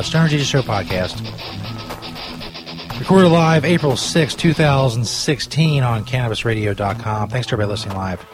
Yeah, 0.00 0.04
Stoner 0.04 0.28
Jesus 0.28 0.48
Show 0.48 0.62
podcast. 0.62 1.20
Recorded 2.98 3.28
live 3.28 3.66
April 3.66 3.98
6, 3.98 4.34
2016 4.34 5.82
on 5.82 6.06
CannabisRadio.com. 6.06 7.28
Thanks 7.28 7.46
to 7.48 7.52
everybody 7.52 7.70
listening 7.70 7.98
live. 7.98 8.24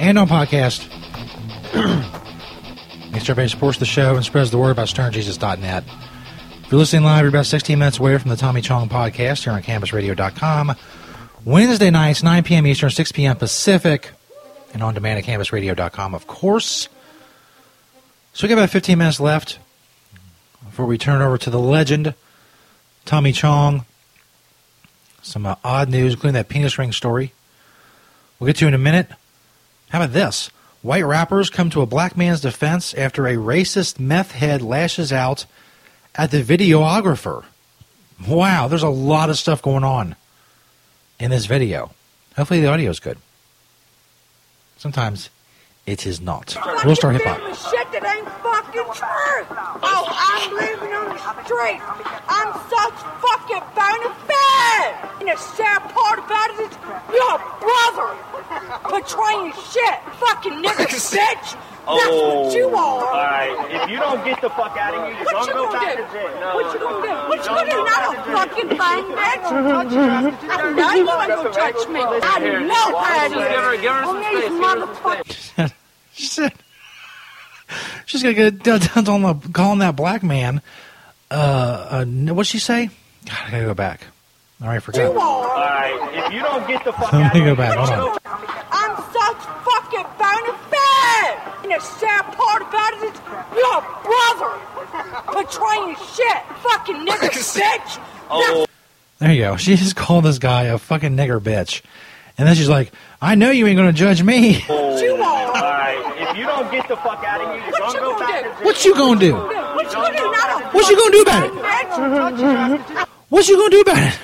And 0.00 0.18
on 0.18 0.26
podcast. 0.26 0.86
Thanks 3.10 3.26
to 3.26 3.32
everybody 3.32 3.48
supports 3.48 3.76
the 3.76 3.84
show 3.84 4.16
and 4.16 4.24
spreads 4.24 4.50
the 4.50 4.56
word 4.56 4.70
about 4.70 4.88
StonerJesus.net. 4.88 5.84
If 5.84 6.72
you're 6.72 6.78
listening 6.78 7.04
live, 7.04 7.20
you're 7.20 7.28
about 7.28 7.44
16 7.44 7.78
minutes 7.78 7.98
away 7.98 8.16
from 8.16 8.30
the 8.30 8.36
Tommy 8.36 8.62
Chong 8.62 8.88
podcast 8.88 9.44
here 9.44 9.52
on 9.52 9.62
CannabisRadio.com. 9.62 10.74
Wednesday 11.44 11.90
nights, 11.90 12.22
9 12.22 12.44
p.m. 12.44 12.66
Eastern, 12.66 12.88
6 12.88 13.12
p.m. 13.12 13.36
Pacific, 13.36 14.12
and 14.72 14.82
on 14.82 14.94
demand 14.94 15.18
at 15.18 15.26
CannabisRadio.com, 15.26 16.14
of 16.14 16.26
course. 16.26 16.88
So 18.32 18.46
we 18.46 18.48
got 18.48 18.54
about 18.54 18.70
15 18.70 18.96
minutes 18.96 19.20
left 19.20 19.58
before 20.74 20.86
we 20.86 20.98
turn 20.98 21.22
over 21.22 21.38
to 21.38 21.50
the 21.50 21.58
legend, 21.60 22.14
Tommy 23.04 23.30
Chong. 23.30 23.86
Some 25.22 25.46
uh, 25.46 25.54
odd 25.62 25.88
news, 25.88 26.14
including 26.14 26.34
that 26.34 26.48
penis 26.48 26.78
ring 26.78 26.90
story. 26.90 27.32
We'll 28.40 28.48
get 28.48 28.56
to 28.56 28.66
in 28.66 28.74
a 28.74 28.78
minute. 28.78 29.06
How 29.90 30.00
about 30.00 30.12
this? 30.12 30.50
White 30.82 31.04
rappers 31.04 31.48
come 31.48 31.70
to 31.70 31.80
a 31.80 31.86
black 31.86 32.16
man's 32.16 32.40
defense 32.40 32.92
after 32.94 33.28
a 33.28 33.34
racist 33.34 34.00
meth 34.00 34.32
head 34.32 34.62
lashes 34.62 35.12
out 35.12 35.46
at 36.16 36.32
the 36.32 36.42
videographer. 36.42 37.44
Wow, 38.26 38.66
there's 38.66 38.82
a 38.82 38.88
lot 38.88 39.30
of 39.30 39.38
stuff 39.38 39.62
going 39.62 39.84
on 39.84 40.16
in 41.20 41.30
this 41.30 41.46
video. 41.46 41.92
Hopefully 42.36 42.60
the 42.60 42.66
audio 42.66 42.90
is 42.90 42.98
good. 42.98 43.18
Sometimes 44.76 45.30
it 45.86 46.06
is 46.06 46.20
not. 46.20 46.56
We'll 46.84 46.96
start 46.96 47.14
hip 47.14 47.24
hop. 47.24 47.38
Shit 47.52 47.92
that 47.92 48.04
ain't 48.08 48.28
fucking 48.40 48.88
true. 48.96 49.44
Oh, 49.84 50.04
I'm 50.08 50.48
living 50.56 50.92
on 50.96 51.12
the 51.12 51.20
street. 51.44 51.80
I'm 52.24 52.50
such 52.72 52.98
fucking 53.20 53.64
bona 53.76 54.10
fide. 54.24 54.96
And 55.20 55.28
the 55.28 55.36
sad 55.36 55.84
part 55.92 56.18
about 56.24 56.48
it 56.56 56.68
is 56.68 56.72
your 57.12 57.36
brother 57.60 58.16
betraying 58.90 59.52
shit. 59.70 59.98
Fucking 60.20 60.62
nigga 60.62 60.86
bitch. 60.88 61.10
That's 61.14 61.60
Oh, 61.86 62.44
what 62.44 62.54
you 62.54 62.68
are. 62.70 63.04
Alright, 63.12 63.74
if 63.82 63.90
you 63.90 63.98
don't 63.98 64.24
get 64.24 64.40
the 64.40 64.48
fuck 64.48 64.74
out 64.78 64.94
of 64.94 65.04
here, 65.04 65.12
you're 65.20 65.24
What 65.34 65.46
you 65.46 65.52
gonna 65.52 65.52
go 65.52 65.66
gonna 65.66 65.80
back 65.80 65.96
do? 65.96 66.02
to 66.02 66.12
jail. 66.12 66.40
No, 66.40 66.54
What 66.54 66.72
you 66.72 66.80
gonna 66.80 67.02
do? 67.02 67.12
What 67.28 67.38
you 67.38 67.44
gonna 67.44 67.64
do? 67.64 67.76
go 67.76 67.84
Not 67.84 68.14
back 68.14 68.26
a 68.26 68.32
fucking 68.32 68.68
thing, 68.70 68.78
bitch. 68.78 69.44
I 70.48 70.70
know 70.72 70.92
you 70.94 71.10
ain't 71.10 71.28
gonna 71.28 71.50
touch 71.52 71.88
me. 71.88 72.00
I 72.00 72.38
know 72.38 72.96
how 72.96 73.26
it 73.26 73.32
is. 73.32 73.36
Give 73.36 73.60
her- 73.60 73.76
give 73.76 73.92
her 73.92 74.04
some 74.04 74.16
On 74.16 74.22
these 74.34 74.44
space. 74.44 75.58
motherfuckers. 75.60 75.72
she 76.14 76.26
said 76.26 76.52
she's 78.06 78.22
gonna 78.22 78.34
get 78.34 78.62
done 78.62 78.80
on 79.08 79.22
the, 79.22 79.48
calling 79.52 79.80
that 79.80 79.94
black 79.94 80.22
man. 80.22 80.62
Uh, 81.30 81.34
uh, 81.90 82.04
what'd 82.32 82.46
she 82.46 82.58
say? 82.58 82.88
God, 83.26 83.38
I 83.46 83.50
gotta 83.50 83.64
go 83.66 83.74
back. 83.74 84.06
All 84.64 84.70
right, 84.70 84.82
forgot. 84.82 85.14
Alright, 85.14 86.14
if 86.26 86.32
you 86.32 86.40
don't 86.40 86.66
get 86.66 86.82
the 86.84 86.92
fuck 86.94 87.12
Let 87.12 87.22
out 87.24 87.34
me 87.34 87.40
go 87.44 87.54
back. 87.54 87.74
you're 87.76 87.84
Hold 87.84 87.90
gonna 87.90 88.12
on. 88.12 88.18
I'm 88.72 88.96
such 89.12 89.42
fucking 89.60 90.06
bona 90.16 90.56
fide. 90.72 91.36
And 91.64 91.72
the 91.72 91.80
sad 91.80 92.22
part 92.32 92.62
about 92.62 92.94
it 92.94 93.12
is 93.12 93.20
your 93.60 93.80
brother 94.08 94.56
betraying 95.36 95.96
shit. 96.16 96.42
Fucking 96.62 96.96
nigga 97.04 97.28
bitch. 97.60 98.02
Oh. 98.30 98.64
There 99.18 99.32
you 99.32 99.42
go. 99.42 99.56
She 99.58 99.76
just 99.76 99.96
called 99.96 100.24
this 100.24 100.38
guy 100.38 100.62
a 100.64 100.78
fucking 100.78 101.14
nigger 101.14 101.40
bitch, 101.40 101.82
and 102.38 102.48
then 102.48 102.54
she's 102.56 102.68
like, 102.70 102.90
"I 103.20 103.34
know 103.34 103.50
you 103.50 103.66
ain't 103.66 103.76
gonna 103.76 103.92
judge 103.92 104.22
me." 104.22 104.60
You 104.66 104.72
are. 104.72 105.46
Alright, 105.56 106.22
if 106.30 106.36
you 106.38 106.44
don't 106.46 106.70
get 106.72 106.88
the 106.88 106.96
fuck 106.96 107.22
out 107.22 107.40
of 107.42 107.52
here, 107.52 108.64
What 108.64 108.82
you 108.84 108.94
gonna 108.94 109.20
do? 109.20 109.34
What 109.34 109.92
you 109.94 110.00
gonna 110.00 110.16
do? 110.16 110.24
What 110.72 110.88
you 110.88 110.96
gonna 110.96 111.16
do? 111.18 111.34
What 111.52 111.98
you 111.98 112.08
gonna 112.08 112.36
do 112.36 112.46
about 112.46 112.80
it? 112.80 113.08
What 113.28 113.48
you 113.48 113.56
gonna 113.58 113.70
do 113.70 113.80
about 113.82 113.98
it? 114.14 114.18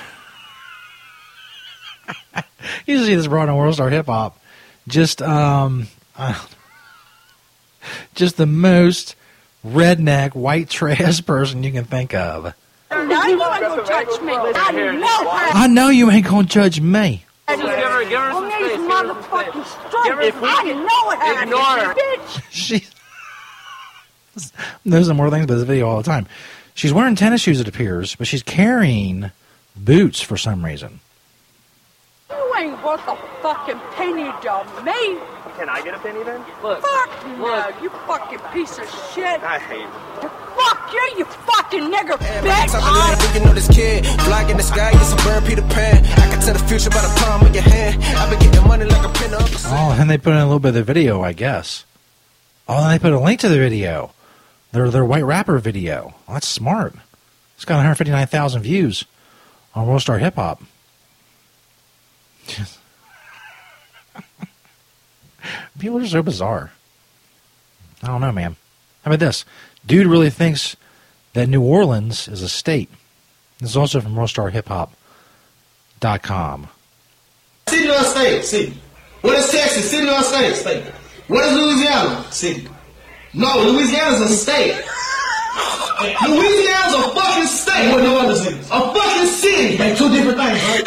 you 2.85 3.03
see 3.05 3.15
this 3.15 3.27
broad 3.27 3.49
on 3.49 3.55
World 3.57 3.73
Star 3.75 3.89
Hip 3.89 4.05
Hop, 4.07 4.39
just 4.87 5.21
um, 5.21 5.87
I 6.17 6.31
don't- 6.33 6.47
just 8.15 8.37
the 8.37 8.45
most 8.45 9.15
redneck 9.65 10.35
white 10.35 10.69
trash 10.69 11.21
person 11.25 11.63
you 11.63 11.71
can 11.71 11.85
think 11.85 12.13
of. 12.13 12.53
Now 12.91 13.25
you 13.27 13.41
ain't 13.41 13.61
gonna 13.61 13.85
judge 13.87 14.21
me. 14.21 14.33
I 14.33 14.71
know 14.71 15.29
how 15.29 15.49
I 15.63 15.67
know 15.67 15.89
you 15.89 16.11
ain't 16.11 16.25
gonna 16.27 16.45
judge 16.47 16.79
me. 16.81 17.23
it 17.47 17.53
is. 17.53 17.59
Give 17.59 17.69
her- 17.69 18.03
give 18.03 18.19
her 18.19 18.31
On 18.31 18.33
some 18.33 18.45
these 18.45 18.55
space, 18.55 18.71
give 18.71 18.81
her 18.81 18.87
some 18.87 18.89
motherfucking 18.89 19.53
Give 19.53 20.33
streets. 20.33 20.37
I 20.41 20.73
know 20.73 21.09
how 21.17 21.39
it 21.39 21.43
Ignore 21.43 21.61
her. 21.61 21.93
bitch. 21.95 22.43
She 22.49 22.85
knows 24.85 25.07
some 25.07 25.17
more 25.17 25.29
things 25.29 25.43
about 25.45 25.55
this 25.55 25.63
video 25.63 25.87
all 25.89 25.97
the 25.97 26.03
time. 26.03 26.27
She's 26.73 26.93
wearing 26.93 27.15
tennis 27.15 27.41
shoes, 27.41 27.59
it 27.59 27.67
appears, 27.67 28.15
but 28.15 28.27
she's 28.27 28.43
carrying 28.43 29.31
boots 29.75 30.21
for 30.21 30.37
some 30.37 30.63
reason. 30.65 30.99
You 32.61 32.67
ain't 32.67 32.85
worth 32.85 33.07
a 33.07 33.15
fucking 33.41 33.79
penny 33.97 34.29
to 34.43 34.83
me. 34.85 35.17
Can 35.57 35.67
I 35.67 35.81
get 35.83 35.95
a 35.95 35.97
penny 35.97 36.21
then? 36.21 36.45
Look. 36.61 36.79
Fuck 36.79 37.25
no, 37.25 37.71
you 37.81 37.89
fucking 38.05 38.37
piece 38.53 38.77
of 38.77 38.87
shit. 39.09 39.41
I 39.41 39.57
hate 39.57 39.79
you. 39.81 40.29
Fuck 40.29 40.93
you, 40.93 41.13
you 41.17 41.25
fucking 41.25 41.91
nigger 41.91 42.17
bitch. 42.19 42.67
Top 42.67 42.75
of 42.75 42.83
the 42.85 42.99
line, 42.99 43.17
looking 43.17 43.47
on 43.47 43.55
this 43.55 43.67
kid. 43.67 44.05
Flag 44.05 44.51
in 44.51 44.57
the 44.57 44.63
sky, 44.63 44.91
it's 44.93 45.11
a 45.11 45.15
bird, 45.25 45.43
Peter 45.45 45.63
Pan. 45.63 46.05
I 46.05 46.29
can 46.29 46.39
tell 46.39 46.53
the 46.53 46.59
future 46.67 46.91
by 46.91 47.01
the 47.01 47.21
palm 47.21 47.43
of 47.47 47.51
your 47.51 47.63
hand. 47.63 48.03
I've 48.03 48.29
been 48.29 48.39
getting 48.39 48.67
money 48.67 48.85
like 48.85 49.07
a 49.07 49.13
pin 49.17 49.33
up. 49.33 49.41
Oh, 49.65 49.97
and 49.99 50.07
they 50.07 50.19
put 50.19 50.33
in 50.33 50.37
a 50.37 50.45
little 50.45 50.59
bit 50.59 50.69
of 50.69 50.75
the 50.75 50.83
video, 50.83 51.23
I 51.23 51.33
guess. 51.33 51.83
Oh, 52.69 52.83
and 52.83 52.91
they 52.93 52.99
put 52.99 53.11
a 53.11 53.19
link 53.19 53.39
to 53.39 53.49
the 53.49 53.57
video. 53.57 54.11
Their 54.71 54.91
their 54.91 55.03
white 55.03 55.25
rapper 55.25 55.57
video. 55.57 56.13
Oh, 56.27 56.33
that's 56.33 56.47
smart. 56.47 56.93
It's 57.55 57.65
got 57.65 57.77
159,000 57.77 58.61
views 58.61 59.05
on 59.73 59.87
World 59.87 60.03
Star 60.03 60.19
Hip 60.19 60.35
Hop. 60.35 60.61
People 65.79 65.99
are 65.99 66.07
so 66.07 66.21
bizarre. 66.21 66.71
I 68.03 68.07
don't 68.07 68.21
know, 68.21 68.31
man. 68.31 68.55
How 69.03 69.11
about 69.11 69.19
this? 69.19 69.43
Dude 69.85 70.07
really 70.07 70.29
thinks 70.29 70.75
that 71.33 71.47
New 71.47 71.61
Orleans 71.61 72.27
is 72.27 72.41
a 72.41 72.49
state. 72.49 72.89
This 73.59 73.69
is 73.71 73.77
also 73.77 74.01
from 74.01 74.15
WorldStarHipHop.com. 74.15 76.67
City 77.67 77.89
or 77.89 78.03
state? 78.03 78.43
City. 78.43 78.73
What 79.21 79.35
is 79.35 79.49
Texas? 79.49 79.89
City 79.89 80.09
or 80.09 80.21
state? 80.23 80.55
State. 80.55 80.83
What 81.27 81.45
is 81.45 81.53
Louisiana? 81.53 82.25
City. 82.31 82.67
No, 83.33 83.57
Louisiana's 83.59 84.19
a 84.21 84.27
state. 84.29 84.83
Louisiana's 86.27 86.93
a 86.95 87.01
fucking 87.15 87.47
state. 87.47 87.91
What 87.91 88.03
no 88.03 88.17
other 88.19 88.35
cities? 88.35 88.67
A 88.71 88.93
fucking 88.93 89.27
city. 89.27 89.77
They 89.77 89.95
two 89.95 90.09
different 90.09 90.37
things, 90.37 90.61
right? 90.63 90.83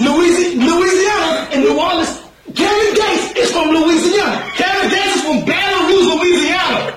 Louisiana, 0.00 0.64
Louisiana 0.64 1.48
and 1.52 1.60
New 1.64 1.78
Orleans. 1.78 2.20
Kevin 2.56 2.94
Gates 2.94 3.36
is 3.36 3.52
from 3.52 3.68
Louisiana. 3.68 4.48
Kevin 4.56 4.88
Gates 4.88 5.16
is 5.16 5.22
from 5.22 5.44
Baton 5.44 5.86
Rouge, 5.86 6.08
Louisiana. 6.16 6.96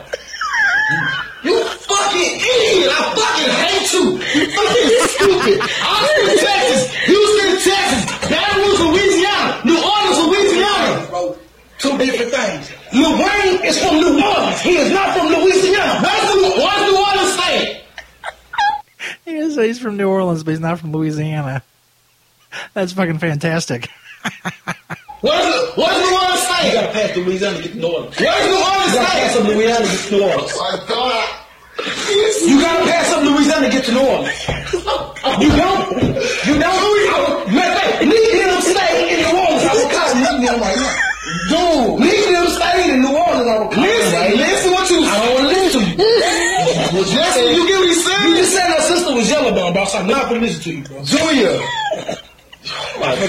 You 1.44 1.64
fucking 1.84 2.32
idiot! 2.40 2.90
I 2.96 3.00
fucking 3.12 3.52
hate 3.60 3.88
you! 3.92 4.04
You 4.24 4.44
fucking 4.56 4.88
stupid! 5.12 5.58
Austin, 5.84 6.38
Texas! 6.40 6.82
Houston, 7.12 7.52
Texas! 7.60 8.04
Baton 8.32 8.56
Rouge, 8.64 8.80
Louisiana! 8.88 9.62
New 9.68 9.80
Orleans, 9.84 10.20
Louisiana! 10.24 11.36
Two 11.80 11.98
different 11.98 12.32
things. 12.32 12.72
Lil 12.94 13.20
Wayne 13.20 13.66
is 13.66 13.78
from 13.84 14.00
New 14.00 14.16
Orleans. 14.24 14.62
He 14.62 14.78
is 14.78 14.92
not 14.92 15.18
from 15.18 15.28
Louisiana. 15.28 16.00
Where's 16.00 16.36
New, 16.36 16.64
where's 16.64 16.82
New 16.88 16.98
Orleans 16.98 17.34
state? 17.34 17.82
He 19.26 19.36
is 19.36 19.56
he's 19.56 19.80
from 19.80 19.98
New 19.98 20.08
Orleans, 20.08 20.44
but 20.44 20.52
he's 20.52 20.62
not 20.62 20.80
from 20.80 20.94
Louisiana. 20.94 21.62
That's 22.74 22.94
fucking 22.94 23.20
fantastic. 23.20 23.90
Where's, 25.22 25.46
the, 25.46 25.72
where's 25.78 25.98
New 26.00 26.16
Orleans 26.16 26.42
state? 26.42 26.68
You 26.68 26.74
gotta 26.74 26.92
pass 26.92 27.12
through 27.12 27.24
Louisiana 27.24 27.58
to 27.58 27.64
get 27.64 27.72
to 27.74 27.78
New 27.80 27.88
Orleans. 27.88 28.20
Where's 28.20 28.46
New 28.48 28.60
Orleans 28.60 28.92
state? 28.92 29.04
You 29.04 29.04
gotta 29.04 29.24
pass 29.24 29.36
up 29.36 29.44
Louisiana 29.48 29.86
to 29.86 29.92
get 29.92 30.04
to 30.04 30.12
New 30.12 30.24
Orleans. 30.24 30.54
You 32.44 32.60
gotta 32.60 32.86
pass 32.86 33.14
up 33.14 33.24
Louisiana 33.24 33.66
to 33.66 33.72
get 33.72 33.84
to 33.86 33.92
New 33.92 34.04
Orleans. 34.04 34.44
You 35.44 35.50
don't. 35.56 36.04
You 36.46 36.56
don't. 36.60 37.54
Matter 37.54 37.72
of 37.72 37.80
fact, 37.80 38.06
Needham 38.06 38.62
stayed 38.62 39.16
in 39.16 39.20
New 39.24 39.40
Orleans. 39.40 39.64
I 39.64 39.74
will 39.74 39.90
call 39.90 40.12
Needham 40.16 40.60
right 40.60 40.78
now. 40.78 40.96
Dude, 41.50 42.00
Needham 42.04 42.48
stayed 42.52 42.90
in 42.94 43.02
New 43.02 43.16
Orleans. 43.16 43.48
I 43.48 43.60
will 43.60 43.72
call 43.72 43.84
listen, 43.84 44.14
right 44.14 44.36
listen 44.36 44.72
what 44.72 44.90
you. 44.92 45.00
I 45.04 45.16
don't 45.24 45.34
want 45.34 45.44
to 45.44 45.56
listen 45.56 45.82
to 45.82 45.88
you. 45.88 45.98
listen, 47.00 47.44
you 47.56 47.64
get 47.68 47.80
what 47.80 47.90
he 47.90 47.96
said? 47.96 48.20
You 48.28 48.36
just 48.38 48.52
said 48.54 48.68
her 48.68 48.82
sister 48.82 49.14
was 49.16 49.30
yellow 49.30 49.52
bone, 49.56 49.74
bro. 49.74 49.86
So 49.86 49.98
I'm 50.00 50.08
not 50.08 50.30
gonna 50.30 50.42
listen 50.42 50.62
to 50.64 50.72
you, 50.78 50.84
bro. 50.84 51.04
Junior. 51.04 51.58
I 51.58 51.66
feel 52.04 52.12
call 52.12 52.12
nigga. 52.14 52.22
I 52.44 52.72
feel 52.74 52.76
call 52.76 52.84
nigga. 52.84 52.93
The 53.04 53.28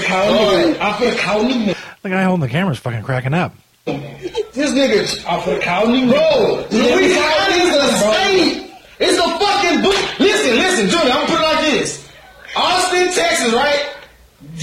guy 2.09 2.23
holding 2.23 2.47
the 2.47 2.51
camera 2.51 2.71
is 2.71 2.79
fucking 2.79 3.03
cracking 3.03 3.33
up. 3.33 3.53
This 3.85 4.71
nigga, 4.71 5.03
I 5.27 5.41
feel 5.41 5.59
call 5.59 5.87
nigga. 5.87 6.11
Bro, 6.11 6.67
Louisiana 6.71 7.55
is 7.59 7.75
a 7.75 7.87
state. 7.99 8.71
It's 8.99 9.17
a 9.19 9.27
fucking 9.37 9.81
book. 9.83 9.97
Listen, 10.19 10.55
listen, 10.55 10.87
Junior. 10.89 11.11
I'm 11.11 11.27
gonna 11.27 11.29
put 11.35 11.39
it 11.39 11.43
like 11.43 11.59
this. 11.71 12.07
Austin, 12.55 13.11
Texas, 13.11 13.51
right? 13.53 13.91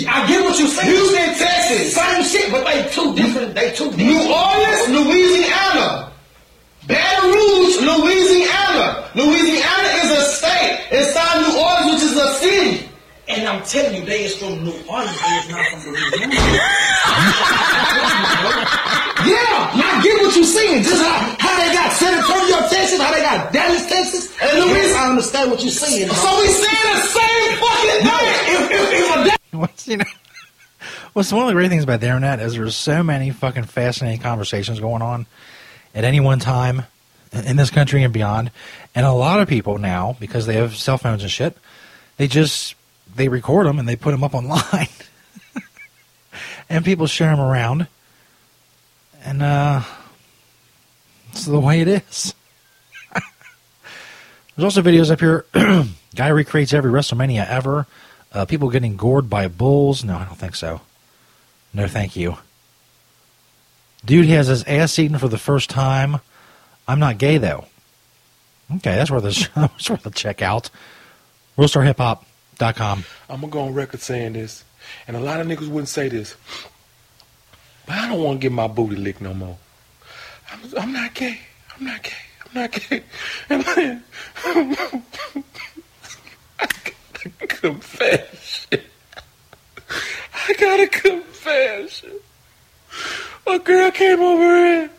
I 0.09 0.27
get 0.29 0.43
what 0.45 0.59
you 0.59 0.67
say. 0.67 0.87
Houston, 0.87 1.35
Texas. 1.37 1.93
Same 1.95 2.25
shit, 2.25 2.51
but 2.51 2.65
they 2.65 2.89
two 2.89 3.15
different. 3.15 3.55
They 3.55 3.71
two 3.73 3.91
different. 3.91 3.99
New 3.99 4.33
Orleans, 4.33 4.89
Louisiana. 4.89 6.09
Baton 6.87 7.31
Rouge, 7.31 7.77
Louisiana. 7.85 9.05
Louisiana 9.15 9.89
is 10.03 10.11
a 10.11 10.23
state. 10.33 10.87
inside 10.91 11.41
New 11.43 11.55
Orleans, 11.61 11.93
which 11.93 12.03
is 12.03 12.17
a 12.17 12.33
city. 12.35 12.89
And 13.33 13.49
I'm 13.49 13.63
telling 13.65 13.95
you, 13.95 14.05
they 14.05 14.25
is 14.25 14.37
from 14.37 14.63
New 14.63 14.77
Orleans. 14.89 15.21
They 15.21 15.37
is 15.41 15.49
not 15.49 15.65
from 15.81 15.93
Louisiana. 15.93 16.35
yeah, 19.25 19.73
now 19.73 20.03
get 20.03 20.21
what 20.21 20.37
you're 20.37 20.45
saying. 20.45 20.83
Just 20.83 21.03
how, 21.03 21.37
how 21.39 21.57
they 21.57 21.73
got 21.73 21.93
San 21.93 22.13
Antonio, 22.13 22.69
Texas, 22.69 23.01
how 23.01 23.13
they 23.13 23.23
got 23.23 23.53
Dallas, 23.53 23.87
Texas, 23.87 24.37
and 24.41 24.59
Louisiana. 24.61 24.99
I 24.99 25.11
understand 25.11 25.51
what 25.51 25.63
you're 25.63 25.71
saying. 25.71 26.09
So 26.11 26.41
we 26.41 26.47
saying 26.49 26.93
the 26.93 27.01
same 27.09 27.57
fucking 27.57 28.05
thing. 28.05 28.29
If, 28.53 28.71
if, 28.71 28.93
if 28.93 29.53
a 29.53 29.57
What's 29.57 29.89
you 29.89 29.97
know? 29.97 30.05
What's 31.15 31.33
one 31.33 31.43
of 31.43 31.49
the 31.49 31.55
great 31.55 31.69
things 31.69 31.85
about 31.85 32.01
the 32.01 32.07
internet 32.07 32.41
is 32.41 32.55
there's 32.55 32.77
so 32.77 33.03
many 33.03 33.31
fucking 33.31 33.65
fascinating 33.65 34.21
conversations 34.21 34.81
going 34.81 35.03
on 35.03 35.27
at 35.95 36.05
any 36.05 36.21
one 36.21 36.39
time 36.39 36.85
in 37.33 37.57
this 37.57 37.71
country 37.71 38.03
and 38.03 38.13
beyond. 38.13 38.51
And 38.95 39.07
a 39.07 39.13
lot 39.13 39.41
of 39.41 39.49
people 39.49 39.79
now, 39.79 40.17
because 40.21 40.47
they 40.47 40.55
have 40.55 40.77
cell 40.77 40.99
phones 40.99 41.23
and 41.23 41.31
shit, 41.31 41.57
they 42.17 42.29
just 42.29 42.75
they 43.15 43.29
record 43.29 43.67
them 43.67 43.79
and 43.79 43.89
they 43.89 43.97
put 43.97 44.11
them 44.13 44.25
up 44.25 44.35
online, 44.35 44.89
and 46.69 46.85
people 46.85 47.07
share 47.07 47.31
them 47.31 47.41
around. 47.41 47.87
And 49.25 49.43
uh, 49.43 49.83
it's 51.31 51.47
the 51.47 51.61
way 51.61 51.81
it 51.81 51.89
is. 51.89 52.35
There's 54.57 54.65
also 54.65 54.83
videos 54.83 55.11
up 55.11 55.21
here. 55.21 55.47
Guy 56.15 56.29
recreates 56.29 56.73
every 56.73 56.91
WrestleMania 56.91 57.47
ever. 57.49 57.87
Uh, 58.33 58.45
people 58.45 58.71
getting 58.71 58.97
gored 58.97 59.31
by 59.31 59.49
bulls. 59.49 60.05
No, 60.05 60.17
I 60.17 60.25
don't 60.25 60.39
think 60.39 60.57
so. 60.57 60.81
No, 61.73 61.87
thank 61.87 62.17
you. 62.17 62.37
Dude 64.05 64.27
has 64.27 64.49
his 64.49 64.65
ass 64.65 64.99
eaten 64.99 65.19
for 65.19 65.29
the 65.29 65.39
first 65.39 65.71
time. 65.71 66.21
I'm 66.89 66.99
not 66.99 67.19
gay 67.19 67.39
though. 67.39 67.67
Okay, 68.77 68.95
that's 68.95 69.11
worth 69.11 69.25
a 69.25 69.51
that's 69.61 69.91
worth 69.91 70.07
a 70.07 70.11
check 70.11 70.43
out. 70.43 70.71
WorldStarHipHop.com. 72.63 73.05
I'm 73.29 73.41
gonna 73.41 73.53
go 73.53 73.61
on 73.61 73.75
record 73.75 74.01
saying 74.01 74.35
this, 74.35 74.65
and 75.07 75.17
a 75.17 75.21
lot 75.21 75.41
of 75.41 75.47
niggas 75.47 75.69
wouldn't 75.69 75.89
say 75.89 76.09
this, 76.09 76.37
but 77.87 77.97
I 77.97 78.09
don't 78.09 78.23
want 78.23 78.41
to 78.41 78.43
get 78.43 78.53
my 78.53 78.69
booty 78.69 78.97
licked 78.97 79.21
no 79.21 79.35
more. 79.35 79.59
I'm, 80.53 80.61
I'm 80.79 80.93
not 80.93 81.15
gay. 81.15 81.41
I'm 81.77 81.87
not 81.87 82.03
gay. 82.03 82.11
I'm 82.47 82.61
not 82.61 82.73
gay. 82.73 83.03
And 83.49 83.65
I, 83.67 84.01
I 86.61 86.67
got 87.25 87.43
a 87.43 87.47
confession. 87.47 88.81
I 90.49 90.53
got 90.55 90.81
a 90.81 90.87
confession. 90.87 92.13
A 93.47 93.59
girl 93.59 93.91
came 93.91 94.21
over 94.21 94.57
here 94.57 94.91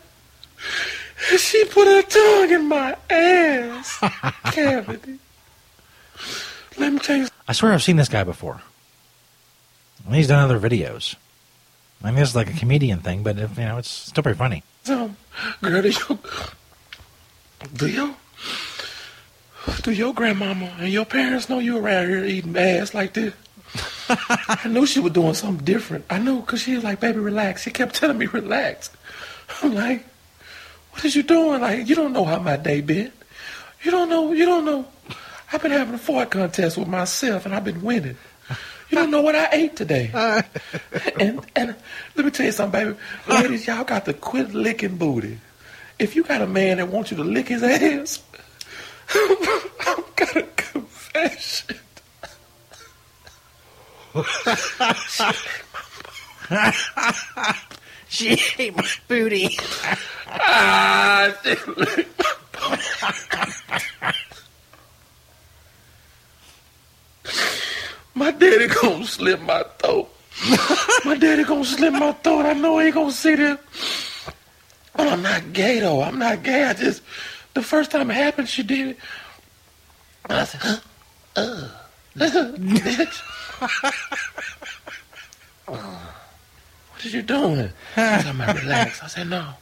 and 1.30 1.40
she 1.40 1.64
put 1.66 1.86
her 1.86 2.02
tongue 2.02 2.50
in 2.50 2.68
my 2.68 2.96
ass 3.08 3.98
cavity. 4.52 5.18
Let 6.76 6.92
me 6.92 6.98
tell 6.98 7.16
you. 7.16 7.28
I 7.46 7.52
swear 7.52 7.72
I've 7.72 7.82
seen 7.82 7.96
this 7.96 8.08
guy 8.08 8.24
before. 8.24 8.60
And 10.06 10.14
he's 10.14 10.28
done 10.28 10.42
other 10.42 10.58
videos. 10.58 11.16
I 12.02 12.08
mean, 12.08 12.16
this 12.16 12.30
is 12.30 12.36
like 12.36 12.50
a 12.50 12.58
comedian 12.58 13.00
thing, 13.00 13.22
but 13.22 13.38
if, 13.38 13.56
you 13.56 13.64
know, 13.64 13.78
it's 13.78 13.88
still 13.88 14.22
pretty 14.22 14.38
funny. 14.38 14.62
do 15.62 15.88
you, 15.88 16.18
do 17.74 17.86
you, 17.88 18.14
do 19.82 19.90
your 19.90 20.12
grandmama 20.12 20.66
and 20.78 20.92
your 20.92 21.06
parents 21.06 21.48
know 21.48 21.58
you 21.58 21.78
around 21.78 22.08
here 22.08 22.24
eating 22.24 22.56
ass 22.56 22.92
like 22.92 23.14
this? 23.14 23.32
I 24.08 24.68
knew 24.68 24.84
she 24.84 25.00
was 25.00 25.12
doing 25.12 25.34
something 25.34 25.64
different. 25.64 26.04
I 26.10 26.18
knew 26.18 26.40
because 26.40 26.62
she 26.62 26.74
was 26.74 26.84
like, 26.84 27.00
baby, 27.00 27.18
relax. 27.18 27.62
She 27.62 27.70
kept 27.70 27.94
telling 27.94 28.18
me, 28.18 28.26
relax. 28.26 28.90
I'm 29.62 29.74
like, 29.74 30.04
what 30.90 31.04
is 31.04 31.16
you 31.16 31.22
doing? 31.22 31.60
Like, 31.60 31.88
you 31.88 31.94
don't 31.94 32.12
know 32.12 32.24
how 32.24 32.38
my 32.38 32.56
day 32.56 32.80
been. 32.82 33.12
You 33.82 33.90
don't 33.90 34.08
know, 34.08 34.32
you 34.32 34.44
don't 34.44 34.64
know. 34.64 34.86
I've 35.54 35.62
been 35.62 35.70
having 35.70 35.94
a 35.94 35.98
fart 35.98 36.32
contest 36.32 36.76
with 36.76 36.88
myself 36.88 37.46
and 37.46 37.54
I've 37.54 37.62
been 37.62 37.80
winning. 37.80 38.16
You 38.90 38.98
don't 38.98 39.12
know 39.12 39.20
what 39.20 39.36
I 39.36 39.48
ate 39.52 39.76
today. 39.76 40.10
and 41.20 41.46
and 41.54 41.76
let 42.16 42.24
me 42.24 42.32
tell 42.32 42.46
you 42.46 42.50
something, 42.50 42.86
baby. 42.86 42.98
Ladies, 43.28 43.64
y'all 43.68 43.84
got 43.84 44.04
to 44.06 44.14
quit 44.14 44.52
licking 44.52 44.96
booty. 44.96 45.38
If 45.96 46.16
you 46.16 46.24
got 46.24 46.42
a 46.42 46.48
man 46.48 46.78
that 46.78 46.88
wants 46.88 47.12
you 47.12 47.18
to 47.18 47.22
lick 47.22 47.46
his 47.46 47.62
ass, 47.62 48.20
I've 49.14 50.16
got 50.16 50.36
a 50.36 50.42
confession. 50.56 51.76
she 58.08 58.40
ate 58.58 58.76
my 58.76 58.88
booty. 59.06 59.56
ah, 60.30 61.32
she 61.44 62.04
My 68.14 68.30
daddy 68.30 68.68
gonna 68.68 69.06
slit 69.06 69.42
my 69.42 69.64
throat. 69.78 70.08
my 71.04 71.16
daddy 71.16 71.44
gonna 71.44 71.64
slit 71.64 71.92
my 71.92 72.12
throat. 72.12 72.46
I 72.46 72.52
know 72.52 72.78
he 72.78 72.90
gonna 72.90 73.10
see 73.10 73.34
this. 73.34 73.58
But 74.94 75.08
I'm 75.08 75.22
not 75.22 75.52
gay 75.52 75.80
though. 75.80 76.02
I'm 76.02 76.18
not 76.18 76.42
gay. 76.42 76.64
I 76.64 76.74
just 76.74 77.02
the 77.54 77.62
first 77.62 77.90
time 77.90 78.10
it 78.10 78.14
happened, 78.14 78.48
she 78.48 78.62
did 78.62 78.88
it. 78.88 78.98
And 80.28 80.38
I 80.38 80.44
said, 80.44 80.60
huh? 80.62 80.78
Uh, 81.36 81.68
what 85.66 87.04
are 87.04 87.08
you 87.08 87.22
doing? 87.22 87.68
She 87.68 88.00
said, 88.00 88.26
I'm 88.26 88.40
relax. 88.40 89.02
I 89.02 89.06
said, 89.08 89.28
no. 89.28 89.54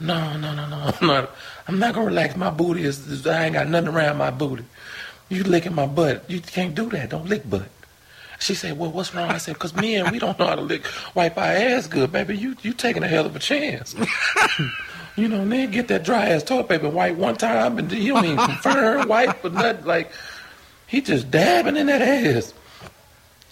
No, 0.00 0.36
no, 0.36 0.54
no, 0.54 0.68
no. 0.68 0.92
I'm 1.00 1.06
not 1.06 1.30
I'm 1.68 1.78
not 1.78 1.94
gonna 1.94 2.06
relax. 2.06 2.36
My 2.36 2.50
booty 2.50 2.84
is, 2.84 3.06
is 3.06 3.26
I 3.26 3.44
ain't 3.44 3.54
got 3.54 3.68
nothing 3.68 3.88
around 3.88 4.16
my 4.16 4.30
booty. 4.30 4.64
You 5.32 5.44
licking 5.44 5.74
my 5.74 5.86
butt. 5.86 6.28
You 6.28 6.42
can't 6.42 6.74
do 6.74 6.90
that. 6.90 7.08
Don't 7.08 7.26
lick 7.26 7.48
butt. 7.48 7.68
She 8.38 8.54
said, 8.54 8.78
"Well, 8.78 8.90
what's 8.90 9.14
wrong?" 9.14 9.30
I 9.30 9.38
said, 9.38 9.58
"Cause 9.58 9.72
men, 9.72 10.12
we 10.12 10.18
don't 10.18 10.38
know 10.38 10.46
how 10.46 10.56
to 10.56 10.60
lick, 10.60 10.84
wipe 11.14 11.38
our 11.38 11.44
ass 11.44 11.86
good, 11.86 12.12
baby. 12.12 12.36
You 12.36 12.54
you 12.60 12.74
taking 12.74 13.02
a 13.02 13.08
hell 13.08 13.24
of 13.24 13.34
a 13.34 13.38
chance. 13.38 13.94
you 15.16 15.28
know, 15.28 15.42
then 15.46 15.70
get 15.70 15.88
that 15.88 16.04
dry 16.04 16.28
ass 16.28 16.42
toilet 16.42 16.68
paper 16.68 16.90
wipe 16.90 17.16
one 17.16 17.36
time, 17.36 17.78
and 17.78 17.90
you 17.90 18.12
don't 18.12 18.26
even 18.26 18.36
confirm 18.36 19.08
wipe 19.14 19.42
or 19.42 19.48
nothing. 19.48 19.86
Like 19.86 20.12
he 20.86 21.00
just 21.00 21.30
dabbing 21.30 21.78
in 21.78 21.86
that 21.86 22.02
ass. 22.02 22.52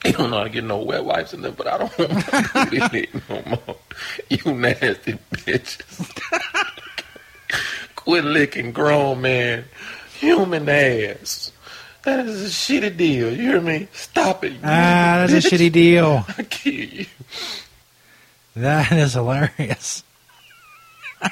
He 0.04 0.12
don't 0.12 0.30
know 0.30 0.38
how 0.38 0.44
to 0.44 0.50
get 0.50 0.64
no 0.64 0.82
wet 0.82 1.06
wipes 1.06 1.32
in 1.32 1.40
there, 1.40 1.52
but 1.52 1.66
I 1.66 1.78
don't 1.78 1.98
want 1.98 2.10
to 2.10 2.88
do 2.90 2.98
it 2.98 3.28
no 3.30 3.42
more. 3.66 3.76
You 4.28 4.52
nasty 4.52 5.18
bitches. 5.32 6.20
Quit 7.96 8.24
licking 8.24 8.72
grown 8.72 9.22
man, 9.22 9.64
human 10.18 10.68
ass. 10.68 11.52
That 12.02 12.26
is 12.26 12.42
a 12.42 12.48
shitty 12.48 12.96
deal. 12.96 13.30
You 13.30 13.42
hear 13.42 13.60
me? 13.60 13.88
Stop 13.92 14.44
it. 14.44 14.54
Ah, 14.62 15.26
that's 15.26 15.44
a 15.44 15.48
shitty 15.48 15.70
deal. 15.70 16.24
I 16.38 16.42
kill 16.44 16.72
you. 16.72 17.06
That 18.56 18.90
is 18.92 19.14
hilarious. 19.14 20.02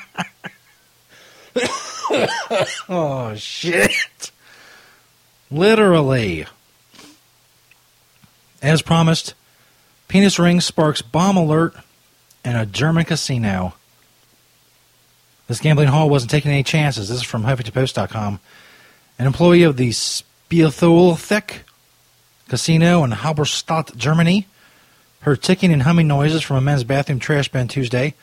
oh 2.89 3.35
shit! 3.37 4.31
Literally, 5.51 6.47
as 8.63 8.83
promised, 8.83 9.35
penis 10.09 10.39
ring 10.39 10.61
sparks 10.61 11.03
bomb 11.03 11.37
alert 11.37 11.75
in 12.45 12.57
a 12.57 12.67
German 12.67 13.05
casino. 13.05 13.75
This 15.47 15.61
gambling 15.61 15.89
hall 15.89 16.11
wasn't 16.11 16.31
taking 16.31 16.51
any 16.51 16.63
chances. 16.63 17.09
This 17.09 17.19
is 17.19 17.25
from 17.25 17.45
HuffingtonPost.com. 17.45 18.41
An 19.19 19.27
employee 19.27 19.63
of 19.63 19.79
the 19.79 19.93
Spielothek 20.49 21.59
Casino 22.49 23.05
in 23.05 23.11
Halberstadt, 23.11 23.95
Germany, 23.97 24.47
heard 25.21 25.43
ticking 25.43 25.73
and 25.73 25.83
humming 25.83 26.09
noises 26.09 26.43
from 26.43 26.57
a 26.57 26.61
men's 26.63 26.85
bathroom 26.85 27.19
trash 27.19 27.51
bin 27.51 27.69
Tuesday 27.69 28.15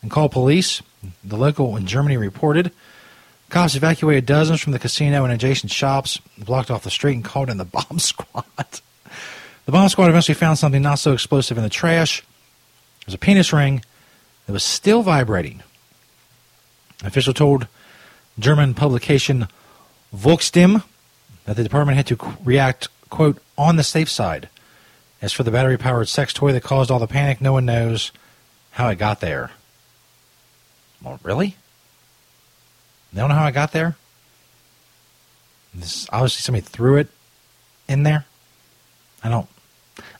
and 0.00 0.10
called 0.10 0.32
police. 0.32 0.80
The 1.22 1.36
local 1.36 1.76
in 1.76 1.86
Germany 1.86 2.16
reported. 2.16 2.72
Cops 3.50 3.74
evacuated 3.74 4.24
dozens 4.24 4.62
from 4.62 4.72
the 4.72 4.78
casino 4.78 5.24
and 5.24 5.32
adjacent 5.32 5.70
shops, 5.70 6.18
blocked 6.38 6.70
off 6.70 6.84
the 6.84 6.90
street, 6.90 7.14
and 7.14 7.24
called 7.24 7.50
in 7.50 7.58
the 7.58 7.64
bomb 7.90 7.98
squad. 7.98 8.44
The 9.66 9.72
bomb 9.72 9.90
squad 9.90 10.08
eventually 10.08 10.34
found 10.34 10.58
something 10.58 10.80
not 10.80 10.98
so 10.98 11.12
explosive 11.12 11.58
in 11.58 11.64
the 11.64 11.70
trash. 11.70 12.20
It 13.02 13.06
was 13.08 13.14
a 13.14 13.18
penis 13.18 13.52
ring 13.52 13.84
that 14.46 14.54
was 14.54 14.64
still 14.64 15.02
vibrating. 15.02 15.62
An 17.00 17.08
official 17.08 17.34
told 17.34 17.68
German 18.38 18.72
publication 18.72 19.48
Volksstimme 20.16 20.82
that 21.44 21.56
the 21.56 21.62
department 21.62 21.96
had 21.96 22.06
to 22.08 22.36
react, 22.44 22.88
quote, 23.10 23.38
on 23.56 23.76
the 23.76 23.82
safe 23.82 24.08
side. 24.08 24.48
As 25.22 25.32
for 25.32 25.42
the 25.42 25.50
battery 25.50 25.78
powered 25.78 26.08
sex 26.08 26.32
toy 26.32 26.52
that 26.52 26.62
caused 26.62 26.90
all 26.90 26.98
the 26.98 27.06
panic, 27.06 27.40
no 27.40 27.52
one 27.52 27.64
knows 27.64 28.12
how 28.72 28.88
it 28.88 28.96
got 28.96 29.20
there. 29.20 29.50
Well, 31.02 31.20
really? 31.22 31.56
They 33.12 33.20
don't 33.20 33.28
know 33.28 33.36
how 33.36 33.46
it 33.46 33.52
got 33.52 33.72
there? 33.72 33.96
This, 35.74 36.06
obviously, 36.12 36.40
somebody 36.40 36.62
threw 36.62 36.96
it 36.96 37.08
in 37.88 38.02
there. 38.02 38.26
I 39.22 39.28
don't. 39.28 39.48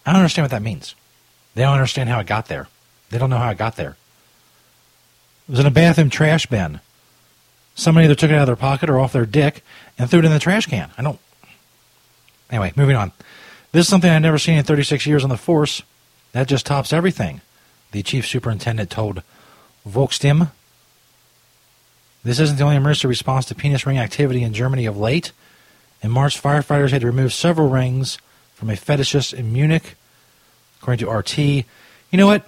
I 0.07 0.13
don't 0.13 0.21
understand 0.21 0.45
what 0.45 0.51
that 0.51 0.63
means. 0.63 0.95
They 1.55 1.63
don't 1.63 1.75
understand 1.75 2.09
how 2.09 2.21
it 2.21 2.27
got 2.27 2.47
there. 2.47 2.69
They 3.11 3.19
don't 3.19 3.31
know 3.31 3.39
how 3.39 3.51
it 3.51 3.59
got 3.59 3.77
there. 3.77 3.97
It 5.49 5.53
was 5.53 5.61
in 5.61 5.67
a 5.67 5.71
bathroom 5.71 6.11
trash 6.11 6.47
bin. 6.47 6.81
Somebody 7.75 8.05
either 8.05 8.15
took 8.15 8.31
it 8.31 8.35
out 8.35 8.43
of 8.43 8.47
their 8.47 8.57
pocket 8.57 8.89
or 8.89 9.01
off 9.01 9.13
their 9.13 9.27
dick 9.27 9.65
and 9.99 10.09
threw 10.09 10.21
it 10.21 10.25
in 10.25 10.33
the 10.33 10.39
trash 10.39 10.67
can. 10.67 10.91
I 10.97 11.03
don't. 11.03 11.19
Anyway, 12.51 12.73
moving 12.77 12.97
on. 12.97 13.13
This 13.73 13.87
is 13.87 13.89
something 13.89 14.11
I've 14.11 14.23
never 14.23 14.39
seen 14.39 14.59
in 14.59 14.65
36 14.65 15.07
years 15.07 15.25
on 15.25 15.31
the 15.31 15.37
force. 15.37 15.83
That 16.33 16.47
just 16.47 16.67
tops 16.67 16.93
everything. 16.93 17.41
The 17.91 18.03
chief 18.03 18.27
superintendent 18.27 18.91
told 18.91 19.23
Volksstimme. 19.89 20.51
This 22.23 22.41
isn't 22.41 22.57
the 22.57 22.65
only 22.65 22.77
emergency 22.77 23.09
response 23.09 23.47
to 23.47 23.55
penis 23.55 23.87
ring 23.87 23.99
activity 23.99 24.43
in 24.43 24.55
Germany 24.55 24.87
of 24.87 24.97
late. 24.97 25.33
In 26.03 26.11
March, 26.11 26.41
firefighters 26.41 26.91
had 26.91 27.03
to 27.03 27.07
remove 27.07 27.33
several 27.33 27.69
rings 27.69 28.19
from 28.55 28.71
a 28.71 28.75
fetishist 28.75 29.35
in 29.35 29.53
Munich, 29.53 29.97
according 30.81 31.05
to 31.05 31.11
RT. 31.11 31.39
You 31.39 31.65
know 32.13 32.27
what? 32.27 32.47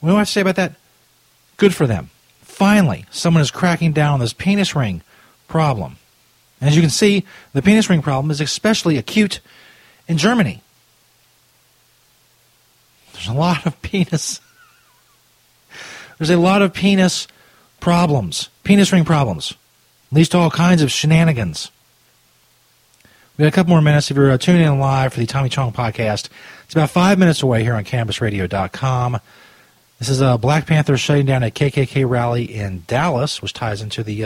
What 0.00 0.10
do 0.10 0.16
I 0.16 0.18
have 0.18 0.28
to 0.28 0.32
say 0.32 0.40
about 0.42 0.56
that? 0.56 0.74
Good 1.56 1.74
for 1.74 1.86
them. 1.86 2.10
Finally, 2.56 3.04
someone 3.10 3.42
is 3.42 3.50
cracking 3.50 3.92
down 3.92 4.14
on 4.14 4.20
this 4.20 4.32
penis 4.32 4.74
ring 4.74 5.02
problem. 5.46 5.98
As 6.58 6.74
you 6.74 6.80
can 6.80 6.88
see, 6.88 7.22
the 7.52 7.60
penis 7.60 7.90
ring 7.90 8.00
problem 8.00 8.30
is 8.30 8.40
especially 8.40 8.96
acute 8.96 9.40
in 10.08 10.16
Germany. 10.16 10.62
There's 13.12 13.28
a 13.28 13.34
lot 13.34 13.66
of 13.66 13.82
penis. 13.82 14.40
There's 16.16 16.30
a 16.30 16.38
lot 16.38 16.62
of 16.62 16.72
penis 16.72 17.28
problems, 17.78 18.48
penis 18.64 18.90
ring 18.90 19.04
problems. 19.04 19.52
Leads 20.10 20.30
to 20.30 20.38
all 20.38 20.50
kinds 20.50 20.80
of 20.80 20.90
shenanigans. 20.90 21.70
We 23.36 23.42
got 23.42 23.48
a 23.48 23.50
couple 23.54 23.68
more 23.68 23.82
minutes 23.82 24.10
if 24.10 24.16
you're 24.16 24.30
uh, 24.30 24.38
tuning 24.38 24.66
in 24.66 24.78
live 24.78 25.12
for 25.12 25.20
the 25.20 25.26
Tommy 25.26 25.50
Chong 25.50 25.72
podcast. 25.72 26.30
It's 26.64 26.72
about 26.72 26.88
five 26.88 27.18
minutes 27.18 27.42
away 27.42 27.62
here 27.62 27.74
on 27.74 27.84
CannabisRadio.com. 27.84 29.20
This 29.98 30.10
is 30.10 30.20
uh, 30.20 30.36
Black 30.36 30.66
Panther 30.66 30.98
shutting 30.98 31.24
down 31.24 31.42
a 31.42 31.50
KKK 31.50 32.06
rally 32.06 32.44
in 32.44 32.84
Dallas, 32.86 33.40
which 33.40 33.54
ties 33.54 33.80
into 33.80 34.02
the 34.02 34.24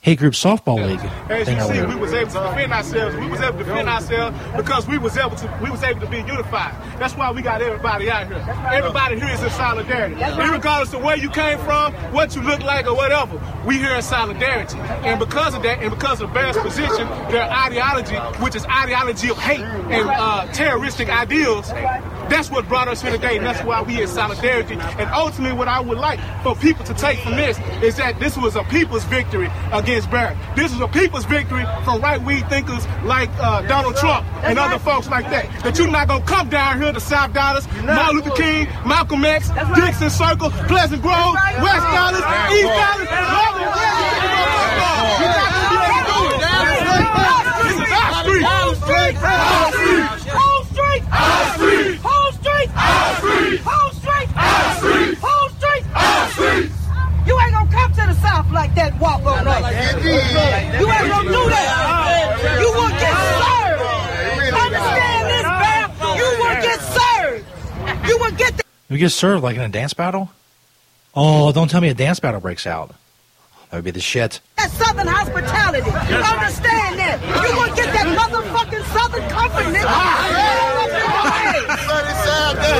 hate 0.00 0.18
group 0.18 0.32
softball 0.32 0.76
league 0.86 1.00
As 1.28 1.48
you 1.48 1.60
see, 1.74 1.84
we 1.84 1.96
was 1.96 2.12
able 2.12 2.30
to 2.30 2.38
defend 2.38 2.72
ourselves. 2.72 3.16
We 3.16 3.28
was 3.28 3.40
able 3.40 3.58
to 3.58 3.64
defend 3.64 3.88
ourselves 3.88 4.38
because 4.56 4.86
we 4.86 4.96
was 4.96 5.16
able 5.16 5.36
to 5.36 5.58
we 5.62 5.70
was 5.70 5.82
able 5.82 6.00
to 6.00 6.06
be 6.06 6.18
unified. 6.18 6.72
That's 7.00 7.16
why 7.16 7.32
we 7.32 7.42
got 7.42 7.60
everybody 7.62 8.10
out 8.10 8.28
here. 8.28 8.44
Everybody 8.72 9.18
here 9.18 9.30
is 9.30 9.42
in 9.42 9.50
solidarity. 9.50 10.14
Regardless 10.14 10.94
of 10.94 11.02
where 11.02 11.16
you 11.16 11.30
came 11.30 11.58
from, 11.58 11.92
what 12.12 12.36
you 12.36 12.42
look 12.42 12.60
like, 12.60 12.86
or 12.86 12.94
whatever, 12.94 13.40
we 13.66 13.78
here 13.78 13.94
in 13.94 14.02
solidarity. 14.02 14.78
And 14.78 15.18
because 15.18 15.54
of 15.54 15.62
that, 15.64 15.82
and 15.82 15.90
because 15.90 16.20
of 16.20 16.32
Bear's 16.32 16.56
position, 16.56 17.08
their 17.30 17.50
ideology, 17.50 18.16
which 18.42 18.54
is 18.54 18.64
ideology 18.66 19.30
of 19.30 19.38
hate 19.38 19.60
and 19.60 20.08
uh, 20.08 20.46
terroristic 20.52 21.08
ideals, 21.08 21.68
that's 22.30 22.50
what 22.50 22.68
brought 22.68 22.88
us 22.88 23.02
here 23.02 23.12
today. 23.12 23.36
And 23.36 23.44
that's 23.44 23.64
why 23.64 23.82
we 23.82 24.00
in 24.00 24.08
solidarity. 24.08 24.74
And 24.74 25.10
ultimately, 25.10 25.56
what 25.56 25.66
I 25.66 25.80
would 25.80 25.98
like 25.98 26.20
for 26.42 26.54
people 26.54 26.84
to 26.84 26.94
take 26.94 27.18
from 27.18 27.36
this 27.36 27.58
is 27.82 27.96
that 27.96 28.20
this 28.20 28.36
was 28.36 28.54
a 28.54 28.62
people's 28.64 29.04
victory 29.04 29.50
against 29.72 29.87
Barrett. 29.88 30.36
This 30.54 30.70
is 30.70 30.78
a 30.80 30.88
people's 30.88 31.24
victory 31.24 31.64
from 31.82 32.02
right-wing 32.02 32.44
thinkers 32.50 32.86
like 33.04 33.30
uh, 33.40 33.62
Donald 33.62 33.96
Trump 33.96 34.26
and 34.44 34.58
other 34.58 34.78
folks 34.78 35.08
like 35.08 35.24
that. 35.30 35.48
That 35.64 35.78
you're 35.78 35.90
not 35.90 36.08
gonna 36.08 36.22
come 36.26 36.50
down 36.50 36.82
here 36.82 36.92
to 36.92 37.00
South 37.00 37.32
Dallas, 37.32 37.66
Martin 37.84 38.16
Luther 38.16 38.32
King, 38.36 38.68
Malcolm 38.86 39.24
X, 39.24 39.48
Dixon 39.74 40.10
Circle, 40.10 40.50
Pleasant 40.68 41.00
Grove, 41.00 41.32
West 41.64 41.86
Dallas, 41.88 42.20
East 42.52 42.68
Dallas. 42.68 43.08
You're 43.08 43.16
not 45.32 45.56
gonna 45.56 45.72
be 45.72 45.80
able 45.88 46.04
to 46.04 46.12
do 46.12 46.20
it. 46.28 46.36
This 47.64 47.80
is 47.80 47.92
our 47.96 48.12
street. 48.20 48.44
Whole 48.44 48.76
street! 48.76 49.16
Our 49.24 49.72
street. 49.72 50.04
Whole 50.28 50.64
street! 50.68 51.00
Our 51.08 51.48
street. 51.56 51.96
Whole 52.04 52.32
street! 52.36 52.68
Our 52.76 53.08
street. 53.16 53.60
Whole 53.64 53.88
street. 53.96 54.28
Whole 55.16 55.48
street! 55.48 55.84
Our 55.96 56.28
street. 56.28 56.68
You 57.26 57.40
ain't 57.40 57.52
gonna 57.52 57.72
come 57.72 57.92
to 58.48 58.54
like 58.54 58.74
that 58.74 58.92
and 58.92 59.00
walk 59.00 59.24
on 59.24 59.46
us. 59.46 59.60
You 60.04 60.10
ain't 60.90 61.08
gonna 61.08 61.28
do 61.28 61.48
that. 61.50 62.60
You 62.60 62.68
will 62.72 62.90
get 62.98 63.16
served. 63.38 63.82
Understand 64.54 65.24
this, 65.32 65.46
man? 65.62 65.84
You 66.18 66.28
will 66.40 66.58
get 66.62 66.80
served. 66.80 68.08
You 68.08 68.18
will 68.18 68.32
get 68.32 68.56
the 68.56 68.62
We 68.90 68.98
get 68.98 69.10
served 69.12 69.42
like 69.42 69.56
in 69.56 69.62
a 69.62 69.68
dance 69.68 69.94
battle? 69.94 70.30
Oh, 71.14 71.52
don't 71.52 71.68
tell 71.68 71.80
me 71.80 71.88
a 71.88 71.94
dance 71.94 72.20
battle 72.20 72.40
breaks 72.40 72.66
out. 72.66 72.94
That 73.70 73.78
would 73.78 73.84
be 73.84 73.90
the 73.90 74.00
shit. 74.00 74.40
that 74.56 74.70
Southern 74.70 75.06
hospitality. 75.06 75.90
You 75.90 76.16
Understand 76.24 76.98
that. 76.98 77.20
You 77.20 77.50
will 77.52 77.74
get 77.76 77.92
that 77.92 78.08
motherfucking 78.16 78.84
Southern 78.96 79.28
comfort, 79.28 79.68
nigga. 79.68 79.84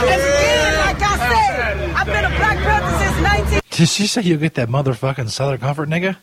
And 0.08 0.20
again, 0.22 0.74
like 0.80 1.02
I 1.02 1.14
said, 1.28 1.90
I've 1.92 2.06
been 2.06 2.24
a 2.24 2.32
Black 2.40 2.56
Panther 2.58 2.94
since 3.04 3.20
19. 3.20 3.37
Did 3.78 3.88
she 3.88 4.08
say 4.08 4.22
you 4.22 4.36
get 4.38 4.54
that 4.54 4.68
motherfucking 4.68 5.30
Southern 5.30 5.58
Comfort, 5.58 5.88
nigga? 5.88 6.16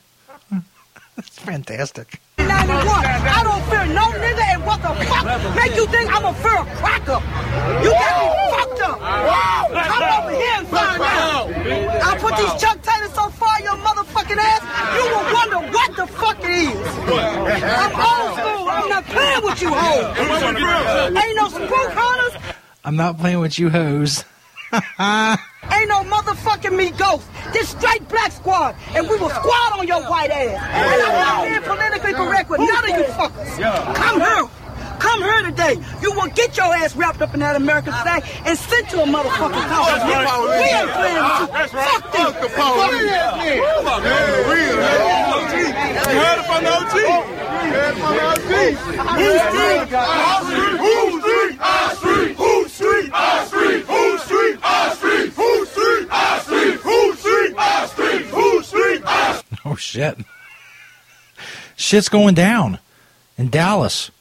That's 1.16 1.40
fantastic. 1.40 2.20
91. 2.38 2.52
I 2.52 3.44
don't 3.48 3.64
fear 3.72 3.86
no 3.96 4.12
nigga, 4.12 4.44
and 4.52 4.66
what 4.66 4.82
the 4.84 4.92
fuck 5.08 5.56
make 5.56 5.74
you 5.78 5.88
think 5.88 6.14
I'm 6.14 6.26
a 6.26 6.34
fear 6.34 6.52
a 6.52 6.66
cracker? 6.76 7.24
You 7.80 7.92
got 7.96 8.12
me 8.20 8.28
fucked 8.52 8.82
up. 8.84 9.00
Come 9.72 10.04
over 10.04 10.36
here 10.36 10.56
and 10.60 10.68
find 10.68 11.02
out. 11.02 11.48
I'll 12.04 12.20
put 12.20 12.36
these 12.36 12.62
Chuck 12.62 12.82
Taylors 12.84 13.14
so 13.14 13.30
far 13.30 13.62
your 13.62 13.78
motherfucking 13.80 14.36
ass, 14.36 14.64
you 15.00 15.06
will 15.16 15.34
wonder 15.34 15.72
what 15.72 15.96
the 15.96 16.08
fuck 16.08 16.38
it 16.44 16.52
is. 16.52 16.76
I'm 17.08 17.96
old 17.96 18.36
school. 18.36 18.68
I'm 18.68 18.90
not 18.90 19.06
playing 19.06 19.44
with 19.46 19.62
you 19.62 19.70
hoes. 19.74 21.24
Ain't 21.24 21.36
no 21.38 21.48
spook 21.48 21.92
hunters. 21.96 22.54
I'm 22.84 22.98
not 22.98 23.18
playing 23.18 23.40
with 23.40 23.58
you 23.58 23.70
hoes. 23.70 24.26
Ain't 25.72 25.90
no 25.90 26.04
motherfucking 26.04 26.76
me 26.76 26.92
ghost. 26.92 27.28
This 27.54 27.70
straight 27.70 28.08
black 28.08 28.32
squad, 28.32 28.76
and 28.96 29.08
we 29.10 29.18
will 29.18 29.30
squad 29.30 29.80
on 29.80 29.88
your 29.88 30.02
white 30.04 30.30
ass. 30.30 30.62
And 30.62 31.02
I'm 31.02 31.14
not 31.14 31.46
being 31.48 31.78
politically 31.78 32.14
correct 32.14 32.50
with 32.50 32.60
none 32.60 32.84
of 32.84 32.98
you 32.98 33.06
fuckers. 33.14 33.96
Come 33.96 34.22
here. 34.22 34.50
Come 35.00 35.22
here 35.22 35.42
today. 35.44 35.78
You 36.02 36.12
will 36.12 36.28
get 36.30 36.58
your 36.58 36.74
ass 36.74 36.96
wrapped 36.96 37.22
up 37.22 37.34
in 37.34 37.40
that 37.42 37.56
American 37.56 37.94
flag 37.94 38.24
and 38.46 38.58
sent 38.58 38.90
to 38.90 39.02
a 39.02 39.06
motherfucking 39.06 39.68
college. 39.70 40.02
We 40.06 40.14
ain't 40.14 40.92
playing 40.92 41.24
with 41.24 41.42
you. 41.42 41.48
Fuck 41.80 42.12
them. 42.14 42.34
Fuck 42.56 42.92
You 42.92 42.98
heard 46.22 46.40
it 46.40 46.46
from 46.46 46.64
the 46.64 46.72
OG. 46.72 46.96
You 46.96 47.74
heard 47.74 47.92
it 47.92 47.98
from 48.00 48.14
the 48.16 48.26
OG. 48.26 48.52
These 49.16 49.42
things. 49.56 49.94
Our 49.94 50.44
street, 50.46 50.78
who 50.80 51.22
street, 51.22 51.60
our 51.60 51.96
street, 51.96 52.36
who 52.36 52.68
street, 52.68 53.12
our 53.14 53.46
street, 53.46 53.86
who 53.86 54.18
street, 54.18 54.60
our 54.62 54.96
street, 54.96 55.30
who 55.34 55.66
street, 55.66 56.08
our 56.12 56.40
street, 56.40 56.80
who 56.80 57.16
street, 57.16 57.56
our 57.58 57.88
street, 57.88 58.26
who 58.26 58.64
street, 58.64 59.04
our 59.06 59.34
street. 59.36 59.60
Oh, 59.66 59.76
shit. 59.76 60.18
Shit's 61.76 62.10
going 62.10 62.36
down 62.36 62.80
in 63.38 63.50
Dallas. 63.50 64.12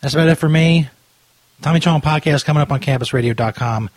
That's 0.00 0.14
about 0.14 0.28
it 0.28 0.36
for 0.36 0.48
me. 0.48 0.88
Tommy 1.62 1.80
Chong 1.80 2.00
podcast 2.00 2.44
coming 2.44 2.62
up 2.62 2.72
on 2.72 2.80
cannabisradio.com. 2.80 3.90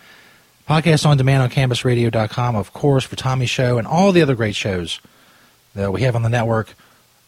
Podcast 0.68 1.06
on 1.06 1.16
demand 1.16 1.42
on 1.42 1.50
cannabisradio.com, 1.50 2.56
of 2.56 2.72
course, 2.72 3.04
for 3.04 3.16
Tommy's 3.16 3.50
show 3.50 3.78
and 3.78 3.86
all 3.86 4.12
the 4.12 4.22
other 4.22 4.34
great 4.34 4.54
shows 4.54 5.00
that 5.74 5.92
we 5.92 6.02
have 6.02 6.16
on 6.16 6.22
the 6.22 6.28
network. 6.28 6.74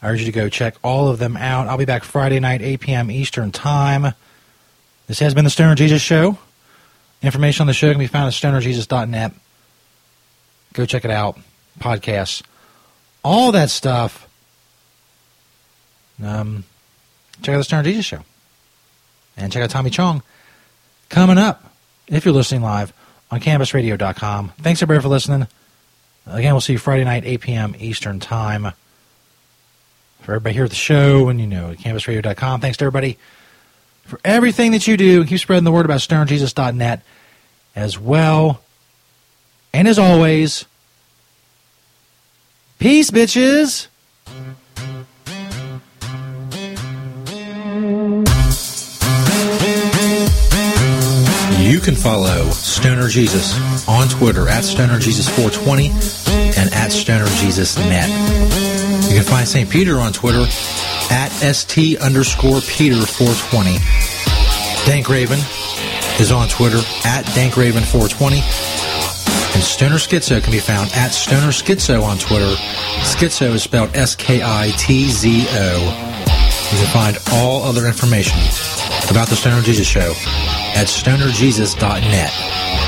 I 0.00 0.10
urge 0.10 0.20
you 0.20 0.26
to 0.26 0.32
go 0.32 0.48
check 0.48 0.76
all 0.82 1.08
of 1.08 1.18
them 1.18 1.36
out. 1.36 1.68
I'll 1.68 1.78
be 1.78 1.84
back 1.84 2.04
Friday 2.04 2.40
night, 2.40 2.62
8 2.62 2.80
p.m. 2.80 3.10
Eastern 3.10 3.50
Time. 3.50 4.14
This 5.06 5.18
has 5.20 5.34
been 5.34 5.44
the 5.44 5.50
Stoner 5.50 5.74
Jesus 5.74 6.02
Show. 6.02 6.38
Information 7.22 7.62
on 7.62 7.66
the 7.66 7.72
show 7.72 7.90
can 7.90 7.98
be 7.98 8.06
found 8.06 8.28
at 8.28 8.34
stonerjesus.net. 8.34 9.32
Go 10.74 10.84
check 10.86 11.04
it 11.04 11.10
out. 11.10 11.38
Podcasts, 11.78 12.42
all 13.24 13.52
that 13.52 13.70
stuff. 13.70 14.28
Um, 16.22 16.64
check 17.42 17.54
out 17.54 17.58
the 17.58 17.64
Stoner 17.64 17.82
Jesus 17.82 18.04
Show. 18.04 18.22
And 19.36 19.52
check 19.52 19.62
out 19.62 19.70
Tommy 19.70 19.90
Chong 19.90 20.22
coming 21.08 21.38
up, 21.38 21.72
if 22.08 22.24
you're 22.24 22.34
listening 22.34 22.62
live, 22.62 22.92
on 23.30 23.40
CannabisRadio.com. 23.40 24.52
Thanks, 24.60 24.82
everybody, 24.82 25.02
for 25.02 25.08
listening. 25.08 25.46
Again, 26.26 26.54
we'll 26.54 26.60
see 26.60 26.72
you 26.72 26.78
Friday 26.78 27.04
night, 27.04 27.24
8 27.24 27.40
p.m. 27.40 27.76
Eastern 27.78 28.18
Time. 28.18 28.72
For 30.22 30.32
everybody 30.32 30.54
here 30.54 30.64
at 30.64 30.70
the 30.70 30.76
show 30.76 31.28
and, 31.28 31.40
you 31.40 31.46
know, 31.46 31.70
at 31.70 31.78
CannabisRadio.com, 31.78 32.60
thanks 32.60 32.78
to 32.78 32.84
everybody 32.84 33.16
for 34.04 34.18
everything 34.24 34.72
that 34.72 34.86
you 34.86 34.96
do. 34.96 35.24
Keep 35.24 35.38
spreading 35.38 35.64
the 35.64 35.72
word 35.72 35.84
about 35.84 36.00
StonerJesus.net 36.00 37.02
as 37.76 37.98
well. 37.98 38.60
And 39.72 39.86
as 39.86 39.98
always, 39.98 40.64
peace, 42.78 43.10
bitches. 43.10 43.88
You 51.66 51.80
can 51.80 51.96
follow 51.96 52.48
Stoner 52.50 53.08
Jesus 53.08 53.58
on 53.88 54.06
Twitter 54.08 54.48
at 54.48 54.62
Stoner 54.62 55.00
Jesus 55.00 55.28
420 55.28 55.88
and 56.56 56.72
at 56.72 56.92
Stoner 56.92 57.26
Jesus 57.40 57.76
Net. 57.76 58.08
You 59.10 59.16
can 59.16 59.24
find 59.24 59.48
St. 59.48 59.68
Peter 59.68 59.98
on 59.98 60.12
Twitter 60.12 60.42
at 61.10 61.30
ST 61.30 61.98
underscore 61.98 62.60
Peter 62.60 63.04
420. 63.04 63.78
Dank 64.86 65.08
Raven 65.08 65.40
is 66.20 66.30
on 66.30 66.46
Twitter 66.48 66.80
at 67.04 67.22
Dank 67.34 67.56
Raven 67.56 67.82
420. 67.82 68.36
And 68.36 69.62
Stoner 69.64 69.96
Skitzo 69.96 70.40
can 70.40 70.52
be 70.52 70.60
found 70.60 70.92
at 70.94 71.08
Stoner 71.08 71.48
Skitzo 71.48 72.04
on 72.04 72.16
Twitter. 72.18 72.54
Skitzo 73.02 73.52
is 73.52 73.64
spelled 73.64 73.90
S 73.96 74.14
K 74.14 74.40
I 74.40 74.70
T 74.78 75.08
Z 75.08 75.46
O. 75.50 76.22
You 76.70 76.78
can 76.78 76.92
find 76.92 77.18
all 77.32 77.64
other 77.64 77.88
information 77.88 78.38
about 79.10 79.28
the 79.28 79.36
Stoner 79.36 79.62
Jesus 79.62 79.86
Show 79.86 80.12
at 80.74 80.86
stonerjesus.net. 80.86 82.85